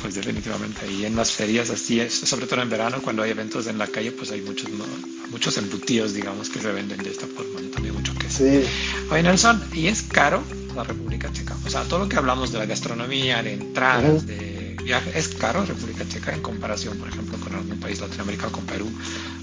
Pues 0.00 0.14
definitivamente, 0.14 0.86
y 0.90 1.06
en 1.06 1.16
las 1.16 1.32
ferias 1.32 1.70
así 1.70 2.00
es, 2.00 2.14
sobre 2.14 2.46
todo 2.46 2.62
en 2.62 2.70
verano, 2.70 2.98
cuando 3.02 3.22
hay 3.22 3.32
eventos 3.32 3.66
en 3.66 3.78
la 3.78 3.86
calle, 3.88 4.12
pues 4.12 4.30
hay 4.30 4.40
muchos, 4.42 4.70
¿no? 4.70 4.84
muchos 5.32 5.58
embutidos, 5.58 6.14
digamos, 6.14 6.48
que 6.48 6.60
se 6.60 6.70
venden 6.70 7.02
de 7.02 7.10
esta 7.10 7.26
forma, 7.26 7.60
¿no? 7.60 7.68
también 7.70 7.94
mucho 7.94 8.14
queso. 8.14 8.44
Sí, 8.44 8.62
Oye, 9.10 9.22
Nelson, 9.24 9.60
¿y 9.74 9.88
es 9.88 10.02
caro 10.02 10.40
la 10.78 10.84
República 10.84 11.30
Checa? 11.32 11.56
O 11.66 11.68
sea, 11.68 11.82
todo 11.82 12.00
lo 12.00 12.08
que 12.08 12.16
hablamos 12.16 12.52
de 12.52 12.58
la 12.58 12.66
gastronomía, 12.66 13.42
de 13.42 13.54
entradas, 13.54 14.22
Ujú. 14.22 14.26
de 14.26 14.76
viaje, 14.84 15.18
¿es 15.18 15.28
caro 15.28 15.64
República 15.64 16.04
Checa 16.08 16.32
en 16.32 16.40
comparación, 16.40 16.96
por 16.98 17.08
ejemplo, 17.08 17.36
con 17.38 17.54
algún 17.54 17.78
país 17.80 18.00
latinoamericano, 18.00 18.52
con 18.52 18.64
Perú, 18.64 18.88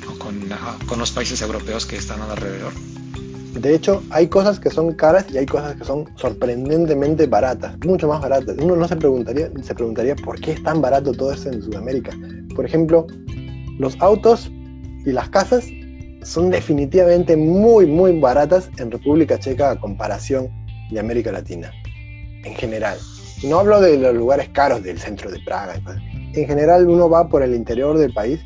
o 0.09 0.17
con, 0.17 0.39
con 0.87 0.99
los 0.99 1.11
países 1.11 1.41
europeos 1.41 1.85
que 1.85 1.97
están 1.97 2.21
alrededor? 2.21 2.73
De 3.53 3.73
hecho, 3.73 4.03
hay 4.09 4.27
cosas 4.27 4.59
que 4.59 4.69
son 4.69 4.93
caras 4.93 5.25
y 5.33 5.37
hay 5.37 5.45
cosas 5.45 5.75
que 5.75 5.85
son 5.85 6.09
sorprendentemente 6.17 7.25
baratas, 7.25 7.77
mucho 7.85 8.07
más 8.07 8.21
baratas. 8.21 8.57
Uno 8.59 8.75
no 8.75 8.87
se 8.87 8.97
preguntaría, 8.97 9.49
se 9.61 9.75
preguntaría 9.75 10.15
por 10.15 10.39
qué 10.41 10.53
es 10.53 10.63
tan 10.63 10.81
barato 10.81 11.13
todo 11.13 11.31
esto 11.31 11.49
en 11.49 11.61
Sudamérica. 11.61 12.11
Por 12.53 12.65
ejemplo, 12.65 13.07
los 13.79 13.95
autos 14.01 14.51
y 15.05 15.11
las 15.11 15.29
casas 15.29 15.65
son 16.23 16.49
definitivamente 16.49 17.37
muy, 17.37 17.85
muy 17.85 18.19
baratas 18.19 18.69
en 18.77 18.91
República 18.91 19.39
Checa 19.39 19.71
a 19.71 19.79
comparación 19.79 20.49
de 20.91 20.99
América 20.99 21.31
Latina, 21.31 21.71
en 22.43 22.55
general. 22.55 22.97
No 23.43 23.59
hablo 23.59 23.81
de 23.81 23.97
los 23.97 24.15
lugares 24.15 24.49
caros 24.49 24.83
del 24.83 24.97
centro 24.97 25.29
de 25.29 25.39
Praga. 25.39 25.75
En 26.33 26.47
general, 26.47 26.87
uno 26.87 27.09
va 27.09 27.27
por 27.27 27.43
el 27.43 27.53
interior 27.53 27.97
del 27.97 28.13
país 28.13 28.39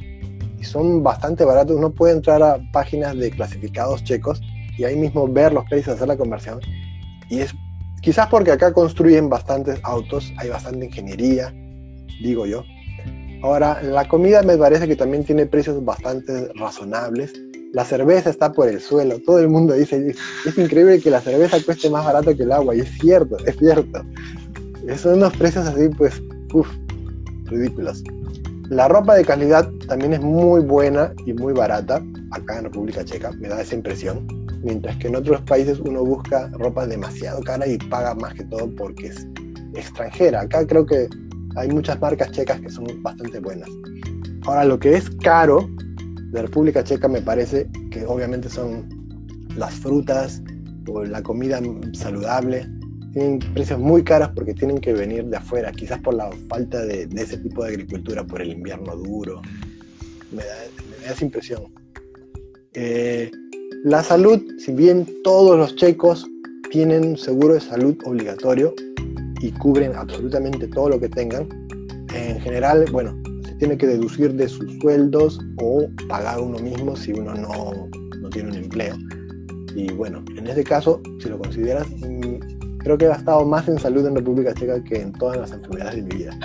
y 0.60 0.63
son 0.63 1.04
bastante 1.04 1.45
baratos. 1.45 1.75
Uno 1.75 1.91
puede 1.91 2.13
entrar 2.13 2.41
a 2.41 2.60
páginas 2.71 3.17
de 3.17 3.32
clasificados 3.32 4.04
checos 4.04 4.41
y 4.78 4.84
ahí 4.84 4.95
mismo 4.95 5.28
ver 5.28 5.54
los 5.54 5.65
precios, 5.65 5.95
hacer 5.95 6.08
la 6.08 6.17
conversión. 6.17 6.60
Y 7.30 7.39
es 7.39 7.54
quizás 8.02 8.28
porque 8.28 8.52
acá 8.52 8.73
construyen 8.73 9.30
bastantes 9.30 9.80
autos, 9.84 10.34
hay 10.38 10.49
bastante 10.49 10.86
ingeniería, 10.86 11.54
digo 12.21 12.45
yo. 12.45 12.63
Ahora, 13.41 13.82
la 13.82 14.08
comida 14.08 14.41
me 14.41 14.58
parece 14.58 14.88
que 14.88 14.95
también 14.95 15.23
tiene 15.23 15.46
precios 15.46 15.83
bastante 15.83 16.50
razonables. 16.56 17.33
La 17.74 17.86
cerveza 17.86 18.30
está 18.30 18.52
por 18.52 18.67
el 18.67 18.80
suelo, 18.80 19.20
todo 19.20 19.40
el 19.40 19.48
mundo 19.48 19.74
dice, 19.76 20.15
es 20.46 20.58
increíble 20.58 21.00
que 21.00 21.12
la 21.12 21.22
cerveza 21.22 21.58
cueste 21.63 21.90
más 21.90 22.04
barato 22.04 22.36
que 22.36 22.44
el 22.44 22.52
agua, 22.52 22.76
y 22.76 22.80
es 22.80 22.90
cierto, 23.00 23.38
es 23.46 23.58
cierto. 23.58 24.02
Son 24.98 25.15
unos 25.15 25.36
precios 25.38 25.67
así, 25.67 25.88
pues, 25.90 26.22
uff, 26.54 26.67
ridículos. 27.46 28.04
La 28.70 28.88
ropa 28.88 29.15
de 29.15 29.26
calidad 29.26 29.70
también 29.88 30.13
es 30.13 30.22
muy 30.22 30.62
buena 30.62 31.13
y 31.26 31.34
muy 31.34 31.54
barata 31.54 32.04
acá 32.32 32.58
en 32.58 32.65
República 32.65 33.06
Checa, 33.06 33.32
me 33.34 33.48
da 33.48 33.62
esa 33.62 33.76
impresión. 33.76 34.28
Mientras 34.63 34.96
que 34.98 35.08
en 35.08 35.15
otros 35.15 35.42
países 35.42 35.80
uno 35.80 36.04
busca 36.04 36.50
ropa 36.54 36.86
demasiado 36.86 37.42
cara 37.42 37.65
y 37.67 37.78
paga 37.78 38.13
más 38.15 38.34
que 38.34 38.44
todo 38.46 38.70
porque 38.76 39.08
es 39.08 39.28
extranjera. 39.74 40.42
Acá 40.42 40.67
creo 40.67 40.86
que 40.86 41.08
hay 41.56 41.70
muchas 41.70 42.00
marcas 42.02 42.32
checas 42.32 42.60
que 42.60 42.70
son 42.70 42.86
bastante 43.02 43.40
buenas. 43.40 43.70
Ahora, 44.46 44.65
lo 44.65 44.78
que 44.78 44.96
es 44.96 45.10
caro 45.22 45.70
de 46.32 46.42
República 46.42 46.84
Checa 46.84 47.08
me 47.08 47.21
parece 47.21 47.67
que 47.92 48.06
obviamente 48.06 48.50
son 48.50 48.88
las 49.56 49.73
frutas 49.73 50.42
o 50.88 51.04
la 51.04 51.21
comida 51.21 51.60
saludable. 51.94 52.67
tienen 53.13 53.40
precios 53.54 53.80
muy 53.80 54.04
caros 54.04 54.30
porque 54.36 54.54
tienen 54.54 54.77
que 54.77 54.94
venir 54.94 55.25
de 55.25 55.38
afuera, 55.38 55.71
quizás 55.71 56.00
por 56.00 56.13
la 56.13 56.30
falta 56.48 56.86
de, 56.86 57.10
ese 57.15 57.38
tipo 57.38 57.63
de 57.63 57.69
agricultura, 57.69 58.23
por 58.23 58.42
el 58.42 58.52
invierno 58.52 58.96
duro. 58.96 59.42
Me 60.32 60.44
da, 60.44 61.12
esa 61.12 61.25
impresión. 61.25 61.63
Eh, 62.73 63.32
la 63.84 64.04
salud, 64.04 64.40
si 64.60 64.71
bien 64.73 65.08
todos 65.23 65.58
los 65.58 65.75
checos 65.75 66.27
tienen 66.69 67.17
seguro 67.17 67.56
de 67.56 67.62
salud 67.62 67.98
obligatorio 68.06 68.75
y 69.42 69.52
cubren 69.54 69.96
absolutamente 69.96 70.67
todo 70.67 70.90
lo 70.90 71.00
que 71.00 71.10
tengan, 71.10 71.50
en 72.13 72.40
general, 72.42 72.86
bueno, 72.92 73.19
tiene 73.60 73.78
que 73.78 73.88
deducir 73.88 74.34
de 74.34 74.48
sus 74.48 74.72
sueldos 74.80 75.40
o 75.58 75.90
pagar 76.08 76.40
uno 76.40 76.58
mismo 76.60 76.96
si 76.96 77.12
uno 77.12 77.34
no, 77.36 77.90
no 78.20 78.30
tiene 78.30 78.50
un 78.50 78.56
empleo. 78.56 78.96
Y 79.76 79.92
bueno, 79.92 80.24
en 80.36 80.48
ese 80.48 80.64
caso, 80.64 81.02
si 81.22 81.30
lo 81.30 81.38
consideras, 81.38 81.88
mm, 81.90 82.78
creo 82.80 82.98
que 82.98 83.06
he 83.06 83.10
gastado 83.10 83.46
más 83.46 83.68
en 83.68 83.78
salud 83.78 84.08
en 84.08 84.16
República 84.16 84.52
Checa 84.54 84.84
que 84.84 85.02
en 85.02 85.12
todas 85.14 85.38
las 85.38 85.52
enfermedades 85.52 85.98
de 85.98 86.04
mi 86.04 86.16
vida. 86.16 86.32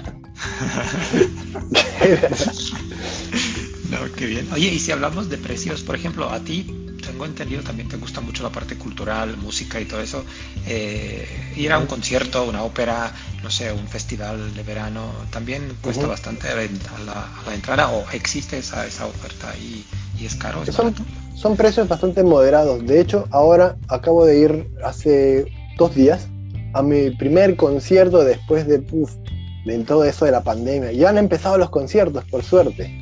no, 3.91 3.99
qué 4.17 4.27
bien. 4.27 4.47
Oye, 4.53 4.69
y 4.69 4.79
si 4.79 4.93
hablamos 4.93 5.31
de 5.31 5.39
precios, 5.39 5.83
por 5.83 5.95
ejemplo, 5.95 6.29
a 6.29 6.41
ti 6.41 6.84
tengo 7.05 7.25
entendido 7.25 7.63
también 7.63 7.89
te 7.89 7.97
gusta 7.97 8.21
mucho 8.21 8.43
la 8.43 8.51
parte 8.51 8.77
cultural, 8.77 9.37
música 9.37 9.81
y 9.81 9.85
todo 9.85 10.01
eso. 10.01 10.25
Eh, 10.67 11.27
ir 11.57 11.73
a 11.73 11.79
un 11.79 11.87
concierto, 11.87 12.45
una 12.45 12.63
ópera, 12.63 13.13
no 13.43 13.51
sé, 13.51 13.73
un 13.73 13.87
festival 13.87 14.55
de 14.55 14.63
verano, 14.63 15.13
también 15.31 15.77
cuesta 15.81 16.07
bastante 16.07 16.49
a 16.49 16.55
la, 16.55 17.55
entrada 17.55 17.91
o 17.91 18.05
existe 18.13 18.59
esa, 18.59 18.87
esa 18.87 19.07
oferta 19.07 19.55
y, 19.57 19.85
y 20.21 20.27
es 20.27 20.35
caro. 20.35 20.65
son, 20.67 20.95
son 21.35 21.57
precios 21.57 21.89
bastante 21.89 22.23
moderados. 22.23 22.85
De 22.87 23.01
hecho, 23.01 23.29
ahora 23.31 23.77
acabo 23.89 24.25
de 24.25 24.39
ir 24.39 24.69
hace 24.85 25.47
dos 25.77 25.95
días 25.95 26.29
a 26.73 26.83
mi 26.83 27.11
primer 27.11 27.57
concierto 27.57 28.25
después 28.25 28.67
de, 28.67 28.79
de 28.79 29.79
todo 29.85 30.05
eso 30.05 30.25
de 30.25 30.33
la 30.33 30.43
pandemia. 30.43 30.93
Ya 30.93 31.11
han 31.11 31.19
empezado 31.19 31.59
los 31.59 31.71
conciertos, 31.71 32.25
por 32.25 32.43
suerte. 32.43 33.01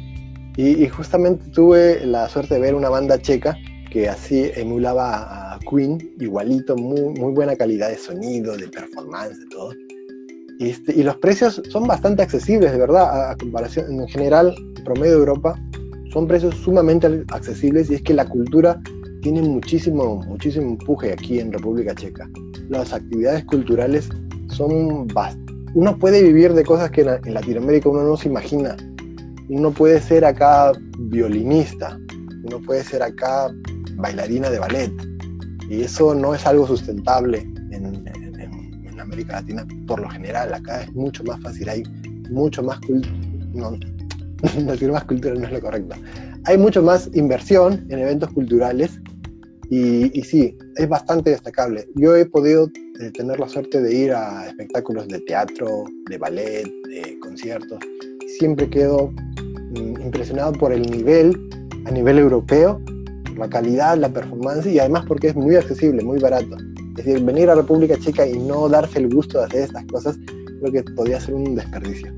Y, 0.56 0.84
y, 0.84 0.88
justamente 0.90 1.48
tuve 1.48 2.04
la 2.04 2.28
suerte 2.28 2.54
de 2.54 2.60
ver 2.60 2.74
una 2.74 2.90
banda 2.90 3.22
checa 3.22 3.56
que 3.92 4.08
así 4.08 4.50
emulaba 4.56 5.54
a 5.54 5.58
Queen, 5.70 5.98
igualito, 6.18 6.74
muy, 6.76 7.10
muy 7.20 7.32
buena 7.34 7.54
calidad 7.54 7.90
de 7.90 7.98
sonido, 7.98 8.56
de 8.56 8.66
performance, 8.68 9.38
de 9.38 9.46
todo. 9.46 9.72
Este, 10.60 10.98
y 10.98 11.02
los 11.02 11.16
precios 11.18 11.60
son 11.68 11.86
bastante 11.86 12.22
accesibles, 12.22 12.72
de 12.72 12.78
verdad, 12.78 13.30
a, 13.30 13.36
comparación, 13.36 14.00
en 14.00 14.08
general, 14.08 14.54
promedio 14.82 15.12
de 15.12 15.18
Europa, 15.18 15.60
son 16.10 16.26
precios 16.26 16.54
sumamente 16.54 17.22
accesibles 17.32 17.90
y 17.90 17.96
es 17.96 18.02
que 18.02 18.14
la 18.14 18.26
cultura 18.26 18.80
tiene 19.20 19.42
muchísimo, 19.42 20.22
muchísimo 20.26 20.70
empuje 20.70 21.12
aquí 21.12 21.38
en 21.38 21.52
República 21.52 21.94
Checa. 21.94 22.30
Las 22.70 22.94
actividades 22.94 23.44
culturales 23.44 24.08
son 24.48 25.06
uno 25.74 25.98
puede 25.98 26.22
vivir 26.22 26.54
de 26.54 26.64
cosas 26.64 26.90
que 26.90 27.02
en 27.02 27.34
Latinoamérica 27.34 27.90
uno 27.90 28.04
no 28.04 28.16
se 28.16 28.28
imagina. 28.28 28.74
Uno 29.48 29.70
puede 29.70 30.00
ser 30.00 30.24
acá 30.24 30.72
violinista, 30.98 31.98
uno 32.44 32.60
puede 32.60 32.84
ser 32.84 33.02
acá 33.02 33.50
bailarina 33.96 34.50
de 34.50 34.58
ballet. 34.58 34.92
Y 35.68 35.82
eso 35.82 36.14
no 36.14 36.34
es 36.34 36.46
algo 36.46 36.66
sustentable 36.66 37.38
en, 37.70 38.02
América 38.98 39.32
Latina 39.34 39.66
por 39.86 40.00
lo 40.00 40.08
general. 40.08 40.54
Acá 40.54 40.82
es 40.82 40.92
mucho 40.94 41.24
más 41.24 41.40
fácil, 41.42 41.68
hay 41.68 41.82
mucho 42.30 42.62
más 42.62 42.78
cultura. 42.80 43.14
No, 43.52 43.72
decir 44.72 44.90
más 44.90 45.04
cultura 45.04 45.34
no 45.34 45.46
es 45.46 45.52
lo 45.52 45.60
correcto. 45.60 45.96
Hay 46.44 46.56
mucho 46.56 46.82
más 46.82 47.10
inversión 47.12 47.86
en 47.90 47.98
eventos 47.98 48.30
culturales 48.32 48.98
y, 49.70 50.22
sí, 50.22 50.56
es 50.76 50.88
bastante 50.88 51.30
destacable. 51.30 51.88
Yo 51.94 52.14
he 52.14 52.26
podido 52.26 52.70
eh, 53.00 53.10
tener 53.12 53.40
la 53.40 53.48
suerte 53.48 53.80
de 53.80 53.94
ir 53.94 54.12
a 54.12 54.48
espectáculos 54.48 55.08
de 55.08 55.18
teatro, 55.20 55.84
de 56.10 56.18
ballet, 56.18 56.64
de 56.88 57.18
conciertos. 57.20 57.78
Siempre 58.38 58.68
quedo 58.68 59.10
mm, 59.70 60.02
impresionado 60.02 60.52
por 60.52 60.72
el 60.72 60.82
nivel 60.82 61.38
a 61.86 61.90
nivel 61.90 62.18
europeo 62.18 62.80
la 63.36 63.48
calidad, 63.48 63.96
la 63.96 64.08
performance 64.08 64.66
y 64.66 64.78
además 64.78 65.04
porque 65.06 65.28
es 65.28 65.36
muy 65.36 65.56
accesible, 65.56 66.02
muy 66.02 66.18
barato. 66.18 66.56
Es 66.96 67.04
decir, 67.06 67.24
venir 67.24 67.48
a 67.50 67.54
República 67.54 67.96
Checa 67.98 68.26
y 68.26 68.38
no 68.38 68.68
darse 68.68 68.98
el 68.98 69.08
gusto 69.08 69.38
de 69.38 69.44
hacer 69.44 69.62
estas 69.62 69.84
cosas, 69.86 70.18
creo 70.60 70.72
que 70.72 70.82
podría 70.92 71.20
ser 71.20 71.34
un 71.34 71.54
desperdicio. 71.54 72.12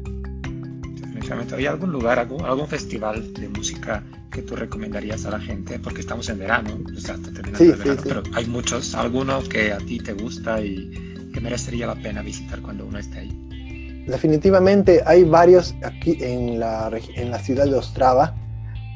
Definitivamente. 0.93 1.55
¿Hay 1.55 1.67
algún 1.67 1.93
lugar, 1.93 2.19
algún, 2.19 2.67
festival 2.67 3.33
de 3.35 3.49
música 3.49 4.03
que 4.31 4.43
tú 4.43 4.57
recomendarías 4.57 5.25
a 5.27 5.31
la 5.31 5.41
gente? 5.41 5.79
Porque 5.79 6.01
estamos 6.01 6.29
en 6.29 6.41
verano, 6.41 6.71
o 6.85 7.01
sea, 7.01 7.17
terminando 7.17 7.65
el 7.65 7.77
verano, 7.77 8.03
pero 8.05 8.23
hay 8.35 8.47
muchos, 8.47 8.95
alguno 8.95 9.43
que 9.45 9.73
a 9.73 9.79
ti 9.79 9.99
te 9.99 10.13
gusta 10.13 10.61
y 10.61 10.91
que 11.33 11.41
merecería 11.41 11.87
la 11.87 11.95
pena 11.95 12.23
visitar 12.23 12.61
cuando 12.61 12.85
uno 12.87 12.99
esté 12.99 13.21
ahí. 13.21 14.05
Definitivamente 14.07 15.03
hay 15.07 15.25
varios 15.25 15.75
aquí 15.83 16.19
en 16.21 16.61
la, 16.61 16.91
en 17.17 17.31
la 17.31 17.39
ciudad 17.39 17.65
de 17.65 17.75
Ostrava 17.75 18.35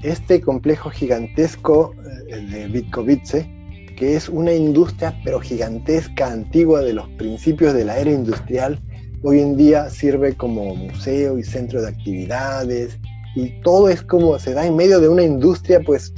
este 0.02 0.40
complejo 0.40 0.90
gigantesco 0.90 1.94
eh, 2.28 2.36
de 2.36 2.68
Vitkovice, 2.68 3.48
que 3.96 4.14
es 4.14 4.28
una 4.28 4.52
industria 4.52 5.18
pero 5.24 5.40
gigantesca, 5.40 6.30
antigua 6.30 6.82
de 6.82 6.92
los 6.92 7.08
principios 7.10 7.74
de 7.74 7.84
la 7.84 7.98
era 7.98 8.10
industrial, 8.10 8.80
hoy 9.22 9.40
en 9.40 9.56
día 9.56 9.90
sirve 9.90 10.34
como 10.34 10.74
museo 10.76 11.38
y 11.38 11.42
centro 11.42 11.82
de 11.82 11.88
actividades 11.88 12.96
y 13.34 13.60
todo 13.62 13.88
es 13.88 14.02
como 14.02 14.38
se 14.38 14.54
da 14.54 14.66
en 14.66 14.76
medio 14.76 15.00
de 15.00 15.08
una 15.08 15.24
industria 15.24 15.80
pues 15.84 16.12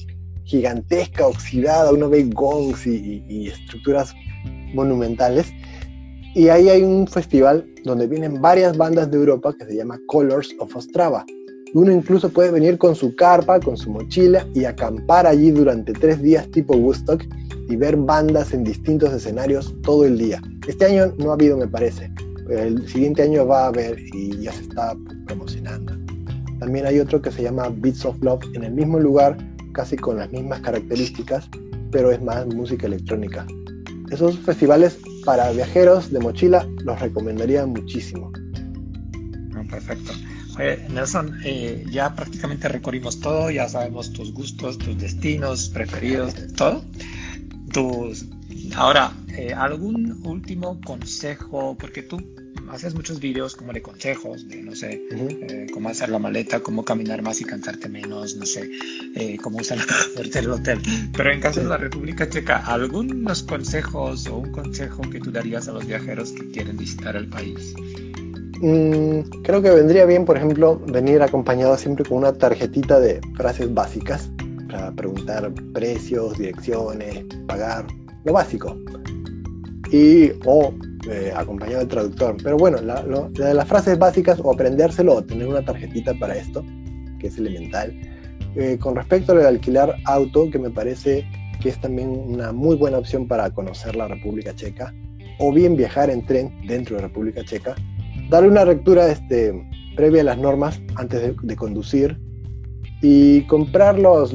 gigantesca, 0.45 1.26
oxidada, 1.26 1.93
uno 1.93 2.11
ve 2.11 2.24
gongs 2.24 2.87
y, 2.87 3.24
y 3.28 3.49
estructuras 3.49 4.14
monumentales. 4.74 5.53
Y 6.35 6.49
ahí 6.49 6.68
hay 6.68 6.83
un 6.83 7.07
festival 7.07 7.66
donde 7.85 8.07
vienen 8.07 8.41
varias 8.41 8.76
bandas 8.76 9.11
de 9.11 9.16
Europa 9.16 9.55
que 9.59 9.64
se 9.64 9.76
llama 9.76 9.99
Colors 10.07 10.55
of 10.59 10.74
Ostrava 10.76 11.24
uno 11.74 11.92
incluso 11.92 12.28
puede 12.30 12.50
venir 12.50 12.78
con 12.78 12.94
su 12.94 13.14
carpa, 13.14 13.60
con 13.60 13.76
su 13.76 13.90
mochila 13.90 14.46
y 14.54 14.64
acampar 14.64 15.26
allí 15.26 15.50
durante 15.50 15.92
tres 15.92 16.20
días 16.20 16.48
tipo 16.50 16.76
Woodstock 16.76 17.24
y 17.68 17.76
ver 17.76 17.96
bandas 17.96 18.52
en 18.52 18.64
distintos 18.64 19.12
escenarios 19.12 19.74
todo 19.82 20.04
el 20.04 20.18
día. 20.18 20.42
Este 20.66 20.86
año 20.86 21.14
no 21.18 21.30
ha 21.30 21.34
habido, 21.34 21.56
me 21.56 21.68
parece, 21.68 22.10
el 22.48 22.88
siguiente 22.88 23.22
año 23.22 23.46
va 23.46 23.64
a 23.64 23.68
haber 23.68 23.98
y 24.12 24.36
ya 24.40 24.52
se 24.52 24.62
está 24.62 24.96
promocionando. 25.26 25.94
También 26.58 26.86
hay 26.86 26.98
otro 26.98 27.22
que 27.22 27.30
se 27.30 27.42
llama 27.42 27.70
Beats 27.76 28.04
of 28.04 28.20
Love 28.22 28.44
en 28.54 28.64
el 28.64 28.72
mismo 28.72 28.98
lugar, 28.98 29.36
casi 29.72 29.96
con 29.96 30.18
las 30.18 30.30
mismas 30.32 30.60
características, 30.60 31.48
pero 31.92 32.10
es 32.10 32.20
más 32.20 32.46
música 32.48 32.86
electrónica. 32.86 33.46
Esos 34.10 34.38
festivales 34.40 34.98
para 35.24 35.52
viajeros 35.52 36.10
de 36.10 36.18
mochila 36.18 36.66
los 36.84 37.00
recomendaría 37.00 37.64
muchísimo. 37.64 38.32
Ah, 39.54 39.62
perfecto. 40.61 40.92
Nelson, 40.92 41.40
eh, 41.44 41.84
ya 41.90 42.14
prácticamente 42.14 42.68
recorrimos 42.68 43.20
todo, 43.20 43.50
ya 43.50 43.68
sabemos 43.68 44.12
tus 44.12 44.32
gustos, 44.32 44.78
tus 44.78 44.98
destinos 44.98 45.68
preferidos, 45.70 46.34
todo. 46.56 46.84
Tus... 47.72 48.26
Ahora, 48.76 49.12
eh, 49.36 49.52
¿algún 49.52 50.20
último 50.24 50.80
consejo? 50.82 51.76
Porque 51.78 52.02
tú 52.02 52.22
haces 52.70 52.94
muchos 52.94 53.18
vídeos 53.18 53.56
como 53.56 53.72
de 53.72 53.82
consejos, 53.82 54.48
de 54.48 54.62
no 54.62 54.76
sé, 54.76 55.02
eh, 55.11 55.66
cómo 55.72 55.88
hacer 55.88 56.08
la 56.08 56.18
maleta, 56.18 56.61
cómo 56.61 56.84
caminar 56.84 57.20
más 57.22 57.40
y 57.40 57.44
cansarte 57.44 57.88
menos, 57.88 58.36
no 58.36 58.46
sé, 58.46 58.70
cómo 59.42 59.58
usar 59.58 59.78
la 59.78 59.86
transporte 59.86 60.40
del 60.40 60.50
hotel. 60.50 60.80
Pero 61.16 61.32
en 61.32 61.40
caso 61.40 61.61
de 61.61 61.66
la 61.68 61.78
República 61.78 62.28
Checa, 62.28 62.58
¿algunos 62.66 63.42
consejos 63.42 64.26
o 64.28 64.38
un 64.38 64.52
consejo 64.52 65.02
que 65.11 65.20
tú 65.20 65.32
darías 65.32 65.68
a 65.68 65.72
los 65.72 65.86
viajeros 65.86 66.32
que 66.32 66.48
quieren 66.50 66.76
visitar 66.76 67.16
el 67.16 67.28
país? 67.28 67.74
Mm, 68.61 69.20
creo 69.42 69.62
que 69.62 69.70
vendría 69.70 70.04
bien, 70.04 70.26
por 70.26 70.36
ejemplo, 70.36 70.78
venir 70.86 71.22
acompañado 71.22 71.78
siempre 71.78 72.04
con 72.04 72.18
una 72.18 72.32
tarjetita 72.34 73.00
de 73.00 73.18
frases 73.34 73.72
básicas 73.72 74.30
para 74.70 74.92
preguntar 74.92 75.50
precios, 75.72 76.36
direcciones, 76.36 77.24
pagar, 77.46 77.86
lo 78.24 78.34
básico. 78.34 78.76
Y 79.90 80.32
o 80.44 80.74
eh, 81.11 81.32
acompañado 81.34 81.78
del 81.78 81.88
traductor. 81.88 82.36
Pero 82.42 82.58
bueno, 82.58 82.80
la, 82.82 83.02
de 83.02 83.54
las 83.54 83.66
frases 83.66 83.98
básicas 83.98 84.38
o 84.42 84.52
aprendérselo 84.52 85.14
o 85.14 85.24
tener 85.24 85.48
una 85.48 85.64
tarjetita 85.64 86.12
para 86.20 86.36
esto, 86.36 86.62
que 87.18 87.28
es 87.28 87.38
elemental. 87.38 87.98
Eh, 88.56 88.76
con 88.78 88.94
respecto 88.94 89.32
al 89.32 89.46
alquilar 89.46 89.96
auto, 90.04 90.50
que 90.50 90.58
me 90.58 90.70
parece 90.70 91.26
que 91.62 91.70
es 91.70 91.80
también 91.80 92.11
una 92.11 92.52
muy 92.52 92.76
buena 92.76 92.98
opción 92.98 93.26
para 93.26 93.50
conocer 93.50 93.96
la 93.96 94.08
República 94.08 94.54
Checa, 94.54 94.92
o 95.38 95.50
bien 95.52 95.76
viajar 95.76 96.11
en 96.11 96.24
tren 96.26 96.52
dentro 96.66 96.96
de 96.96 97.02
República 97.02 97.42
Checa, 97.42 97.74
darle 98.31 98.49
una 98.49 98.64
lectura 98.64 99.11
este, 99.11 99.53
previa 99.97 100.22
a 100.22 100.24
las 100.24 100.39
normas 100.39 100.81
antes 100.95 101.37
de, 101.43 101.57
conducir 101.57 102.16
y 103.03 103.43
comprar 103.47 103.99
los, 103.99 104.35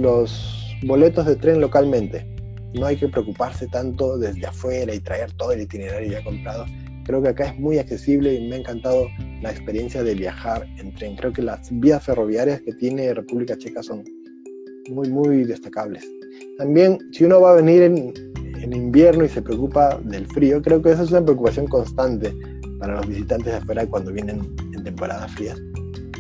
boletos 0.84 1.26
de 1.26 1.36
tren 1.38 1.62
localmente. 1.62 2.28
No 2.74 2.86
hay 2.86 2.98
que 2.98 3.08
preocuparse 3.08 3.68
tanto 3.68 4.18
desde 4.18 4.46
afuera 4.46 4.94
y 4.94 5.00
traer 5.00 5.32
todo 5.34 5.54
el 5.54 5.62
itinerario 5.62 6.12
ya 6.12 6.24
comprado. 6.24 6.66
Creo 7.06 7.22
que 7.22 7.30
acá 7.30 7.46
es 7.46 7.60
muy 7.60 7.78
accesible 7.78 8.34
y 8.34 8.50
me 8.50 8.56
ha 8.56 8.60
encantado 8.60 9.08
la 9.42 9.52
experiencia 9.52 10.04
de 10.04 10.14
viajar 10.14 10.68
en 10.78 10.94
tren. 10.96 11.16
Creo 11.16 11.32
que 11.32 11.42
las 11.42 11.70
vías 11.72 12.04
ferroviarias 12.04 12.62
que 12.62 12.74
tiene 12.74 13.14
República 13.14 13.58
Checa 13.58 13.82
son 13.82 14.04
muy, 14.90 15.10
muy 15.10 15.46
destacables. 15.46 16.04
También, 16.58 16.98
si 17.14 17.24
uno 17.24 17.40
va 17.40 17.52
a 17.52 17.56
venir 17.56 17.84
en, 17.84 18.14
en 18.62 18.74
invierno 18.74 19.24
y 19.24 19.30
se 19.30 19.42
preocupa 19.42 19.98
del 20.04 20.28
frío, 20.28 20.62
creo 20.62 20.82
que 20.82 20.92
eso 20.92 21.04
es 21.04 21.12
una 21.12 21.24
preocupación 21.24 21.68
constante 21.68 22.34
para 22.86 22.98
los 22.98 23.08
visitantes 23.08 23.52
de 23.52 23.58
afuera 23.58 23.88
cuando 23.88 24.12
vienen 24.12 24.56
en 24.76 24.84
temporadas 24.84 25.32
frías. 25.32 25.60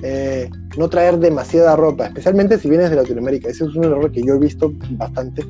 Eh, 0.01 0.49
no 0.77 0.89
traer 0.89 1.19
demasiada 1.19 1.75
ropa, 1.75 2.07
especialmente 2.07 2.57
si 2.57 2.69
vienes 2.69 2.89
de 2.89 2.95
Latinoamérica. 2.95 3.49
Ese 3.49 3.65
es 3.65 3.75
un 3.75 3.83
error 3.83 4.11
que 4.11 4.23
yo 4.23 4.33
he 4.33 4.39
visto 4.39 4.73
bastante. 4.91 5.43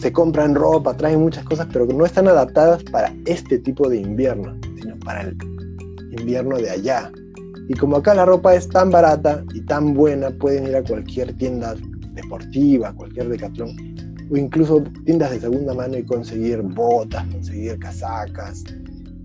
Se 0.00 0.12
compran 0.12 0.56
ropa, 0.56 0.96
traen 0.96 1.20
muchas 1.20 1.44
cosas, 1.44 1.68
pero 1.72 1.86
que 1.86 1.94
no 1.94 2.04
están 2.04 2.26
adaptadas 2.26 2.82
para 2.84 3.14
este 3.26 3.58
tipo 3.58 3.88
de 3.88 3.98
invierno, 3.98 4.58
sino 4.80 4.98
para 4.98 5.22
el 5.22 5.36
invierno 6.18 6.56
de 6.56 6.70
allá. 6.70 7.12
Y 7.68 7.74
como 7.74 7.98
acá 7.98 8.12
la 8.12 8.24
ropa 8.24 8.56
es 8.56 8.68
tan 8.68 8.90
barata 8.90 9.44
y 9.54 9.60
tan 9.60 9.94
buena, 9.94 10.30
pueden 10.30 10.66
ir 10.66 10.74
a 10.74 10.82
cualquier 10.82 11.32
tienda 11.34 11.76
deportiva, 12.14 12.92
cualquier 12.94 13.28
decatlón, 13.28 13.76
o 14.28 14.36
incluso 14.36 14.82
tiendas 15.04 15.30
de 15.30 15.38
segunda 15.38 15.72
mano 15.72 15.96
y 15.96 16.02
conseguir 16.02 16.62
botas, 16.62 17.24
conseguir 17.28 17.78
casacas. 17.78 18.64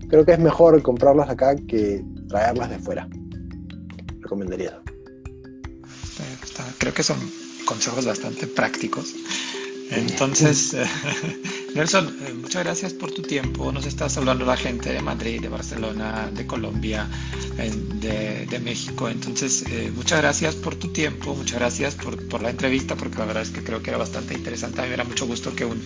Creo 0.08 0.24
que 0.24 0.32
es 0.32 0.38
mejor 0.38 0.82
comprarlas 0.82 1.28
acá 1.28 1.54
que 1.54 2.02
traerlas 2.28 2.70
de 2.70 2.78
fuera. 2.78 3.08
Recomendaría. 4.20 4.80
Creo 6.78 6.94
que 6.94 7.02
son 7.02 7.18
consejos 7.66 8.06
bastante 8.06 8.46
prácticos. 8.46 9.14
Entonces, 9.90 10.76
Nelson, 11.74 12.16
eh, 12.26 12.32
muchas 12.34 12.64
gracias 12.64 12.92
por 12.92 13.10
tu 13.12 13.22
tiempo. 13.22 13.72
Nos 13.72 13.86
estás 13.86 14.16
hablando 14.16 14.44
la 14.44 14.56
gente 14.56 14.92
de 14.92 15.00
Madrid, 15.00 15.40
de 15.40 15.48
Barcelona, 15.48 16.30
de 16.32 16.46
Colombia, 16.46 17.08
de, 17.56 18.60
México. 18.62 19.08
Entonces, 19.08 19.64
eh, 19.70 19.90
muchas 19.94 20.20
gracias 20.20 20.54
por 20.56 20.74
tu 20.74 20.88
tiempo, 20.88 21.34
muchas 21.34 21.58
gracias 21.58 21.94
por, 21.94 22.42
la 22.42 22.50
entrevista, 22.50 22.96
porque 22.96 23.18
la 23.18 23.26
verdad 23.26 23.42
es 23.42 23.50
que 23.50 23.62
creo 23.62 23.82
que 23.82 23.90
era 23.90 23.98
bastante 23.98 24.34
interesante. 24.34 24.80
A 24.80 24.84
mí 24.84 24.90
me 24.90 24.96
da 24.96 25.04
mucho 25.04 25.26
gusto 25.26 25.54
que 25.54 25.64
un, 25.64 25.80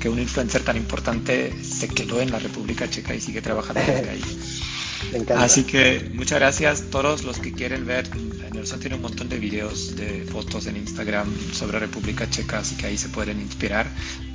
que 0.00 0.08
un 0.08 0.18
influencer 0.18 0.62
tan 0.62 0.76
importante 0.76 1.52
se 1.62 1.88
quedó 1.88 2.20
en 2.20 2.32
la 2.32 2.38
República 2.38 2.88
Checa 2.88 3.14
y 3.14 3.20
sigue 3.20 3.40
trabajando 3.42 3.80
desde 3.80 4.10
ahí. 4.10 4.24
Así 5.36 5.64
que 5.64 6.10
muchas 6.14 6.38
gracias 6.38 6.82
a 6.82 6.90
todos 6.90 7.24
los 7.24 7.38
que 7.38 7.52
quieren 7.52 7.86
ver. 7.86 8.08
Nelson 8.52 8.78
tiene 8.78 8.96
un 8.96 9.02
montón 9.02 9.28
de 9.28 9.38
videos, 9.38 9.96
de 9.96 10.24
fotos 10.30 10.66
en 10.66 10.76
Instagram 10.76 11.26
sobre 11.52 11.80
República 11.80 12.28
Checa, 12.30 12.58
así 12.60 12.76
que 12.76 12.86
ahí 12.86 12.96
se 12.96 13.08
pueden 13.08 13.40
inspirar. 13.40 13.86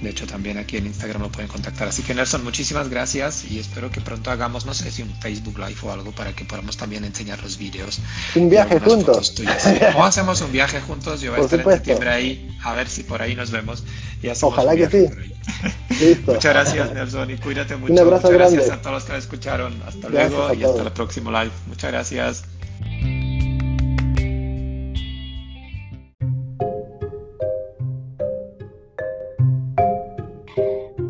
De 0.01 0.09
hecho, 0.09 0.27
también 0.27 0.57
aquí 0.57 0.77
en 0.77 0.87
Instagram 0.87 1.21
lo 1.21 1.31
pueden 1.31 1.49
contactar. 1.49 1.87
Así 1.87 2.03
que 2.03 2.13
Nelson, 2.13 2.43
muchísimas 2.43 2.89
gracias 2.89 3.45
y 3.49 3.59
espero 3.59 3.89
que 3.89 4.01
pronto 4.01 4.29
hagamos, 4.29 4.65
no 4.65 4.73
sé 4.73 4.91
si 4.91 5.03
un 5.03 5.13
Facebook 5.21 5.57
Live 5.57 5.77
o 5.83 5.91
algo 5.91 6.11
para 6.11 6.33
que 6.33 6.43
podamos 6.43 6.75
también 6.75 7.05
enseñar 7.05 7.41
los 7.41 7.57
videos. 7.57 7.99
Un 8.35 8.49
viaje 8.49 8.79
juntos. 8.79 9.35
o 9.95 10.03
hacemos 10.03 10.41
un 10.41 10.51
viaje 10.51 10.81
juntos. 10.81 11.21
Yo 11.21 11.31
voy 11.31 11.41
a 11.41 11.43
estar 11.45 11.59
en 11.59 11.65
septiembre 11.65 12.09
ahí, 12.09 12.57
a 12.63 12.73
ver 12.73 12.89
si 12.89 13.03
por 13.03 13.21
ahí 13.21 13.35
nos 13.35 13.51
vemos. 13.51 13.83
Y 14.21 14.27
Ojalá 14.41 14.75
que 14.75 14.89
sí. 14.89 16.21
Muchas 16.25 16.53
gracias, 16.53 16.93
Nelson, 16.93 17.31
y 17.31 17.37
cuídate 17.37 17.75
mucho. 17.75 17.93
Un 17.93 17.99
abrazo 17.99 18.27
Muchas 18.27 18.37
grande. 18.37 18.55
gracias 18.57 18.77
a 18.77 18.81
todos 18.81 18.93
los 18.95 19.03
que 19.05 19.11
me 19.13 19.17
escucharon. 19.17 19.83
Hasta 19.85 20.09
luego 20.09 20.53
hasta 20.69 20.83
el 20.83 20.91
próximo 20.91 21.31
live. 21.31 21.51
Muchas 21.67 21.91
gracias. 21.91 22.43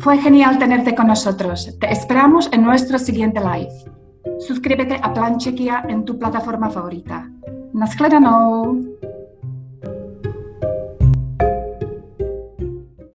Fue 0.00 0.16
genial 0.16 0.58
tenerte 0.58 0.94
con 0.94 1.08
nosotros. 1.08 1.76
Te 1.78 1.92
esperamos 1.92 2.48
en 2.52 2.62
nuestro 2.62 2.98
siguiente 2.98 3.38
live. 3.40 3.70
Suscríbete 4.38 4.98
a 5.02 5.12
Plan 5.12 5.36
Chequia 5.36 5.84
en 5.88 6.06
tu 6.06 6.18
plataforma 6.18 6.70
favorita. 6.70 7.30
Naschledanou! 7.74 8.89